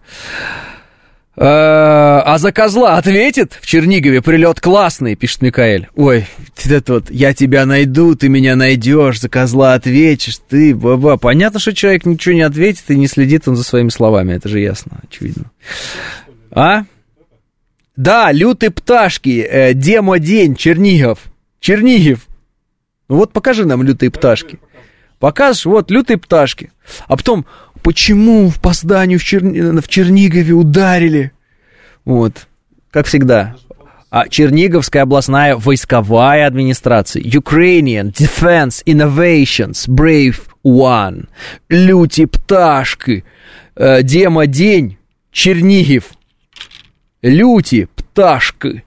[1.36, 5.88] А, а за козла ответит в Чернигове прилет классный, пишет Микаэль.
[5.96, 6.26] Ой,
[6.64, 11.18] это вот, я тебя найду, ты меня найдешь, за козла ответишь, ты, баба.
[11.18, 14.60] Понятно, что человек ничего не ответит и не следит он за своими словами, это же
[14.60, 15.50] ясно, очевидно.
[16.50, 16.84] А?
[17.96, 21.20] Да, лютые пташки, э, демо-день, Чернигов.
[21.60, 22.26] Чернигов.
[23.10, 24.60] Ну вот покажи нам лютые пташки.
[25.18, 26.70] Покажешь, вот, лютые пташки.
[27.08, 27.44] А потом,
[27.82, 29.80] почему в по зданию в, Черни...
[29.80, 31.32] в Чернигове ударили?
[32.04, 32.46] Вот,
[32.92, 33.56] как всегда.
[34.10, 41.28] А Черниговская областная войсковая администрация, Ukrainian Defense Innovations, Brave One,
[41.68, 43.24] Люти Пташки,
[43.74, 44.98] э, Дема День,
[45.32, 46.04] Чернигов,
[47.22, 48.84] Люти Пташки.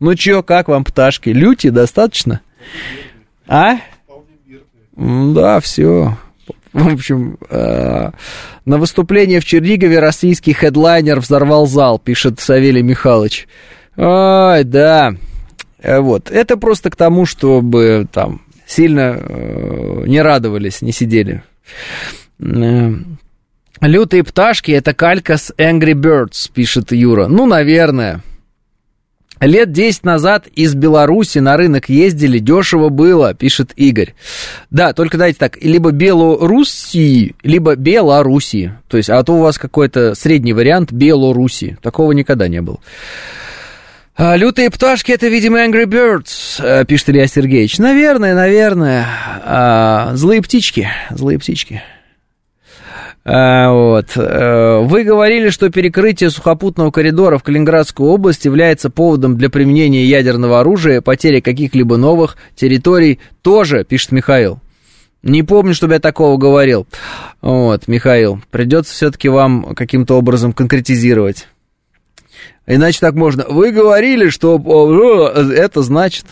[0.00, 1.30] Ну чё, как вам пташки?
[1.30, 2.40] Люти достаточно?
[3.46, 3.78] А?
[4.96, 6.16] Да, все.
[6.72, 8.10] В общем, э,
[8.64, 13.48] на выступление в Чернигове российский хедлайнер взорвал зал, пишет Савелий Михайлович.
[13.96, 15.14] Ой, да.
[15.80, 16.30] Э, вот.
[16.30, 21.42] Это просто к тому, чтобы там сильно э, не радовались, не сидели.
[23.80, 27.26] Лютые пташки это калька с Angry Birds, пишет Юра.
[27.28, 28.22] Ну, наверное.
[29.40, 34.14] Лет 10 назад из Беларуси на рынок ездили, дешево было, пишет Игорь.
[34.70, 38.72] Да, только дайте так, либо Белоруссии, либо Белоруссии.
[38.88, 41.78] То есть, а то у вас какой-то средний вариант Белоруссии.
[41.82, 42.80] Такого никогда не было.
[44.16, 47.78] А, лютые пташки это, видимо, Angry Birds, э, пишет Илья Сергеевич.
[47.78, 49.06] Наверное, наверное.
[49.44, 51.82] А, злые птички, злые птички.
[53.24, 54.16] А, вот.
[54.16, 60.60] Э, вы говорили, что перекрытие сухопутного коридора в Калининградскую область является поводом для применения ядерного
[60.60, 64.60] оружия, потери каких-либо новых территорий тоже, пишет Михаил.
[65.22, 66.86] Не помню, чтобы я такого говорил.
[67.42, 71.48] Вот, Михаил, придется все-таки вам каким-то образом конкретизировать.
[72.66, 73.44] Иначе так можно.
[73.48, 74.58] Вы говорили, что
[75.28, 76.26] это значит.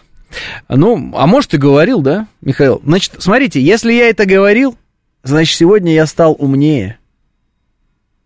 [0.69, 2.81] Ну, а может и говорил, да, Михаил?
[2.85, 4.77] Значит, смотрите, если я это говорил,
[5.27, 6.99] Значит, сегодня я стал умнее.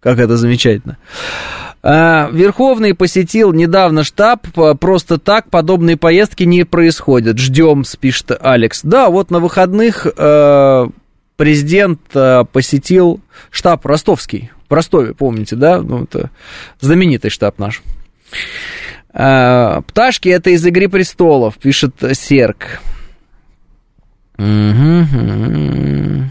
[0.00, 0.98] Как это замечательно.
[1.82, 4.46] А, Верховный посетил недавно штаб.
[4.78, 7.38] Просто так подобные поездки не происходят.
[7.38, 8.82] Ждем, пишет Алекс.
[8.82, 10.88] Да, вот на выходных э,
[11.36, 13.20] президент э, посетил
[13.50, 14.50] штаб ростовский.
[14.68, 15.80] В Ростове, помните, да?
[15.80, 16.30] Ну, это
[16.80, 17.82] знаменитый штаб наш.
[19.12, 22.80] А, Пташки это из Игры престолов, пишет Серк.
[24.38, 26.30] Угу.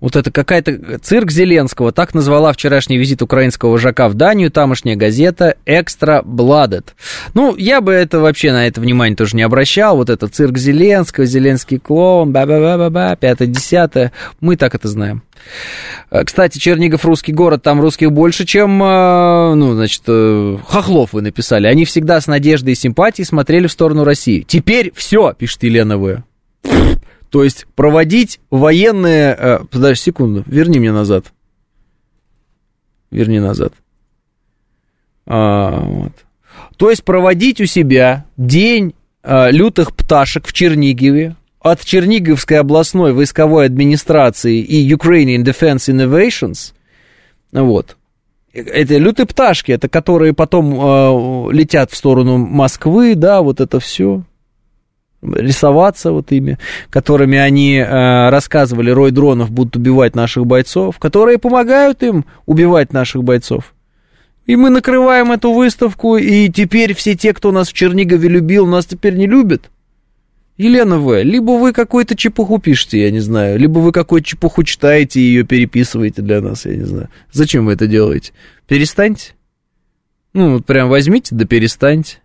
[0.00, 5.56] Вот это какая-то цирк Зеленского, так назвала вчерашний визит украинского вожака в Данию тамошняя газета
[5.66, 6.94] «Экстра Бладет».
[7.34, 9.96] Ну, я бы это вообще на это внимание тоже не обращал.
[9.96, 14.12] Вот это цирк Зеленского, Зеленский клоун, ба-ба-ба-ба-ба, пятое-десятое.
[14.40, 15.22] Мы так это знаем.
[16.10, 21.22] Э, кстати, Чернигов русский город, там русских больше, чем, э, ну, значит, э, Хохлов вы
[21.22, 21.66] написали.
[21.66, 24.44] Они всегда с надеждой и симпатией смотрели в сторону России.
[24.46, 26.22] Теперь все, пишет Елена В.
[27.30, 29.36] То есть проводить военные...
[29.38, 31.32] Э, подожди секунду, верни мне назад.
[33.10, 33.72] Верни назад.
[35.26, 36.12] А, вот.
[36.76, 43.66] То есть проводить у себя день э, лютых пташек в Чернигове от Черниговской областной войсковой
[43.66, 46.72] администрации и Ukrainian Defense Innovations,
[47.52, 47.96] вот,
[48.52, 54.24] это лютые пташки, это которые потом э, летят в сторону Москвы, да, вот это все
[55.22, 56.58] рисоваться вот ими,
[56.88, 63.24] которыми они э, рассказывали, рой дронов будут убивать наших бойцов, которые помогают им убивать наших
[63.24, 63.74] бойцов.
[64.46, 68.86] И мы накрываем эту выставку, и теперь все те, кто нас в Чернигове любил, нас
[68.86, 69.70] теперь не любят.
[70.56, 75.20] Елена В., либо вы какую-то чепуху пишете, я не знаю, либо вы какую-то чепуху читаете
[75.20, 77.08] и ее переписываете для нас, я не знаю.
[77.32, 78.32] Зачем вы это делаете?
[78.66, 79.32] Перестаньте.
[80.32, 82.18] Ну, вот прям возьмите да перестаньте.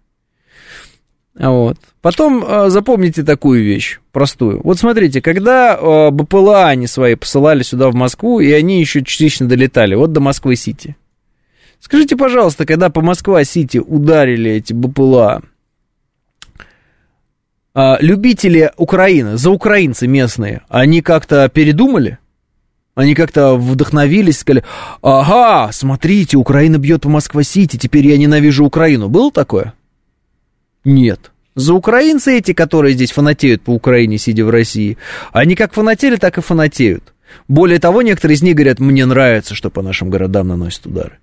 [1.38, 1.78] Вот.
[2.02, 4.62] Потом э, запомните такую вещь, простую.
[4.64, 9.48] Вот смотрите, когда э, БПЛА они свои посылали сюда, в Москву, и они еще частично
[9.48, 10.96] долетали, вот до Москвы-Сити.
[11.82, 15.42] Скажите, пожалуйста, когда по Москва-Сити ударили эти БПЛА,
[17.76, 22.18] э, любители Украины, за украинцы местные, они как-то передумали?
[22.96, 24.64] Они как-то вдохновились, сказали,
[25.02, 29.10] ага, смотрите, Украина бьет по Москва-Сити, теперь я ненавижу Украину.
[29.10, 29.74] Было такое?
[30.86, 31.32] Нет.
[31.56, 34.98] За украинцы эти, которые здесь фанатеют по Украине, сидя в России,
[35.32, 37.14] они как фанатели, так и фанатеют.
[37.48, 41.18] Более того, некоторые из них говорят, мне нравится, что по нашим городам наносят удары.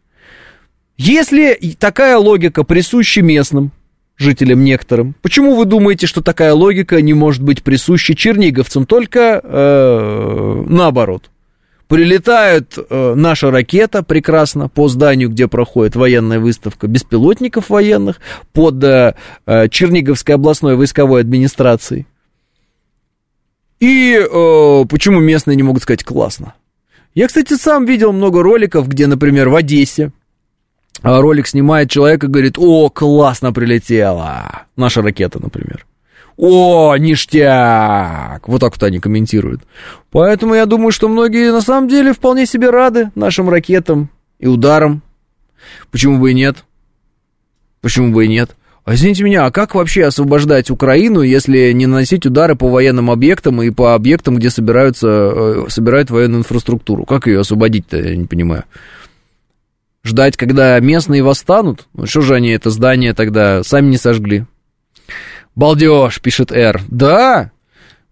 [0.96, 3.72] Если такая логика присуща местным
[4.16, 10.64] жителям некоторым, почему вы думаете, что такая логика не может быть присуща черниговцам, только э,
[10.66, 11.30] наоборот?
[11.92, 18.18] Прилетает э, наша ракета прекрасно по зданию, где проходит военная выставка беспилотников военных
[18.54, 19.14] под э,
[19.44, 22.06] э, Черниговской областной войсковой администрацией.
[23.78, 26.54] И э, почему местные не могут сказать классно?
[27.12, 30.12] Я, кстати, сам видел много роликов, где, например, в Одессе
[31.02, 34.62] э, ролик снимает человек и говорит, о, классно прилетела.
[34.76, 35.84] Наша ракета, например.
[36.36, 38.48] О, ништяк!
[38.48, 39.62] Вот так вот они комментируют.
[40.10, 45.02] Поэтому я думаю, что многие на самом деле вполне себе рады нашим ракетам и ударам.
[45.90, 46.64] Почему бы и нет?
[47.80, 48.56] Почему бы и нет?
[48.84, 53.62] А извините меня, а как вообще освобождать Украину, если не наносить удары по военным объектам
[53.62, 57.04] и по объектам, где собираются, э, собирают военную инфраструктуру?
[57.04, 58.64] Как ее освободить-то, я не понимаю.
[60.02, 61.86] Ждать, когда местные восстанут?
[61.94, 64.46] Ну что же они это здание тогда сами не сожгли?
[65.54, 66.80] Балдеж, пишет Р.
[66.88, 67.50] Да,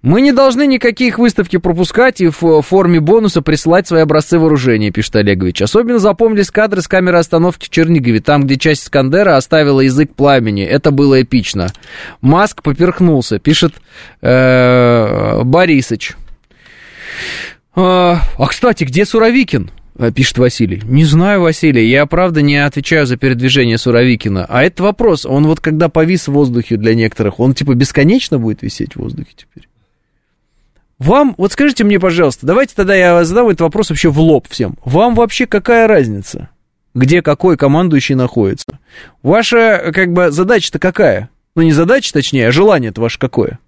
[0.02, 5.16] мы не должны никаких выставки пропускать и в форме бонуса присылать свои образцы вооружения, пишет
[5.16, 5.60] Олегович.
[5.60, 10.64] Особенно запомнились кадры с камеры остановки в Чернигове, там, где часть Искандера оставила язык пламени.
[10.64, 11.68] Это было эпично.
[12.22, 13.74] Маск поперхнулся, пишет
[14.22, 16.16] э, Борисыч.
[17.76, 19.70] А, а, кстати, где Суровикин?
[20.00, 20.80] Э, пишет Василий.
[20.86, 24.46] Не знаю, Василий, я правда не отвечаю за передвижение Суровикина.
[24.48, 28.62] А это вопрос, он вот когда повис в воздухе для некоторых, он типа бесконечно будет
[28.62, 29.68] висеть в воздухе теперь?
[30.98, 34.78] Вам, вот скажите мне, пожалуйста, давайте тогда я задам этот вопрос вообще в лоб всем.
[34.86, 36.48] Вам вообще какая разница,
[36.94, 38.78] где какой командующий находится?
[39.22, 41.28] Ваша, как бы, задача-то какая?
[41.54, 43.58] Ну, не задача, точнее, а желание-то ваше какое?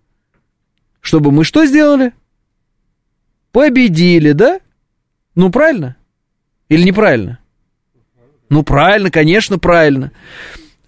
[1.03, 2.15] Чтобы мы что сделали?
[3.51, 4.61] Победили, да?
[5.35, 5.97] Ну, правильно?
[6.73, 7.39] Или неправильно?
[8.49, 10.11] Ну, правильно, конечно, правильно.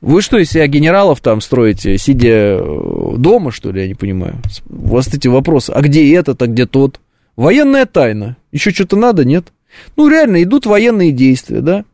[0.01, 4.37] Вы что, из себя генералов там строите, сидя э, дома, что ли, я не понимаю?
[4.71, 7.01] У вас эти вопросы, а где этот, а где тот?
[7.37, 8.39] Военная тайна.
[8.51, 9.53] Еще что-то надо, нет?
[9.97, 11.85] Ну, реально, идут военные действия, да?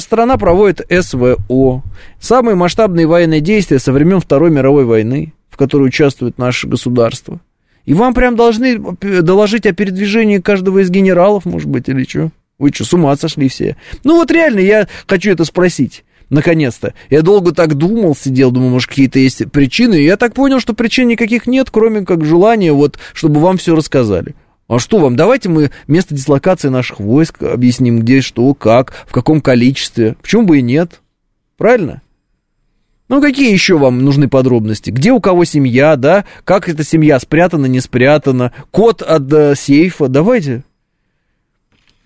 [0.00, 1.82] Страна проводит СВО.
[2.20, 7.40] Самые масштабные военные действия со времен Второй мировой войны, в которой участвует наше государство.
[7.86, 8.78] И вам прям должны
[9.22, 12.30] доложить о передвижении каждого из генералов, может быть, или что?
[12.60, 13.76] Вы что, с ума сошли все?
[14.04, 16.04] Ну вот реально, я хочу это спросить.
[16.28, 16.94] Наконец-то.
[17.08, 19.96] Я долго так думал, сидел, думал, может, какие-то есть причины.
[19.96, 23.74] И я так понял, что причин никаких нет, кроме как желания, вот, чтобы вам все
[23.74, 24.36] рассказали.
[24.68, 25.16] А что вам?
[25.16, 30.14] Давайте мы место дислокации наших войск объясним, где, что, как, в каком количестве.
[30.22, 31.00] Почему бы и нет?
[31.56, 32.02] Правильно?
[33.08, 34.90] Ну, какие еще вам нужны подробности?
[34.90, 36.26] Где у кого семья, да?
[36.44, 38.52] Как эта семья спрятана, не спрятана?
[38.70, 40.06] Код от э, сейфа?
[40.06, 40.62] Давайте.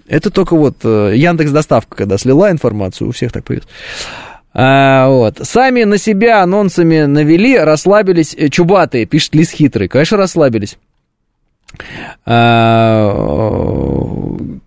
[0.07, 3.68] Это только вот э, Яндекс Доставка, когда слила информацию, у всех так появилось.
[4.52, 5.38] А, вот.
[5.42, 9.88] Сами на себя анонсами навели, расслабились э, чубатые, пишет Лис Хитрый.
[9.88, 10.78] Конечно, расслабились.
[12.24, 13.11] А,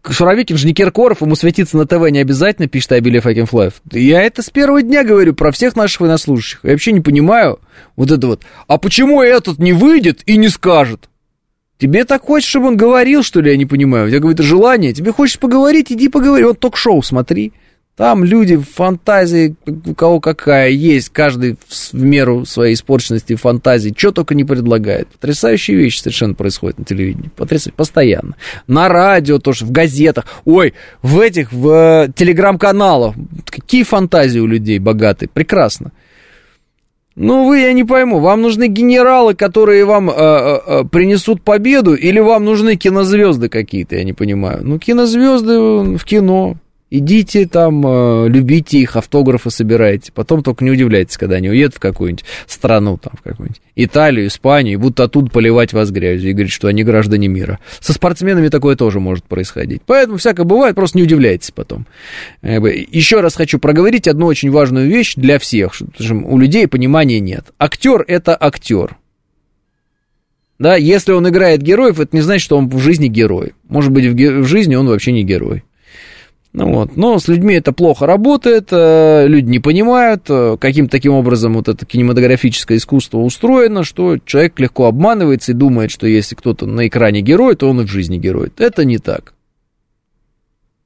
[0.10, 3.82] Шуровикин же не Киркоров, ему светиться на ТВ не обязательно, пишет Абилев Акинфлаев.
[3.92, 6.60] Я это с первого дня говорю про всех наших военнослужащих.
[6.64, 7.60] Я вообще не понимаю
[7.96, 8.44] вот это вот.
[8.68, 11.10] А почему этот не выйдет и не скажет?
[11.78, 14.06] Тебе так хочешь, чтобы он говорил, что ли, я не понимаю?
[14.06, 14.94] У тебя какое-то желание.
[14.94, 16.44] Тебе хочешь поговорить, иди поговори.
[16.44, 17.54] Вот ток-шоу смотри.
[17.98, 21.58] Там люди в фантазии, у кого какая есть, каждый
[21.92, 25.08] в меру своей испорченности фантазии, что только не предлагает.
[25.08, 27.32] Потрясающие вещи совершенно происходят на телевидении.
[27.36, 28.36] Потрясающе, постоянно.
[28.68, 30.26] На радио тоже, в газетах.
[30.46, 33.16] Ой, в этих, в э, телеграм-каналах.
[33.46, 35.30] Какие фантазии у людей богатые.
[35.34, 35.92] Прекрасно.
[37.20, 41.96] Ну, вы, я не пойму, вам нужны генералы, которые вам э, э, э, принесут победу,
[41.96, 44.60] или вам нужны кинозвезды какие-то, я не понимаю.
[44.62, 46.58] Ну, кинозвезды в кино,
[46.90, 50.14] Идите там, э, любите их, автографы собирайте.
[50.14, 54.76] Потом только не удивляйтесь, когда они уедут в какую-нибудь страну, там, в какую-нибудь Италию, Испанию,
[54.76, 57.60] и будут оттуда поливать вас грязью и говорить, что они граждане мира.
[57.82, 59.82] Со спортсменами такое тоже может происходить.
[59.86, 61.86] Поэтому всякое бывает, просто не удивляйтесь потом.
[62.42, 65.88] Еще раз хочу проговорить одну очень важную вещь для всех, что
[66.24, 67.48] у людей понимания нет.
[67.60, 68.96] Актер– это актер.
[70.58, 73.54] Да, если он играет героев, это не значит, что он в жизни герой.
[73.68, 75.64] Может быть, в, в жизни он вообще не герой.
[76.54, 76.96] Ну, вот.
[76.98, 81.68] Но с людьми это плохо работает, э, люди не понимают, э, каким таким образом вот
[81.68, 87.22] это кинематографическое искусство устроено, что человек легко обманывается и думает, что если кто-то на экране
[87.22, 88.52] герой, то он и в жизни герой.
[88.58, 89.34] Это не так.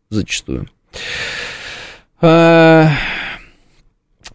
[0.09, 0.68] Зачастую.
[2.22, 2.88] Э,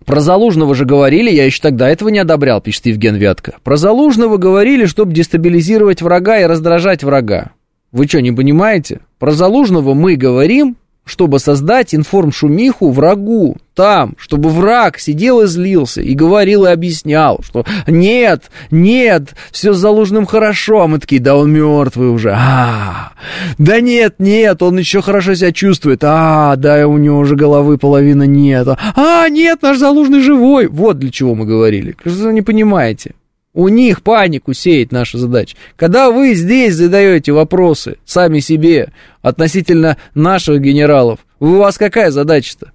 [0.06, 3.56] про Залужного же говорили, я еще тогда этого не одобрял, пишет Евген Вятка.
[3.64, 7.50] Про Залужного говорили, чтобы дестабилизировать врага и раздражать врага.
[7.90, 9.00] Вы что, не понимаете?
[9.18, 16.14] Про Залужного мы говорим, чтобы создать информшумиху врагу там, чтобы враг сидел и злился, и
[16.14, 21.52] говорил и объяснял, что нет, нет, все с Залужным хорошо, а мы такие, да он
[21.52, 23.12] мертвый уже, а,
[23.58, 28.24] да нет, нет, он еще хорошо себя чувствует, а, да, у него уже головы половина
[28.24, 33.12] нет, а, нет, наш Залужный живой, вот для чего мы говорили, вы не понимаете.
[33.56, 35.56] У них панику сеять наша задача.
[35.76, 38.92] Когда вы здесь задаете вопросы сами себе
[39.22, 42.72] относительно наших генералов, у вас какая задача-то?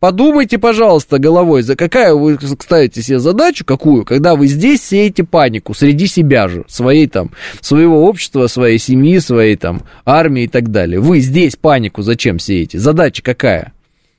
[0.00, 5.74] Подумайте, пожалуйста, головой, за какая вы ставите себе задачу, какую, когда вы здесь сеете панику
[5.74, 10.98] среди себя же, своей там, своего общества, своей семьи, своей там армии и так далее.
[10.98, 12.78] Вы здесь панику зачем сеете?
[12.78, 13.74] Задача какая?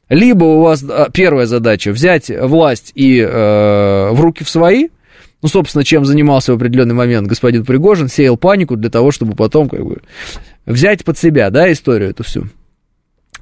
[0.09, 4.89] Либо у вас а, первая задача взять власть и э, в руки в свои,
[5.41, 9.69] ну, собственно, чем занимался в определенный момент господин Пригожин, сеял панику для того, чтобы потом
[9.69, 10.01] как бы
[10.65, 12.47] взять под себя, да, историю эту всю.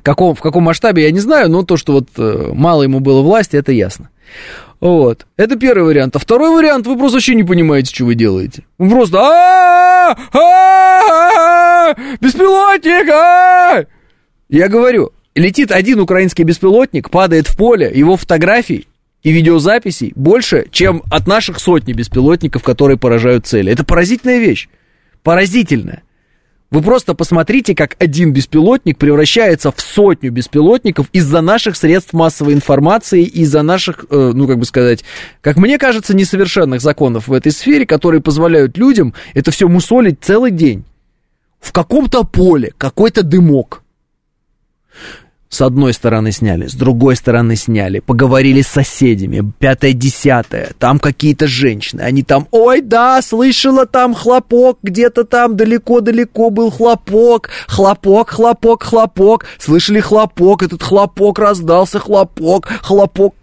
[0.03, 3.21] Каком, в каком масштабе, я не знаю, но то, что вот э, мало ему было
[3.21, 4.09] власти, это ясно.
[4.79, 5.25] Вот.
[5.37, 6.15] Это первый вариант.
[6.15, 8.63] А второй вариант, вы просто вообще не понимаете, что вы делаете.
[8.77, 9.17] Вы просто
[12.21, 13.87] беспилотник!
[14.49, 18.87] Я говорю, летит один украинский беспилотник, падает в поле, его фотографии
[19.27, 23.69] и видеозаписей больше, чем от наших сотни беспилотников, которые поражают цели.
[23.69, 24.69] Это поразительная вещь.
[25.21, 26.03] Поразительная.
[26.71, 33.25] Вы просто посмотрите, как один беспилотник превращается в сотню беспилотников из-за наших средств массовой информации,
[33.25, 35.03] из-за наших, э, ну, как бы сказать,
[35.41, 40.51] как мне кажется, несовершенных законов в этой сфере, которые позволяют людям это все мусолить целый
[40.51, 40.85] день.
[41.59, 43.83] В каком-то поле какой-то дымок.
[45.49, 51.47] С одной стороны сняли, с другой стороны сняли, поговорили с соседями, пятое, десятое, там какие-то
[51.47, 58.83] женщины, они там, ой, да, слышала там хлопок, где-то там далеко-далеко был хлопок, хлопок, хлопок,
[58.83, 63.33] хлопок, слышали хлопок, этот хлопок раздался, хлопок, хлопок.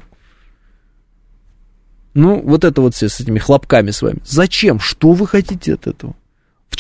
[2.13, 4.19] Ну, вот это вот все с этими хлопками с вами.
[4.25, 4.79] Зачем?
[4.79, 6.15] Что вы хотите от этого?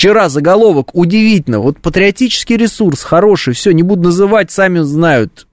[0.04, 5.46] Вчера заголовок удивительно, вот патриотический ресурс хороший, все, не буду называть, сами знают.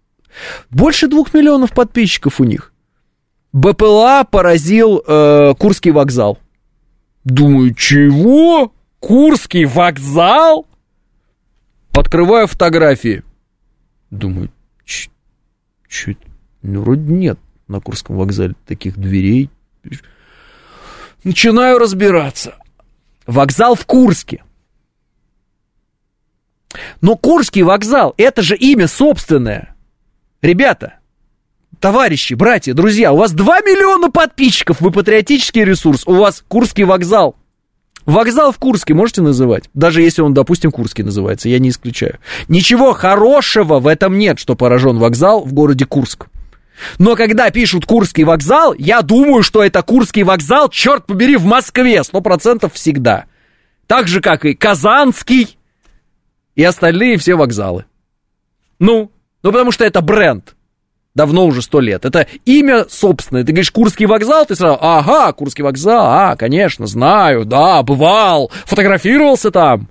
[0.70, 2.74] Больше двух миллионов подписчиков у них.
[3.54, 6.38] БПЛА поразил э, Курский вокзал.
[7.24, 8.74] Думаю, чего?
[9.00, 10.68] Курский вокзал?
[11.94, 13.24] Открываю фотографии.
[14.10, 14.50] Думаю,
[14.84, 16.12] что
[16.62, 19.50] ну, вроде нет на Курском вокзале таких дверей.
[21.24, 22.56] Начинаю разбираться.
[23.28, 24.44] Вокзал в Курске.
[27.02, 29.76] Но Курский вокзал, это же имя собственное.
[30.42, 30.96] Ребята,
[31.80, 37.36] товарищи, братья, друзья, у вас 2 миллиона подписчиков, вы патриотический ресурс, у вас Курский вокзал.
[38.06, 39.70] Вокзал в Курске можете называть?
[39.74, 42.18] Даже если он, допустим, Курский называется, я не исключаю.
[42.48, 46.28] Ничего хорошего в этом нет, что поражен вокзал в городе Курск.
[46.98, 52.04] Но когда пишут Курский вокзал, я думаю, что это Курский вокзал, черт побери, в Москве,
[52.04, 53.26] сто процентов всегда.
[53.88, 55.58] Так же, как и Казанский
[56.56, 57.86] и остальные все вокзалы.
[58.80, 59.12] Ну,
[59.44, 60.56] ну потому что это бренд.
[61.14, 62.06] Давно уже сто лет.
[62.06, 63.44] Это имя собственное.
[63.44, 69.52] Ты говоришь, Курский вокзал, ты сразу, ага, Курский вокзал, а, конечно, знаю, да, бывал, фотографировался
[69.52, 69.90] там.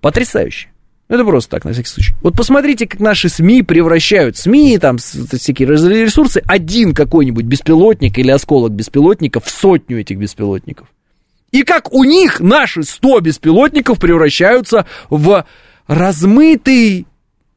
[0.00, 0.71] Потрясающе.
[1.12, 2.14] Это просто так, на всякий случай.
[2.22, 4.38] Вот посмотрите, как наши СМИ превращают.
[4.38, 10.88] СМИ, там, всякие ресурсы, один какой-нибудь беспилотник или осколок беспилотника в сотню этих беспилотников.
[11.50, 15.44] И как у них наши 100 беспилотников превращаются в
[15.86, 17.06] размытый,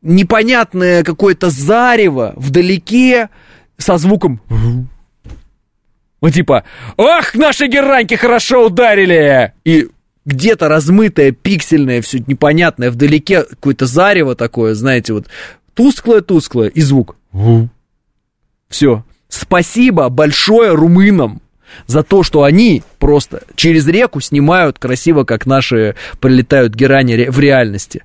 [0.02, 3.30] непонятное какое-то зарево вдалеке
[3.78, 4.42] со звуком...
[6.20, 6.66] Вот типа,
[6.98, 9.54] ах, наши гераньки хорошо ударили!
[9.64, 9.88] И
[10.26, 15.28] где-то размытое, пиксельное, все непонятное, вдалеке какое-то зарево такое, знаете, вот
[15.76, 17.18] тусклое-тусклое, и звук.
[18.70, 19.04] Все.
[19.28, 21.42] Спасибо большое румынам
[21.88, 28.04] за то, что они просто через реку снимают красиво, как наши прилетают герани в реальности.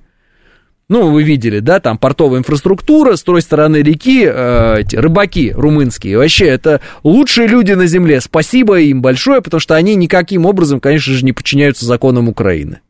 [0.91, 6.17] Ну, вы видели, да, там портовая инфраструктура, с той стороны реки э, рыбаки румынские.
[6.17, 8.19] Вообще, это лучшие люди на земле.
[8.19, 12.81] Спасибо им большое, потому что они никаким образом, конечно же, не подчиняются законам Украины.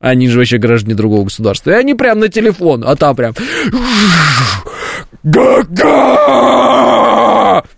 [0.00, 1.70] Они же вообще граждане другого государства.
[1.70, 3.34] И они прям на телефон, а там прям...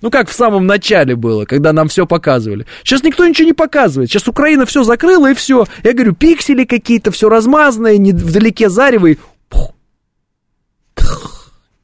[0.03, 2.67] Ну, как в самом начале было, когда нам все показывали.
[2.83, 4.11] Сейчас никто ничего не показывает.
[4.11, 5.67] Сейчас Украина все закрыла, и все.
[5.83, 9.15] Я говорю, пиксели какие-то, все размазанное, не вдалеке зарево,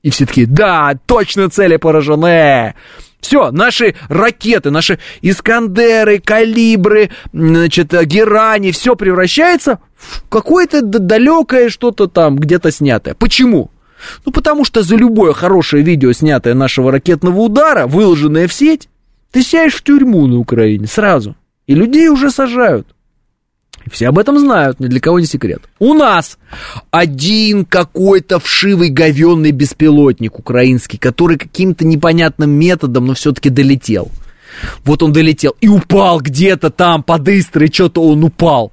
[0.06, 0.10] и...
[0.10, 2.74] Все таки да, точно цели поражены.
[3.20, 12.36] Все, наши ракеты, наши Искандеры, Калибры, значит, Герани, все превращается в какое-то далекое что-то там,
[12.36, 13.14] где-то снятое.
[13.14, 13.72] Почему?
[14.24, 18.88] Ну, потому что за любое хорошее видео, снятое нашего ракетного удара, выложенное в сеть,
[19.32, 21.34] ты сядешь в тюрьму на Украине сразу.
[21.66, 22.86] И людей уже сажают.
[23.90, 25.62] Все об этом знают, ни для кого не секрет.
[25.78, 26.38] У нас
[26.90, 34.10] один какой-то вшивый говенный беспилотник украинский, который каким-то непонятным методом, но все-таки долетел.
[34.84, 38.72] Вот он долетел и упал где-то там под Истрой, что-то он упал.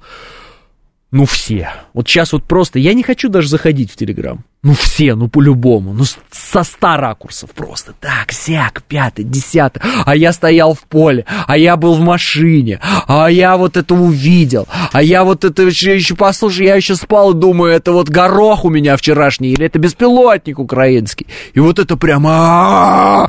[1.10, 1.70] Ну все.
[1.92, 4.44] Вот сейчас вот просто, я не хочу даже заходить в Телеграм.
[4.64, 7.92] Ну все, ну по-любому, ну со ста ракурсов просто.
[8.00, 9.82] Так, сяк, пятый, десятый.
[10.06, 14.66] А я стоял в поле, а я был в машине, а я вот это увидел,
[14.90, 18.70] а я вот это еще, еще послушай, я еще спал думаю, это вот горох у
[18.70, 21.26] меня вчерашний, или это беспилотник украинский.
[21.52, 23.28] И вот это прямо...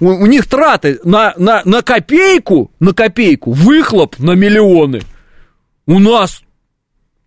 [0.00, 5.02] У, у них траты на, на, на копейку, на копейку, выхлоп на миллионы.
[5.86, 6.42] У нас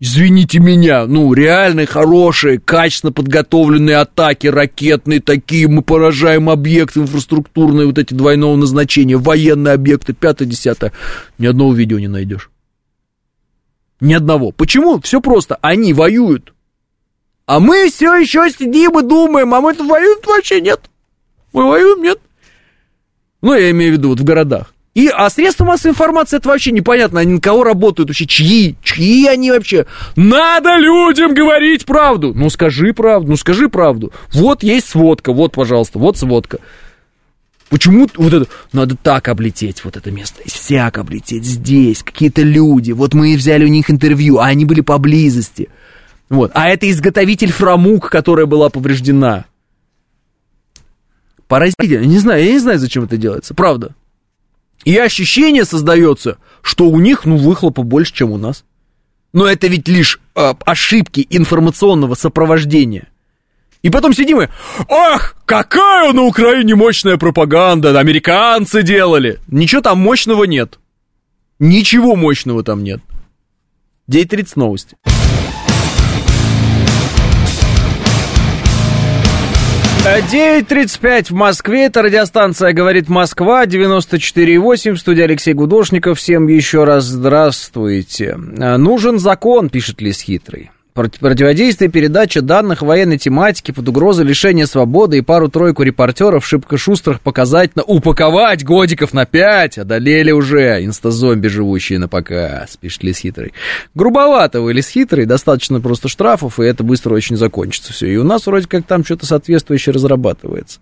[0.03, 7.97] извините меня, ну, реальные, хорошие, качественно подготовленные атаки, ракетные такие, мы поражаем объекты инфраструктурные, вот
[7.97, 10.91] эти двойного назначения, военные объекты, пятое, десятое,
[11.37, 12.51] ни одного видео не найдешь.
[14.01, 14.51] Ни одного.
[14.51, 14.99] Почему?
[14.99, 16.53] Все просто, они воюют.
[17.45, 20.81] А мы все еще сидим и думаем, а мы тут воюем вообще нет.
[21.53, 22.19] Мы воюем, нет.
[23.41, 24.72] Ну, я имею в виду вот в городах.
[24.93, 29.25] И, а средства массовой информации, это вообще непонятно, они на кого работают вообще, чьи, чьи
[29.25, 29.87] они вообще.
[30.15, 32.33] Надо людям говорить правду.
[32.35, 34.13] Ну, скажи правду, ну, скажи правду.
[34.31, 36.59] Вот есть сводка, вот, пожалуйста, вот сводка.
[37.69, 43.15] Почему вот это, надо так облететь вот это место, всяк облететь, здесь, какие-то люди, вот
[43.15, 45.69] мы взяли у них интервью, а они были поблизости.
[46.29, 49.45] Вот, а это изготовитель фрамук, которая была повреждена.
[51.47, 53.95] Поразительно, не знаю, я не знаю, зачем это делается, правда.
[54.85, 58.65] И ощущение создается, что у них, ну, выхлопа больше, чем у нас.
[59.31, 63.07] Но это ведь лишь э, ошибки информационного сопровождения.
[63.81, 64.47] И потом сидим и,
[64.89, 69.39] ах, какая на Украине мощная пропаганда, американцы делали.
[69.47, 70.79] Ничего там мощного нет.
[71.59, 73.01] Ничего мощного там нет.
[74.09, 74.97] 9.30 новости.
[80.03, 81.85] 9.35 в Москве.
[81.85, 84.95] Это радиостанция «Говорит Москва», 94.8.
[84.95, 86.19] В студии Алексей Гудошников.
[86.19, 88.35] Всем еще раз здравствуйте.
[88.35, 90.71] Нужен закон, пишет Лис Хитрый.
[90.93, 97.75] Противодействие передачи данных военной тематики под угрозой лишения свободы и пару-тройку репортеров шибко шустрых показать
[97.75, 99.79] на упаковать годиков на пять.
[99.79, 103.53] Одолели уже инстазомби, живущие на показ, пишет Лис Хитрый.
[103.95, 108.07] Грубовато вы, Лис Хитрый, достаточно просто штрафов, и это быстро очень закончится все.
[108.07, 110.79] И у нас вроде как там что-то соответствующее разрабатывается.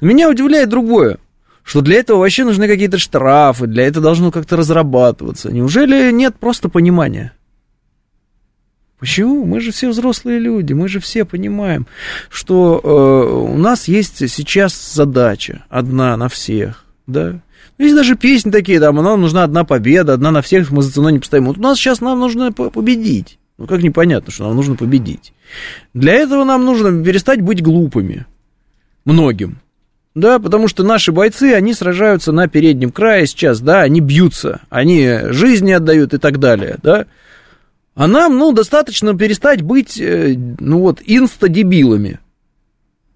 [0.00, 1.18] Но меня удивляет другое
[1.64, 5.52] что для этого вообще нужны какие-то штрафы, для этого должно как-то разрабатываться.
[5.52, 7.34] Неужели нет просто понимания?
[9.02, 9.44] Почему?
[9.46, 11.88] Мы же все взрослые люди, мы же все понимаем,
[12.30, 17.40] что э, у нас есть сейчас задача одна на всех, да.
[17.78, 21.14] Есть даже песни такие, там, нам нужна одна победа, одна на всех, мы за ценой
[21.14, 21.46] не постоим.
[21.46, 23.40] Вот у нас сейчас нам нужно победить.
[23.58, 25.32] Ну, как непонятно, что нам нужно победить.
[25.94, 28.26] Для этого нам нужно перестать быть глупыми.
[29.04, 29.58] Многим.
[30.14, 35.22] Да, потому что наши бойцы, они сражаются на переднем крае сейчас, да, они бьются, они
[35.30, 37.06] жизни отдают и так далее, да.
[37.94, 42.20] А нам, ну, достаточно перестать быть, э, ну вот, инстадебилами,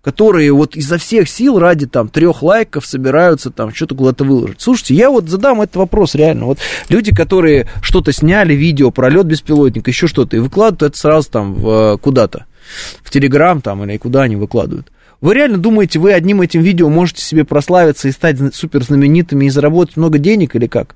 [0.02, 4.60] которые вот изо всех сил ради там трех лайков собираются там что-то куда-то выложить.
[4.60, 6.44] Слушайте, я вот задам этот вопрос реально.
[6.44, 6.58] Вот
[6.90, 11.56] люди, которые что-то сняли, видео про лед беспилотника, еще что-то, и выкладывают это сразу там
[11.66, 12.44] э, куда-то,
[13.02, 14.92] в Телеграм там или куда они выкладывают.
[15.22, 19.50] Вы реально думаете, вы одним этим видео можете себе прославиться и стать супер знаменитыми и
[19.50, 20.94] заработать много денег или как?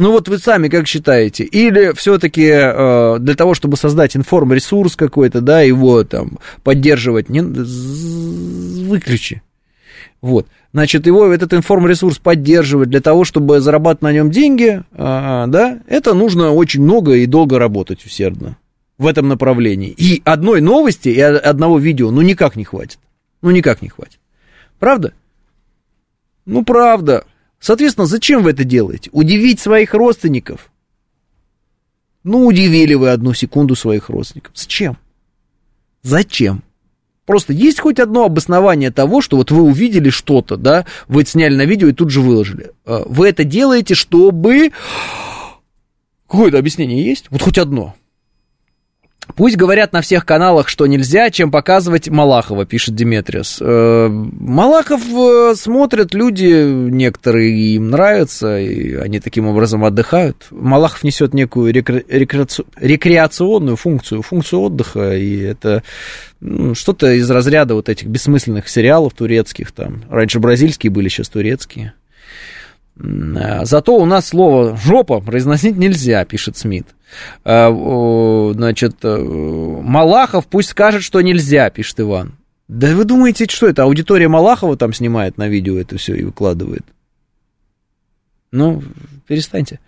[0.00, 1.44] Ну вот вы сами как считаете?
[1.44, 9.42] Или все-таки э, для того, чтобы создать информресурс какой-то, да, его там поддерживать, не, выключи.
[10.22, 10.46] Вот.
[10.72, 16.14] Значит, его этот информресурс поддерживать для того, чтобы зарабатывать на нем деньги, э, да, это
[16.14, 18.56] нужно очень много и долго работать усердно
[18.96, 19.90] в этом направлении.
[19.90, 23.00] И одной новости и одного видео, ну, никак не хватит.
[23.42, 24.18] Ну, никак не хватит.
[24.78, 25.12] Правда?
[26.46, 27.24] Ну, правда.
[27.60, 29.10] Соответственно, зачем вы это делаете?
[29.12, 30.70] Удивить своих родственников?
[32.24, 34.52] Ну, удивили вы одну секунду своих родственников.
[34.56, 34.96] Зачем?
[36.02, 36.62] Зачем?
[37.26, 41.54] Просто есть хоть одно обоснование того, что вот вы увидели что-то, да, вы это сняли
[41.54, 42.72] на видео и тут же выложили.
[42.84, 44.72] А, вы это делаете, чтобы...
[46.28, 47.26] Какое-то объяснение есть?
[47.30, 47.94] Вот хоть одно.
[49.36, 53.58] Пусть говорят на всех каналах, что нельзя, чем показывать Малахова, пишет Диметриус.
[53.60, 60.46] Э, Малахов э, смотрят люди, некоторые им нравятся, и они таким образом отдыхают.
[60.50, 65.82] Малахов несет некую рекре- рекре- рекреационную функцию, функцию отдыха, и это
[66.40, 70.04] ну, что-то из разряда вот этих бессмысленных сериалов турецких там.
[70.10, 71.94] Раньше бразильские были, сейчас турецкие.
[72.98, 76.86] Э, зато у нас слово «жопа» произносить нельзя, пишет Смит.
[77.44, 82.34] Э, значит, э, Малахов пусть скажет, что нельзя, пишет Иван.
[82.68, 83.82] Да вы думаете, что это?
[83.82, 86.84] Аудитория Малахова там снимает на видео это все и выкладывает?
[88.52, 88.82] Ну,
[89.26, 89.80] перестаньте.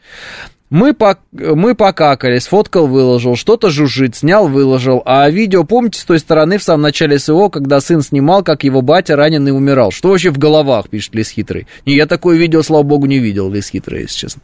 [0.72, 5.02] Мы, по, мы покакали, сфоткал, выложил, что-то жужжит, снял, выложил.
[5.04, 8.80] А видео, помните, с той стороны в самом начале СО, когда сын снимал, как его
[8.80, 9.90] батя раненый умирал?
[9.90, 11.66] Что вообще в головах, пишет Лис Хитрый?
[11.84, 14.40] Не, я такое видео, слава богу, не видел, Лис Хитрый, если честно.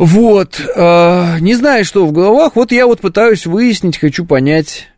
[0.00, 4.88] Вот, э, не знаю, что в головах, вот я вот пытаюсь выяснить, хочу понять.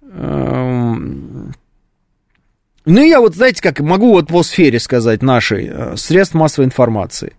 [2.84, 7.34] Ну, я вот, знаете, как могу вот по сфере сказать нашей, э, средств массовой информации.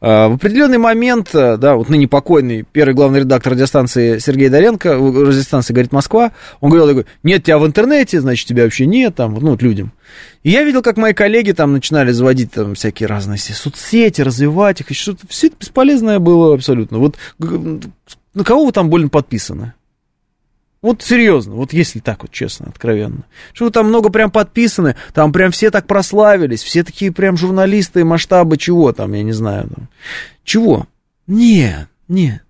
[0.00, 4.94] Э, в определенный момент, э, да, вот ныне покойный первый главный редактор радиостанции Сергей Доренко,
[4.94, 9.34] радиостанции «Говорит Москва», он говорил такой, нет тебя в интернете, значит, тебя вообще нет, там,
[9.34, 9.92] ну, вот людям.
[10.42, 14.90] И я видел, как мои коллеги там начинали заводить там всякие разные соцсети, развивать их,
[14.90, 16.98] и что-то, все это бесполезное было абсолютно.
[16.98, 19.72] Вот на кого вы там больно подписаны?
[20.82, 23.22] Вот серьезно, вот если так вот честно, откровенно.
[23.52, 28.58] Что там много прям подписаны, там прям все так прославились, все такие прям журналисты масштаба
[28.58, 29.68] чего там, я не знаю.
[29.68, 29.88] Там.
[30.42, 30.88] Чего?
[31.28, 32.42] Нет, нет.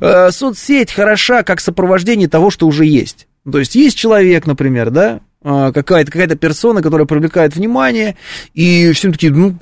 [0.00, 3.28] Э, соцсеть хороша как сопровождение того, что уже есть.
[3.50, 8.16] То есть есть человек, например, да, э, какая-то какая персона, которая привлекает внимание,
[8.52, 9.56] и всем такие, ну,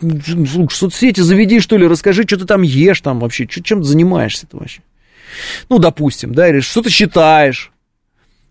[0.46, 4.56] слушай, соцсети заведи, что ли, расскажи, что ты там ешь там вообще, чем ты занимаешься-то
[4.56, 4.80] вообще.
[5.68, 7.73] Ну, допустим, да, или что ты считаешь, ну,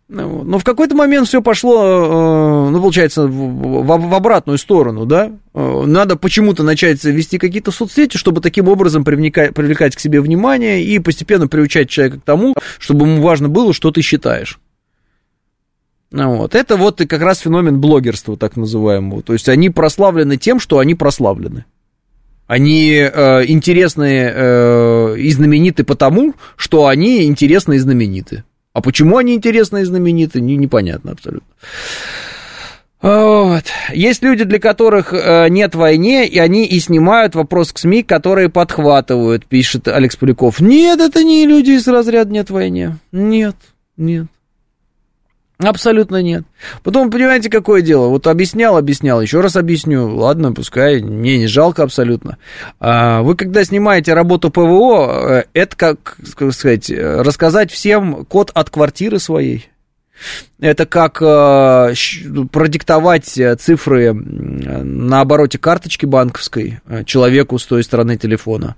[0.09, 5.31] но в какой-то момент все пошло, э, ну, получается, в, в обратную сторону, да?
[5.53, 10.84] Э, надо почему-то начать вести какие-то соцсети, чтобы таким образом привлекать, привлекать к себе внимание
[10.84, 14.59] и постепенно приучать человека к тому, чтобы ему важно было, что ты считаешь.
[16.11, 16.53] Ну вот.
[16.53, 19.23] Это вот и как раз феномен блогерства, так называемого.
[19.23, 21.65] То есть они прославлены тем, что они прославлены.
[22.45, 28.43] Они э, интересны э, и знамениты потому, что они интересны и знамениты.
[28.73, 31.47] А почему они интересны и знамениты, не, непонятно абсолютно.
[33.01, 33.65] Вот.
[33.93, 38.47] Есть люди, для которых э, нет войны, и они и снимают вопрос к СМИ, которые
[38.49, 40.61] подхватывают, пишет Алекс Поляков.
[40.61, 42.97] Нет, это не люди из разряда нет войны.
[43.11, 43.57] Нет,
[43.97, 44.27] нет.
[45.59, 46.43] Абсолютно нет.
[46.84, 48.07] Потом, понимаете, какое дело?
[48.07, 50.15] Вот объяснял, объяснял, еще раз объясню.
[50.15, 52.38] Ладно, пускай, мне не жалко абсолютно.
[52.80, 58.69] А, вы, когда снимаете работу ПВО, э, это, как, как сказать, рассказать всем код от
[58.69, 59.69] квартиры своей.
[60.60, 61.94] Это как э,
[62.52, 68.76] продиктовать э, цифры на обороте карточки банковской э, человеку с той стороны телефона.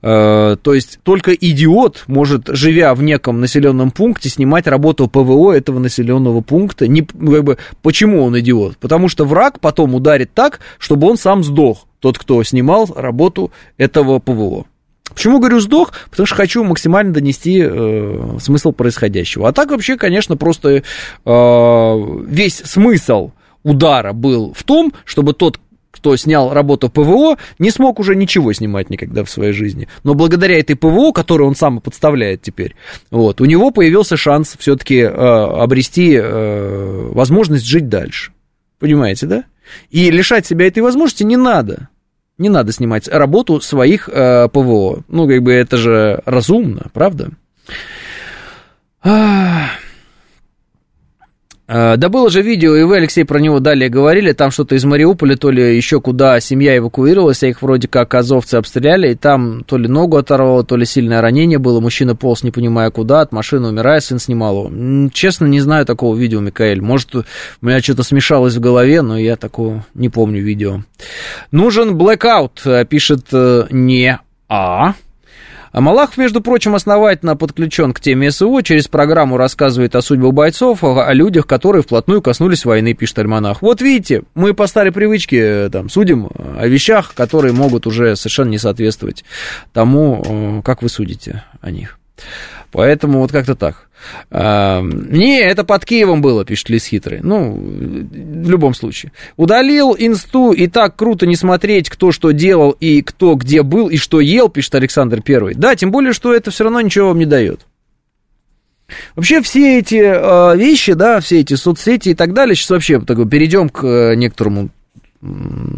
[0.00, 6.40] То есть только идиот может, живя в неком населенном пункте, снимать работу ПВО этого населенного
[6.40, 6.86] пункта.
[6.86, 8.76] Не, как бы, почему он идиот?
[8.76, 14.18] Потому что враг потом ударит так, чтобы он сам сдох, тот, кто снимал работу этого
[14.18, 14.66] ПВО.
[15.14, 15.92] Почему говорю сдох?
[16.10, 19.48] Потому что хочу максимально донести э, смысл происходящего.
[19.48, 20.82] А так вообще, конечно, просто
[21.24, 23.30] э, весь смысл
[23.62, 25.58] удара был в том, чтобы тот,
[25.90, 29.88] кто снял работу ПВО, не смог уже ничего снимать никогда в своей жизни.
[30.02, 32.74] Но благодаря этой ПВО, которую он сам и подставляет теперь,
[33.10, 38.32] вот, у него появился шанс все-таки э, обрести э, возможность жить дальше.
[38.78, 39.44] Понимаете, да?
[39.90, 41.88] И лишать себя этой возможности не надо.
[42.36, 45.04] Не надо снимать работу своих э, ПВО.
[45.08, 47.30] Ну, как бы это же разумно, правда?
[49.04, 49.66] Э,
[51.66, 55.36] да было же видео, и вы, Алексей, про него далее говорили, там что-то из Мариуполя,
[55.36, 59.78] то ли еще куда семья эвакуировалась, а их вроде как азовцы обстреляли, и там то
[59.78, 63.68] ли ногу оторвало, то ли сильное ранение было, мужчина полз, не понимая куда, от машины
[63.68, 65.08] умирая, сын снимал его.
[65.12, 66.82] Честно, не знаю такого видео, Микаэль.
[66.82, 67.24] Может, у
[67.62, 70.82] меня что-то смешалось в голове, но я такого не помню видео.
[71.50, 74.18] Нужен блэкаут, э, пишет э, не
[74.48, 74.94] А.
[75.74, 80.84] А Малахов, между прочим, основательно подключен к теме СВО, через программу рассказывает о судьбах бойцов,
[80.84, 83.60] о людях, которые вплотную коснулись войны, пишет Альманах.
[83.60, 88.50] Вот видите, мы по старой привычке э, там, судим о вещах, которые могут уже совершенно
[88.50, 89.24] не соответствовать
[89.72, 91.98] тому, э, как вы судите о них.
[92.74, 93.86] Поэтому вот как-то так.
[94.32, 97.20] А, не, это под Киевом было, пишет Лис Хитрый.
[97.22, 99.12] Ну, в любом случае.
[99.36, 103.96] Удалил инсту, и так круто не смотреть, кто что делал, и кто где был, и
[103.96, 105.54] что ел, пишет Александр Первый.
[105.54, 107.60] Да, тем более, что это все равно ничего вам не дает.
[109.14, 113.16] Вообще все эти э, вещи, да, все эти соцсети и так далее, сейчас вообще так,
[113.30, 114.70] перейдем к э, некоторому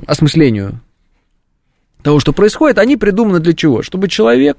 [0.07, 0.81] осмыслению
[2.03, 3.83] того, что происходит, они придуманы для чего?
[3.83, 4.59] Чтобы человек,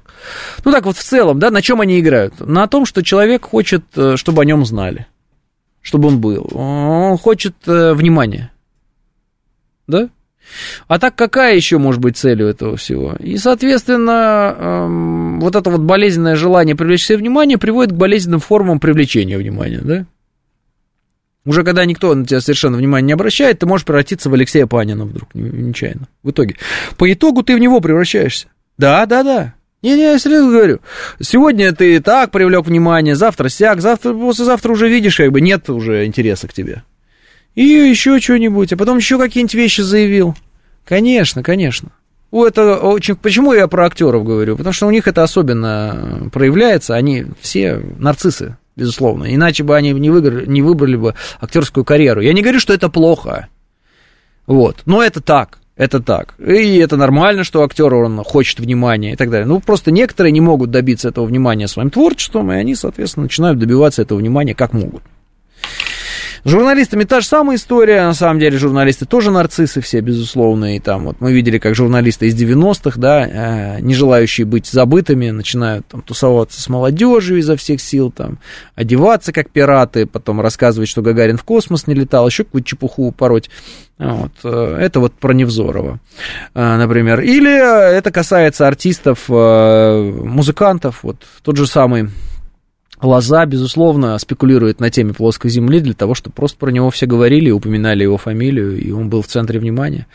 [0.64, 2.40] ну так вот в целом, да, на чем они играют?
[2.40, 5.06] На том, что человек хочет, э, чтобы о нем знали,
[5.80, 6.48] чтобы он был.
[6.52, 8.52] Он хочет э, внимания,
[9.86, 10.10] да?
[10.86, 13.14] А так какая еще может быть цель у этого всего?
[13.18, 18.80] И, соответственно, эм, вот это вот болезненное желание привлечь себе внимание приводит к болезненным формам
[18.80, 20.06] привлечения внимания, да?
[21.44, 25.04] Уже когда никто на тебя совершенно внимания не обращает, ты можешь превратиться в Алексея Панина
[25.04, 26.56] вдруг, нечаянно, в итоге.
[26.96, 28.48] По итогу ты в него превращаешься.
[28.76, 29.54] Да, да, да.
[29.82, 30.80] Не-не, я серьезно говорю.
[31.20, 36.04] Сегодня ты так привлек внимание, завтра сяк, завтра, послезавтра уже видишь, как бы нет уже
[36.04, 36.82] интереса к тебе.
[37.54, 40.36] И еще что-нибудь, а потом еще какие-нибудь вещи заявил.
[40.84, 41.92] Конечно, конечно.
[42.30, 43.16] У это очень...
[43.16, 44.56] Почему я про актеров говорю?
[44.56, 46.94] Потому что у них это особенно проявляется.
[46.94, 49.34] Они все нарциссы безусловно.
[49.34, 52.20] Иначе бы они не, выиграли, не выбрали бы актерскую карьеру.
[52.20, 53.48] Я не говорю, что это плохо.
[54.46, 54.76] Вот.
[54.86, 55.58] Но это так.
[55.76, 56.34] Это так.
[56.38, 59.46] И это нормально, что актер он хочет внимания и так далее.
[59.46, 64.02] Ну, просто некоторые не могут добиться этого внимания своим творчеством, и они, соответственно, начинают добиваться
[64.02, 65.02] этого внимания как могут.
[66.44, 70.80] С журналистами та же самая история, на самом деле журналисты тоже нарциссы все, безусловно, и
[70.80, 75.86] там вот мы видели, как журналисты из 90-х, да, э, не желающие быть забытыми, начинают
[75.86, 78.38] там тусоваться с молодежью изо всех сил, там,
[78.74, 83.50] одеваться как пираты, потом рассказывать, что Гагарин в космос не летал, еще какую-то чепуху пороть.
[83.98, 85.98] Вот, э, это вот про Невзорова,
[86.54, 87.20] э, например.
[87.20, 87.50] Или
[87.96, 92.10] это касается артистов, музыкантов, вот тот же самый
[93.00, 97.50] Лоза, безусловно, спекулирует на теме плоской земли для того, чтобы просто про него все говорили,
[97.50, 100.06] упоминали его фамилию, и он был в центре внимания.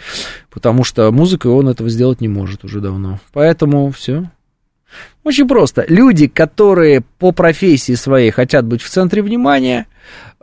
[0.50, 3.20] Потому что музыкой он этого сделать не может уже давно.
[3.32, 4.30] Поэтому все.
[5.24, 5.86] Очень просто.
[5.88, 9.88] Люди, которые по профессии своей хотят быть в центре внимания,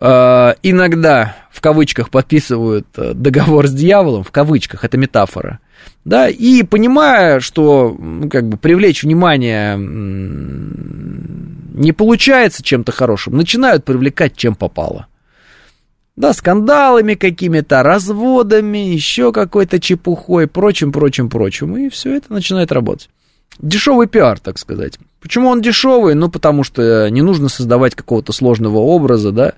[0.01, 5.61] э, иногда в кавычках подписывают э, договор с дьяволом, в кавычках, это метафора,
[6.05, 9.77] да, и понимая, что ну, как бы привлечь внимание
[11.81, 15.07] не получается чем-то хорошим, начинают привлекать чем попало.
[16.15, 21.79] Да, скандалами какими-то, разводами, еще какой-то чепухой, прочим, прочим, прочим.
[21.79, 23.09] И все это начинает работать.
[23.59, 24.99] Дешевый пиар, так сказать.
[25.21, 26.15] Почему он дешевый?
[26.15, 29.53] Ну, потому что не нужно создавать какого-то сложного образа, да?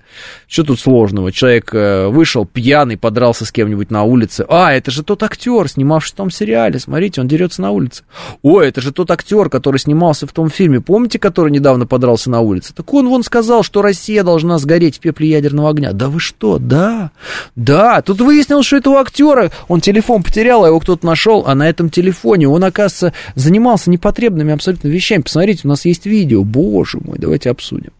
[0.47, 1.31] Что тут сложного?
[1.31, 4.45] Человек э, вышел пьяный, подрался с кем-нибудь на улице.
[4.49, 6.79] А, это же тот актер, снимавший в том сериале.
[6.79, 8.03] Смотрите, он дерется на улице.
[8.41, 10.81] Ой, это же тот актер, который снимался в том фильме.
[10.81, 12.73] Помните, который недавно подрался на улице?
[12.73, 15.93] Так он вон сказал, что Россия должна сгореть в пепле ядерного огня.
[15.93, 16.57] Да вы что?
[16.59, 17.11] Да,
[17.55, 18.01] да.
[18.01, 21.89] Тут выяснилось, что этого актера, он телефон потерял, а его кто-то нашел, а на этом
[21.89, 25.21] телефоне он, оказывается, занимался непотребными абсолютно вещами.
[25.21, 27.91] Посмотрите, смотрите, у нас есть видео, боже мой, давайте обсудим.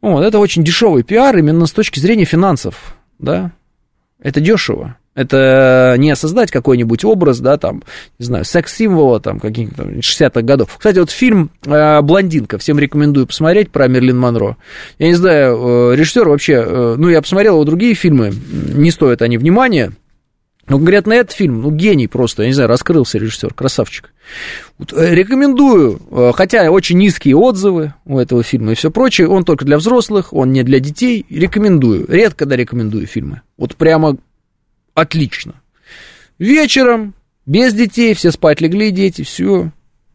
[0.00, 3.52] Вот, это очень дешевый пиар именно с точки зрения финансов, да,
[4.22, 4.96] это дешево.
[5.14, 7.82] Это не создать какой-нибудь образ, да, там,
[8.20, 10.76] не знаю, секс-символа, там, каких-то 60-х годов.
[10.78, 14.56] Кстати, вот фильм э, «Блондинка», всем рекомендую посмотреть про Мерлин Монро.
[15.00, 19.20] Я не знаю, э, режиссер вообще, э, ну, я посмотрел его другие фильмы, не стоят
[19.20, 19.90] они внимания,
[20.68, 24.12] ну, конкретно этот фильм, ну, гений просто, я не знаю, раскрылся режиссер, красавчик.
[24.92, 29.64] Э, рекомендую, э, хотя очень низкие отзывы у этого фильма и все прочее, он только
[29.64, 33.42] для взрослых, он не для детей, рекомендую, редко да рекомендую фильмы.
[33.56, 34.16] Вот прямо
[34.94, 35.54] отлично.
[36.38, 37.14] Вечером,
[37.46, 39.72] без детей, все спать легли, дети, все,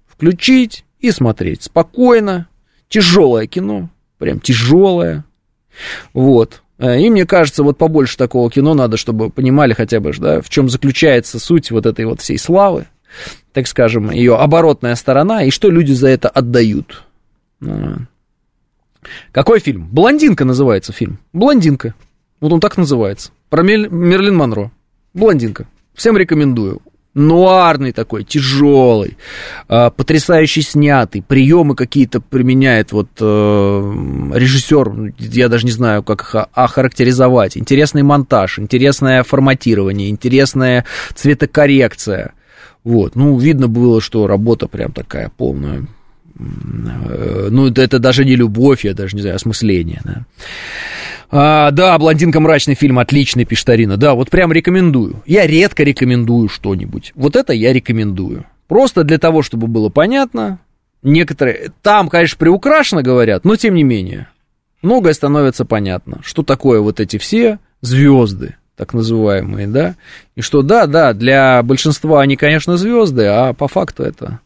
[0.08, 2.48] включить и смотреть спокойно,
[2.88, 3.90] тяжелое кино,
[4.20, 5.26] прям тяжелое,
[6.14, 10.50] вот, и мне кажется, вот побольше такого кино надо, чтобы понимали хотя бы, да, в
[10.50, 12.88] чем заключается суть вот этой вот всей славы,
[13.54, 17.04] так скажем, ее оборотная сторона, и что люди за это отдают.
[17.62, 17.96] Э.
[19.32, 19.88] Какой фильм?
[19.92, 21.20] «Блондинка» называется фильм.
[21.32, 21.94] «Блондинка».
[22.40, 23.32] Вот он так называется.
[23.50, 24.72] Про Мерлин Монро.
[25.14, 25.68] «Блондинка».
[25.94, 26.82] Всем рекомендую
[27.14, 29.18] нуарный такой, тяжелый,
[29.70, 33.24] э, потрясающе снятый, приемы какие-то применяет вот э,
[34.34, 37.58] режиссер, я даже не знаю, как их охарактеризовать.
[37.58, 42.34] Интересный монтаж, интересное форматирование, интересная цветокоррекция.
[42.84, 45.88] Вот, ну, видно было, что работа прям такая полная.
[46.40, 50.26] Э, ну, это даже не любовь, я даже не знаю, осмысление, да.
[51.36, 52.40] А, да, «Блондинка.
[52.40, 53.98] Мрачный фильм» отличный, пишет Арина.
[53.98, 55.24] Да, вот прям рекомендую.
[55.26, 57.12] Я редко рекомендую что-нибудь.
[57.16, 58.46] Вот это я рекомендую.
[58.68, 60.60] Просто для того, чтобы было понятно.
[61.02, 61.72] Некоторые...
[61.82, 64.28] Там, конечно, приукрашенно говорят, но тем не менее.
[64.84, 66.20] Многое становится понятно.
[66.24, 69.96] Что такое вот эти все звезды, так называемые, да?
[70.36, 74.40] И что, да, да, для большинства они, конечно, звезды, а по факту это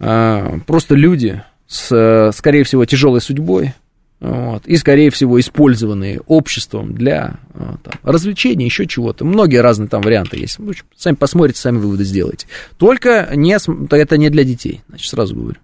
[0.00, 3.74] а, просто люди с, скорее всего, тяжелой судьбой,
[4.20, 9.24] вот, и, скорее всего, использованные обществом для а, там, развлечения, еще чего-то.
[9.24, 10.58] Многие разные там варианты есть.
[10.58, 12.46] Общем, сами посмотрите, сами выводы сделайте.
[12.78, 13.58] Только не,
[13.90, 15.58] это не для детей, значит, сразу говорю.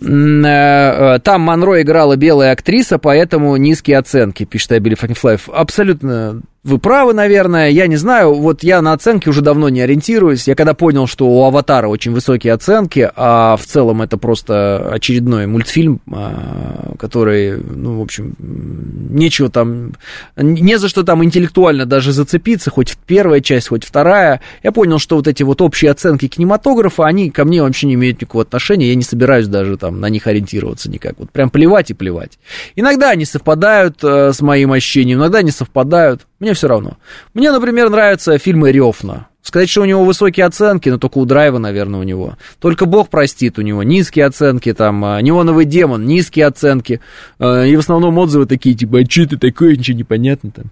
[0.00, 5.48] Э, э, там Монро играла белая актриса, поэтому низкие оценки, пишет Абили Фанифлаев.
[5.48, 10.48] Абсолютно вы правы, наверное, я не знаю, вот я на оценки уже давно не ориентируюсь.
[10.48, 15.46] Я когда понял, что у «Аватара» очень высокие оценки, а в целом это просто очередной
[15.46, 19.92] мультфильм, а, который, ну, в общем, нечего там,
[20.36, 24.40] не за что там интеллектуально даже зацепиться, хоть первая часть, хоть вторая.
[24.62, 28.22] Я понял, что вот эти вот общие оценки кинематографа, они ко мне вообще не имеют
[28.22, 31.16] никакого отношения, я не собираюсь даже там на них ориентироваться никак.
[31.18, 32.38] Вот прям плевать и плевать.
[32.74, 36.26] Иногда они совпадают э, с моим ощущением, иногда не совпадают.
[36.44, 36.98] Мне все равно.
[37.32, 39.28] Мне, например, нравятся фильмы Рёфна.
[39.40, 42.36] Сказать, что у него высокие оценки, но только у Драйва, наверное, у него.
[42.60, 43.82] Только Бог простит у него.
[43.82, 47.00] Низкие оценки, там, а, Неоновый демон, низкие оценки.
[47.38, 50.64] А, и в основном отзывы такие, типа, а что ты такое, ничего непонятно там.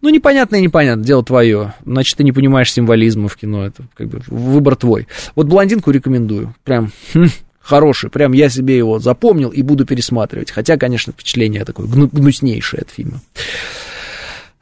[0.00, 1.74] Ну, непонятно и непонятно, дело твое.
[1.86, 5.06] Значит, ты не понимаешь символизма в кино, это как бы выбор твой.
[5.36, 6.56] Вот «Блондинку» рекомендую.
[6.64, 7.28] Прям хм,
[7.60, 10.50] хороший, прям я себе его запомнил и буду пересматривать.
[10.50, 13.20] Хотя, конечно, впечатление такое гнуснейшее от фильма.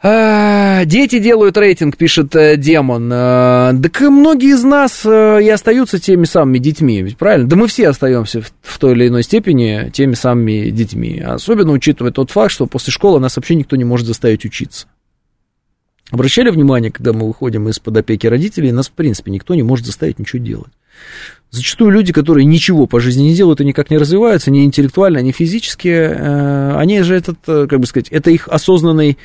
[0.01, 3.11] А, дети делают рейтинг, пишет э, Демон.
[3.11, 7.49] Так многие из нас а, и остаются теми самыми детьми, ведь правильно?
[7.49, 11.19] Да мы все остаемся в, той или иной степени теми самыми детьми.
[11.20, 14.87] Особенно учитывая тот факт, что после школы нас вообще никто не может заставить учиться.
[16.12, 20.20] Обращали внимание, когда мы выходим из-под опеки родителей, нас, в принципе, никто не может заставить
[20.20, 20.73] ничего делать.
[21.51, 25.33] Зачастую люди, которые ничего по жизни не делают и никак не развиваются, ни интеллектуально, ни
[25.33, 29.19] физически, они же этот, как бы сказать, это их осознанный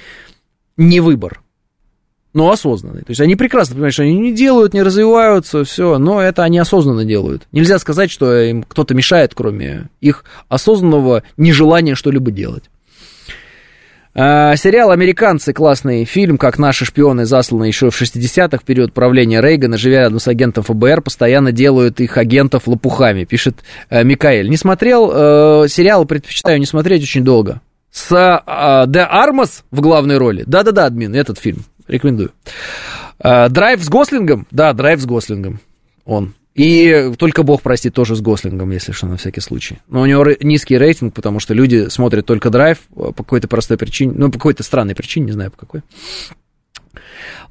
[0.78, 1.42] не выбор,
[2.34, 3.02] но осознанный.
[3.02, 6.58] То есть они прекрасно понимают, что они не делают, не развиваются, все, но это они
[6.60, 7.44] осознанно делают.
[7.52, 12.64] Нельзя сказать, что им кто-то мешает, кроме их осознанного нежелания что-либо делать.
[14.16, 19.42] А, сериал «Американцы» классный фильм, как наши шпионы, засланные еще в 60-х, в период правления
[19.42, 24.50] Рейгана, живя рядом с агентом ФБР, постоянно делают их агентов лопухами, пишет э, Микаэль.
[24.50, 27.62] Не смотрел, э, сериал предпочитаю не смотреть очень долго
[27.94, 30.44] с а, Де Армас в главной роли.
[30.48, 31.64] Да-да-да, админ, этот фильм.
[31.88, 32.32] Рекомендую.
[33.20, 34.48] А, драйв с Гослингом?
[34.50, 35.60] Да, драйв с Гослингом.
[36.04, 36.34] Он.
[36.56, 39.78] И только Бог простит тоже с Гослингом, если что, на всякий случай.
[39.88, 44.14] Но у него низкий рейтинг, потому что люди смотрят только драйв по какой-то простой причине,
[44.16, 45.82] ну, по какой-то странной причине, не знаю по какой.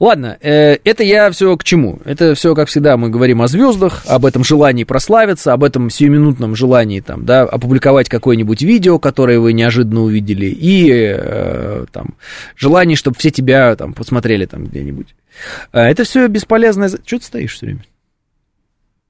[0.01, 2.01] Ладно, э, это я все к чему?
[2.05, 6.57] Это все, как всегда, мы говорим о звездах, об этом желании прославиться, об этом сиюминутном
[6.57, 12.15] желании там, да, опубликовать какое-нибудь видео, которое вы неожиданно увидели, и э, там
[12.57, 15.15] желание, чтобы все тебя там посмотрели там где-нибудь.
[15.73, 16.89] Э, это все бесполезно.
[16.89, 17.85] Что ты стоишь все время?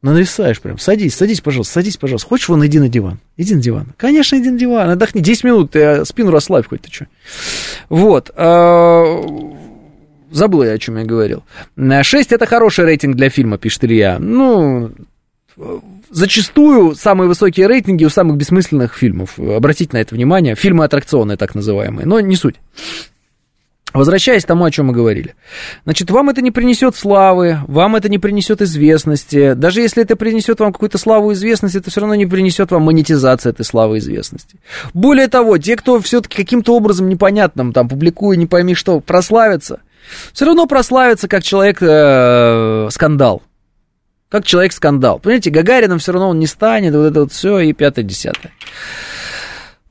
[0.03, 0.79] Нависаешь прям.
[0.79, 2.29] Садись, садись, пожалуйста, садись, пожалуйста.
[2.29, 3.21] Хочешь, вон, иди на диван.
[3.37, 3.95] Иди на диван.
[3.97, 4.91] Конечно, иди на диван.
[4.91, 5.21] Отдохни.
[5.21, 7.07] 10 минут, ты спину расслабь хоть ты что.
[7.89, 8.31] Вот.
[10.33, 11.45] Забыл я, о чем я говорил.
[11.77, 14.19] 6 это хороший рейтинг для фильма, пишет Илья.
[14.19, 14.91] Ну,
[16.11, 19.39] зачастую самые высокие рейтинги у самых бессмысленных фильмов.
[19.39, 20.55] Обратите на это внимание.
[20.55, 22.07] Фильмы аттракционные, так называемые.
[22.07, 22.57] Но не суть.
[23.93, 25.35] Возвращаясь к тому, о чем мы говорили.
[25.85, 29.53] Значит, вам это не принесет славы, вам это не принесет известности.
[29.53, 32.85] Даже если это принесет вам какую-то славу и известность, это все равно не принесет вам
[32.85, 34.57] монетизации этой славы и известности.
[34.95, 39.81] Более того, те, кто все-таки каким-то образом непонятным, там, публикуя, не пойми что, прославится,
[40.33, 43.43] все равно прославится как человек-скандал.
[43.45, 43.49] Э,
[44.31, 45.19] как человек-скандал.
[45.19, 48.53] Понимаете, Гагарином все равно он не станет, вот это вот все и пятое-десятое.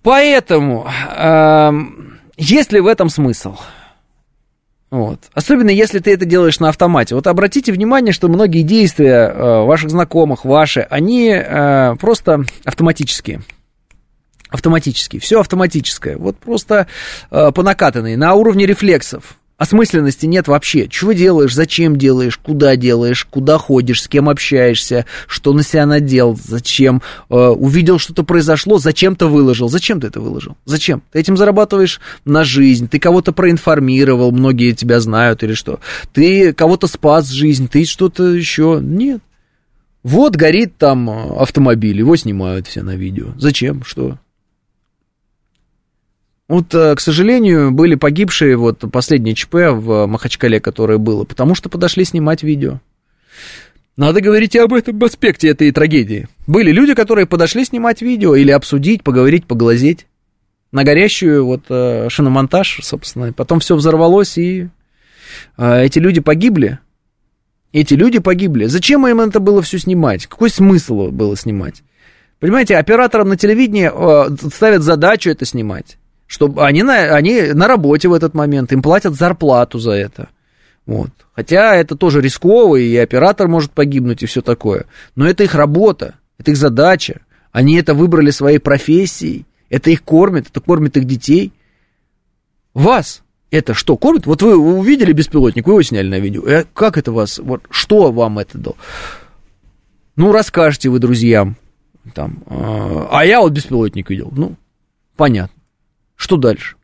[0.03, 1.71] Поэтому, э,
[2.37, 3.55] есть ли в этом смысл?
[4.89, 5.19] Вот.
[5.33, 7.15] Особенно если ты это делаешь на автомате.
[7.15, 13.41] Вот обратите внимание, что многие действия э, ваших знакомых, ваши, они э, просто автоматические.
[14.49, 15.21] Автоматические.
[15.21, 16.17] Все автоматическое.
[16.17, 16.87] Вот просто
[17.29, 20.87] э, по на уровне рефлексов осмысленности нет вообще.
[20.87, 26.35] Чего делаешь, зачем делаешь, куда делаешь, куда ходишь, с кем общаешься, что на себя надел,
[26.35, 29.69] зачем, э, увидел, что-то произошло, зачем-то выложил.
[29.69, 30.57] Зачем ты это выложил?
[30.65, 31.03] Зачем?
[31.11, 35.79] Ты этим зарабатываешь на жизнь, ты кого-то проинформировал, многие тебя знают или что.
[36.11, 38.79] Ты кого-то спас жизнь, ты что-то еще.
[38.81, 39.21] Нет.
[40.01, 43.27] Вот горит там автомобиль, его снимают все на видео.
[43.37, 43.83] Зачем?
[43.83, 44.17] Что?
[46.51, 51.69] Вот, э, к сожалению, были погибшие, вот последнее ЧП в Махачкале, которое было, потому что
[51.69, 52.81] подошли снимать видео.
[53.95, 56.27] Надо говорить и об этом аспекте этой трагедии.
[56.47, 60.07] Были люди, которые подошли снимать видео или обсудить, поговорить, поглазеть
[60.73, 63.31] на горящую вот э, шиномонтаж, собственно.
[63.31, 64.67] Потом все взорвалось, и
[65.57, 66.79] э, эти люди погибли.
[67.71, 68.65] Эти люди погибли.
[68.65, 70.27] Зачем им это было все снимать?
[70.27, 71.81] Какой смысл было снимать?
[72.41, 73.89] Понимаете, операторам на телевидении
[74.53, 75.97] ставят задачу это снимать
[76.31, 80.29] что они на, они на работе в этот момент, им платят зарплату за это.
[80.85, 81.09] Вот.
[81.35, 84.85] Хотя это тоже рисково, и оператор может погибнуть, и все такое.
[85.17, 87.19] Но это их работа, это их задача.
[87.51, 91.51] Они это выбрали своей профессией, это их кормит, это кормит их детей.
[92.73, 94.25] Вас это что, кормит?
[94.25, 96.47] Вот вы увидели беспилотник, вы его сняли на видео.
[96.47, 98.77] Э, как это вас, вот что вам это дало?
[100.15, 101.57] Ну, расскажете вы друзьям.
[102.15, 104.31] Там, а, а я вот беспилотник видел.
[104.31, 104.55] Ну,
[105.17, 105.60] понятно.
[106.21, 106.75] Что дальше?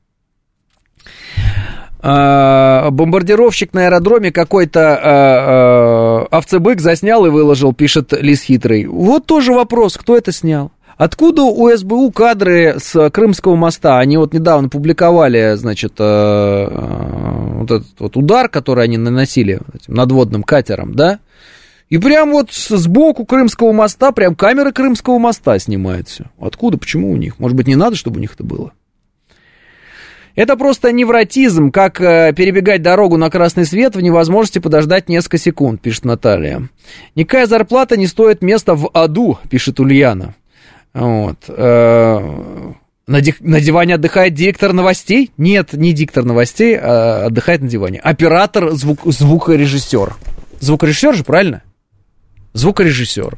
[1.99, 8.87] А, бомбардировщик на аэродроме какой-то а, а, овцебык заснял и выложил, пишет Лис Хитрый.
[8.87, 10.71] Вот тоже вопрос, кто это снял?
[10.97, 13.99] Откуда у СБУ кадры с Крымского моста?
[13.99, 16.67] Они вот недавно публиковали, значит, э,
[17.59, 21.19] вот этот вот удар, который они наносили этим надводным катером, да?
[21.89, 26.07] И прям вот сбоку Крымского моста, прям камеры Крымского моста снимают.
[26.39, 27.37] Откуда, почему у них?
[27.37, 28.71] Может быть, не надо, чтобы у них это было?
[30.37, 35.81] Это просто невротизм, как э, перебегать дорогу на красный свет в невозможности подождать несколько секунд,
[35.81, 36.69] пишет Наталья.
[37.15, 40.35] Никакая зарплата не стоит места в аду, пишет Ульяна.
[40.93, 41.37] Вот.
[41.47, 42.19] Э,
[43.07, 45.31] на, ди- на диване отдыхает диктор новостей?
[45.37, 47.99] Нет, не диктор новостей, а отдыхает на диване.
[47.99, 50.17] Оператор, звук, звукорежиссер.
[50.59, 51.63] Звукорежиссер же, правильно?
[52.57, 53.37] Звукорежиссер.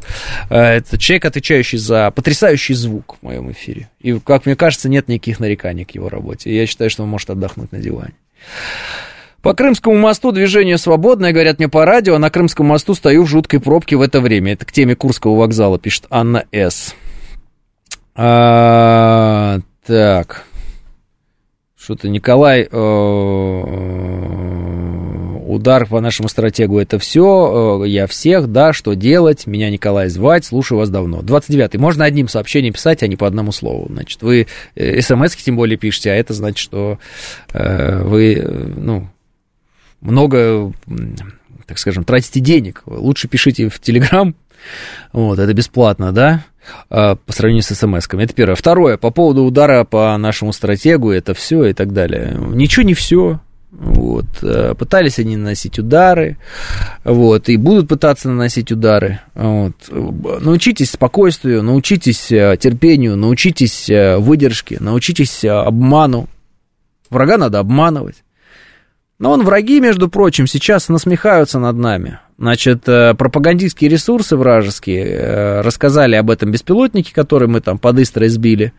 [0.49, 3.89] Э, это человек, отвечающий за потрясающий звук в моем эфире.
[3.99, 6.55] И, как мне кажется, нет никаких нареканий к его работе.
[6.55, 8.13] я считаю, что он может отдохнуть на диване.
[9.41, 12.17] По Крымскому мосту движение свободное, говорят мне по радио.
[12.17, 14.53] На Крымском мосту стою в жуткой пробке в это время.
[14.53, 16.93] Это к теме Курского вокзала, пишет Анна С.
[18.15, 20.43] А, так.
[21.77, 22.67] Что-то Николай...
[22.69, 24.68] Э,
[25.59, 30.45] удар по нашему стратегу это все, э, я всех, да, что делать, меня Николай звать,
[30.45, 31.19] слушаю вас давно.
[31.19, 33.87] 29-й, можно одним сообщением писать, а не по одному слову.
[33.89, 36.97] Значит, вы э, смс тем более пишете, а это значит, что
[37.53, 38.41] э, вы,
[38.77, 39.09] ну,
[40.01, 40.73] много,
[41.67, 42.83] так скажем, тратите денег.
[42.85, 44.35] Лучше пишите в Телеграм,
[45.11, 46.45] вот, это бесплатно, да,
[46.89, 48.23] по сравнению с смс-ками.
[48.23, 48.55] Это первое.
[48.55, 52.35] Второе, по поводу удара по нашему стратегу, это все и так далее.
[52.37, 53.39] Ничего не все.
[53.71, 54.25] Вот.
[54.41, 56.37] Э, пытались они наносить удары,
[57.03, 59.19] вот, и будут пытаться наносить удары.
[59.35, 59.73] Вот.
[59.89, 66.27] Научитесь спокойствию, научитесь э, терпению, научитесь э, выдержке, научитесь обману.
[67.11, 68.23] Врага надо обманывать.
[69.19, 72.19] Но он враги, между прочим, сейчас насмехаются над нами.
[72.37, 78.71] Значит, пропагандистские ресурсы вражеские рассказали об этом беспилотнике, который мы там под Истрой сбили.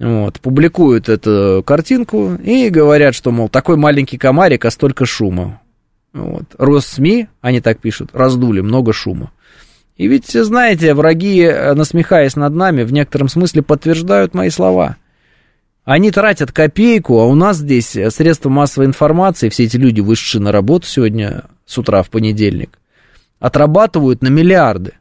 [0.00, 5.60] Вот, публикуют эту картинку и говорят, что, мол, такой маленький комарик, а столько шума.
[6.12, 6.44] Вот.
[6.56, 9.32] Россми, они так пишут, раздули много шума.
[9.96, 11.44] И ведь, знаете, враги,
[11.74, 14.96] насмехаясь над нами, в некотором смысле подтверждают мои слова.
[15.84, 20.52] Они тратят копейку, а у нас здесь средства массовой информации, все эти люди, вышедшие на
[20.52, 22.78] работу сегодня с утра в понедельник,
[23.40, 24.92] отрабатывают на миллиарды.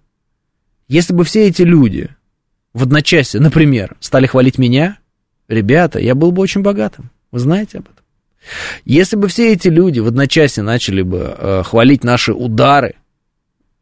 [0.87, 2.09] Если бы все эти люди
[2.77, 4.99] в одночасье, например, стали хвалить меня,
[5.47, 7.09] ребята, я был бы очень богатым.
[7.31, 8.03] Вы знаете об этом?
[8.85, 12.93] Если бы все эти люди в одночасье начали бы э, хвалить наши удары,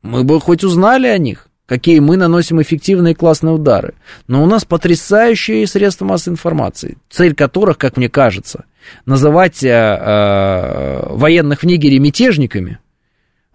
[0.02, 3.96] мы бы хоть узнали о них, какие мы наносим эффективные классные удары.
[4.28, 8.64] Но у нас потрясающие средства массовой информации, цель которых, как мне кажется,
[9.06, 12.80] называть э, э, военных в Нигере мятежниками,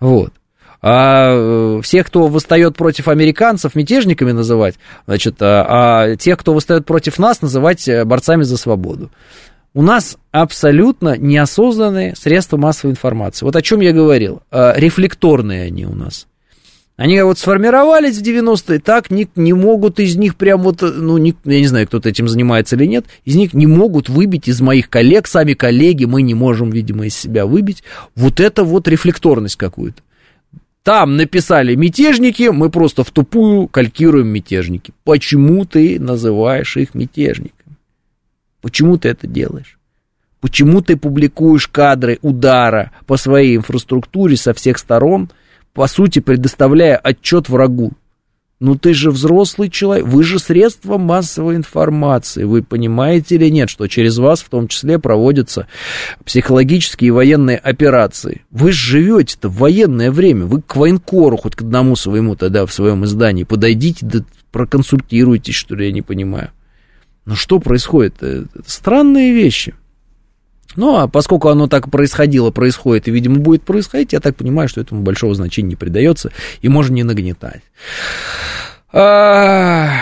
[0.00, 0.34] вот,
[0.82, 4.76] а э, всех, кто восстает против американцев, мятежниками называть,
[5.06, 5.66] значит, а,
[6.12, 9.10] а тех, кто восстает против нас, называть э, борцами за свободу.
[9.72, 13.44] У нас абсолютно неосознанные средства массовой информации.
[13.44, 14.42] Вот о чем я говорил.
[14.50, 16.26] А, рефлекторные они у нас.
[16.96, 21.34] Они вот сформировались в 90-е, так не, не могут из них прям вот, ну, не,
[21.46, 24.90] я не знаю, кто-то этим занимается или нет, из них не могут выбить из моих
[24.90, 27.82] коллег, сами коллеги, мы не можем, видимо, из себя выбить
[28.14, 30.02] вот это вот рефлекторность какую-то.
[30.82, 34.92] Там написали мятежники, мы просто в тупую калькируем мятежники.
[35.04, 37.76] Почему ты называешь их мятежниками?
[38.62, 39.78] Почему ты это делаешь?
[40.40, 45.30] Почему ты публикуешь кадры удара по своей инфраструктуре со всех сторон,
[45.74, 47.92] по сути предоставляя отчет врагу?
[48.60, 53.86] Ну ты же взрослый человек, вы же средство массовой информации, вы понимаете или нет, что
[53.86, 55.66] через вас в том числе проводятся
[56.26, 58.44] психологические и военные операции.
[58.50, 63.06] Вы живете-то в военное время, вы к военкору хоть к одному своему тогда в своем
[63.06, 64.18] издании подойдите, да
[64.52, 66.50] проконсультируйтесь, что ли, я не понимаю.
[67.24, 68.22] Ну что происходит?
[68.22, 69.74] Это странные вещи.
[70.76, 74.80] Ну, а поскольку оно так происходило, происходит и, видимо, будет происходить, я так понимаю, что
[74.80, 76.30] этому большого значения не придается
[76.60, 77.62] и можно не нагнетать.
[78.92, 80.00] Это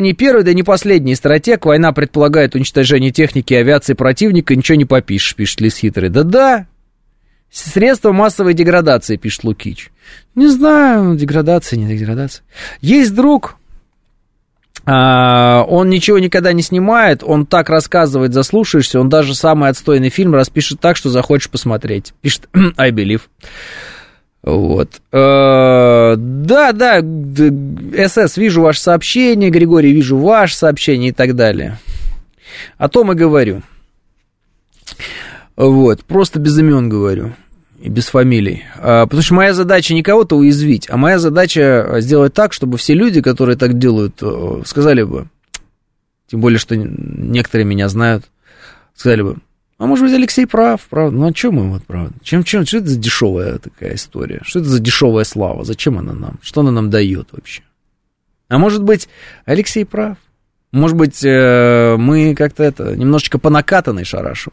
[0.00, 1.64] не первый, да не последний стратег.
[1.64, 4.56] Война предполагает уничтожение техники и авиации противника.
[4.56, 6.08] Ничего не попишешь, пишет Лис Хитрый.
[6.08, 6.66] Да-да,
[7.50, 9.90] Средства массовой деградации, пишет Лукич.
[10.36, 12.44] Не знаю, деградация, не деградация.
[12.80, 13.56] Есть друг,
[14.86, 20.34] а, он ничего никогда не снимает, он так рассказывает, заслушаешься, он даже самый отстойный фильм
[20.34, 22.14] распишет так, что захочешь посмотреть.
[22.22, 23.22] Пишет I believe.
[24.42, 25.02] Вот.
[25.12, 27.00] А, да, да,
[28.08, 31.78] СС, вижу ваше сообщение, Григорий, вижу ваше сообщение и так далее.
[32.78, 33.62] О том и говорю.
[35.56, 37.34] Вот, просто без имен говорю
[37.80, 38.64] и без фамилий.
[38.76, 42.94] А, потому что моя задача не кого-то уязвить, а моя задача сделать так, чтобы все
[42.94, 45.28] люди, которые так делают, э, сказали бы,
[46.30, 48.24] тем более, что некоторые меня знают,
[48.94, 49.36] сказали бы,
[49.80, 51.16] а может быть, Алексей прав, правда?
[51.16, 52.12] Ну, а чем мы вот правда?
[52.22, 54.40] Чем, чем, что это за дешевая такая история?
[54.42, 55.64] Что это за дешевая слава?
[55.64, 56.38] Зачем она нам?
[56.42, 57.62] Что она нам дает вообще?
[58.50, 59.08] А может быть,
[59.46, 60.18] Алексей прав?
[60.70, 64.52] Может быть, э, мы как-то это немножечко по накатанной шарашим?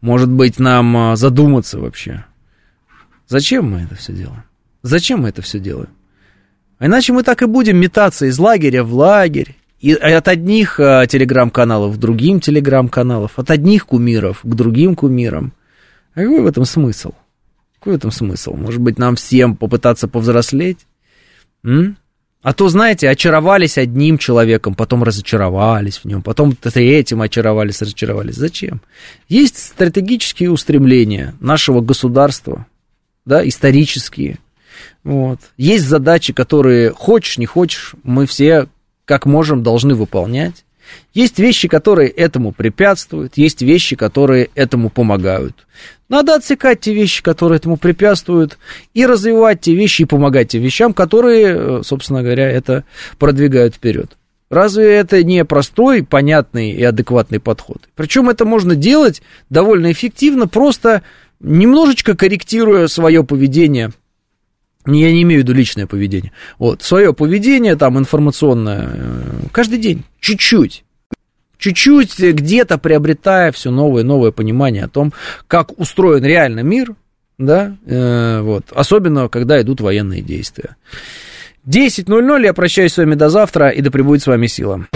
[0.00, 2.24] Может быть, нам э, задуматься вообще?
[3.26, 4.44] Зачем мы это все делаем?
[4.82, 5.90] Зачем мы это все делаем?
[6.78, 11.06] А иначе мы так и будем метаться из лагеря в лагерь, и от одних а,
[11.06, 15.52] телеграм-каналов к другим телеграм-каналам, от одних кумиров к другим кумирам.
[16.14, 17.12] А какой в этом смысл?
[17.78, 18.54] Какой в этом смысл?
[18.54, 20.86] Может быть, нам всем попытаться повзрослеть?
[21.64, 21.96] М?
[22.42, 28.36] А то, знаете, очаровались одним человеком, потом разочаровались в нем, потом третьим очаровались, разочаровались.
[28.36, 28.82] Зачем?
[29.28, 32.66] Есть стратегические устремления нашего государства,
[33.24, 34.38] да, исторические.
[35.02, 35.40] Вот.
[35.56, 38.68] Есть задачи, которые хочешь, не хочешь, мы все
[39.12, 40.64] как можем должны выполнять.
[41.12, 45.66] Есть вещи, которые этому препятствуют, есть вещи, которые этому помогают.
[46.08, 48.56] Надо отсекать те вещи, которые этому препятствуют,
[48.94, 52.84] и развивать те вещи и помогать тем вещам, которые, э, собственно говоря, это
[53.18, 54.16] продвигают вперед.
[54.48, 57.82] Разве это не простой, понятный и адекватный подход?
[57.94, 59.20] Причем это можно делать
[59.50, 61.02] довольно эффективно, просто
[61.38, 63.92] немножечко корректируя свое поведение,
[64.86, 69.22] я не имею в виду личное поведение, вот, свое поведение там информационное, э,
[69.52, 70.84] каждый день, чуть-чуть,
[71.58, 75.12] чуть-чуть где-то приобретая все новое и новое понимание о том,
[75.46, 76.94] как устроен реально мир,
[77.38, 80.76] да, э, вот, особенно когда идут военные действия.
[81.66, 84.86] 10.00, я прощаюсь с вами до завтра, и да пребудет с вами сила.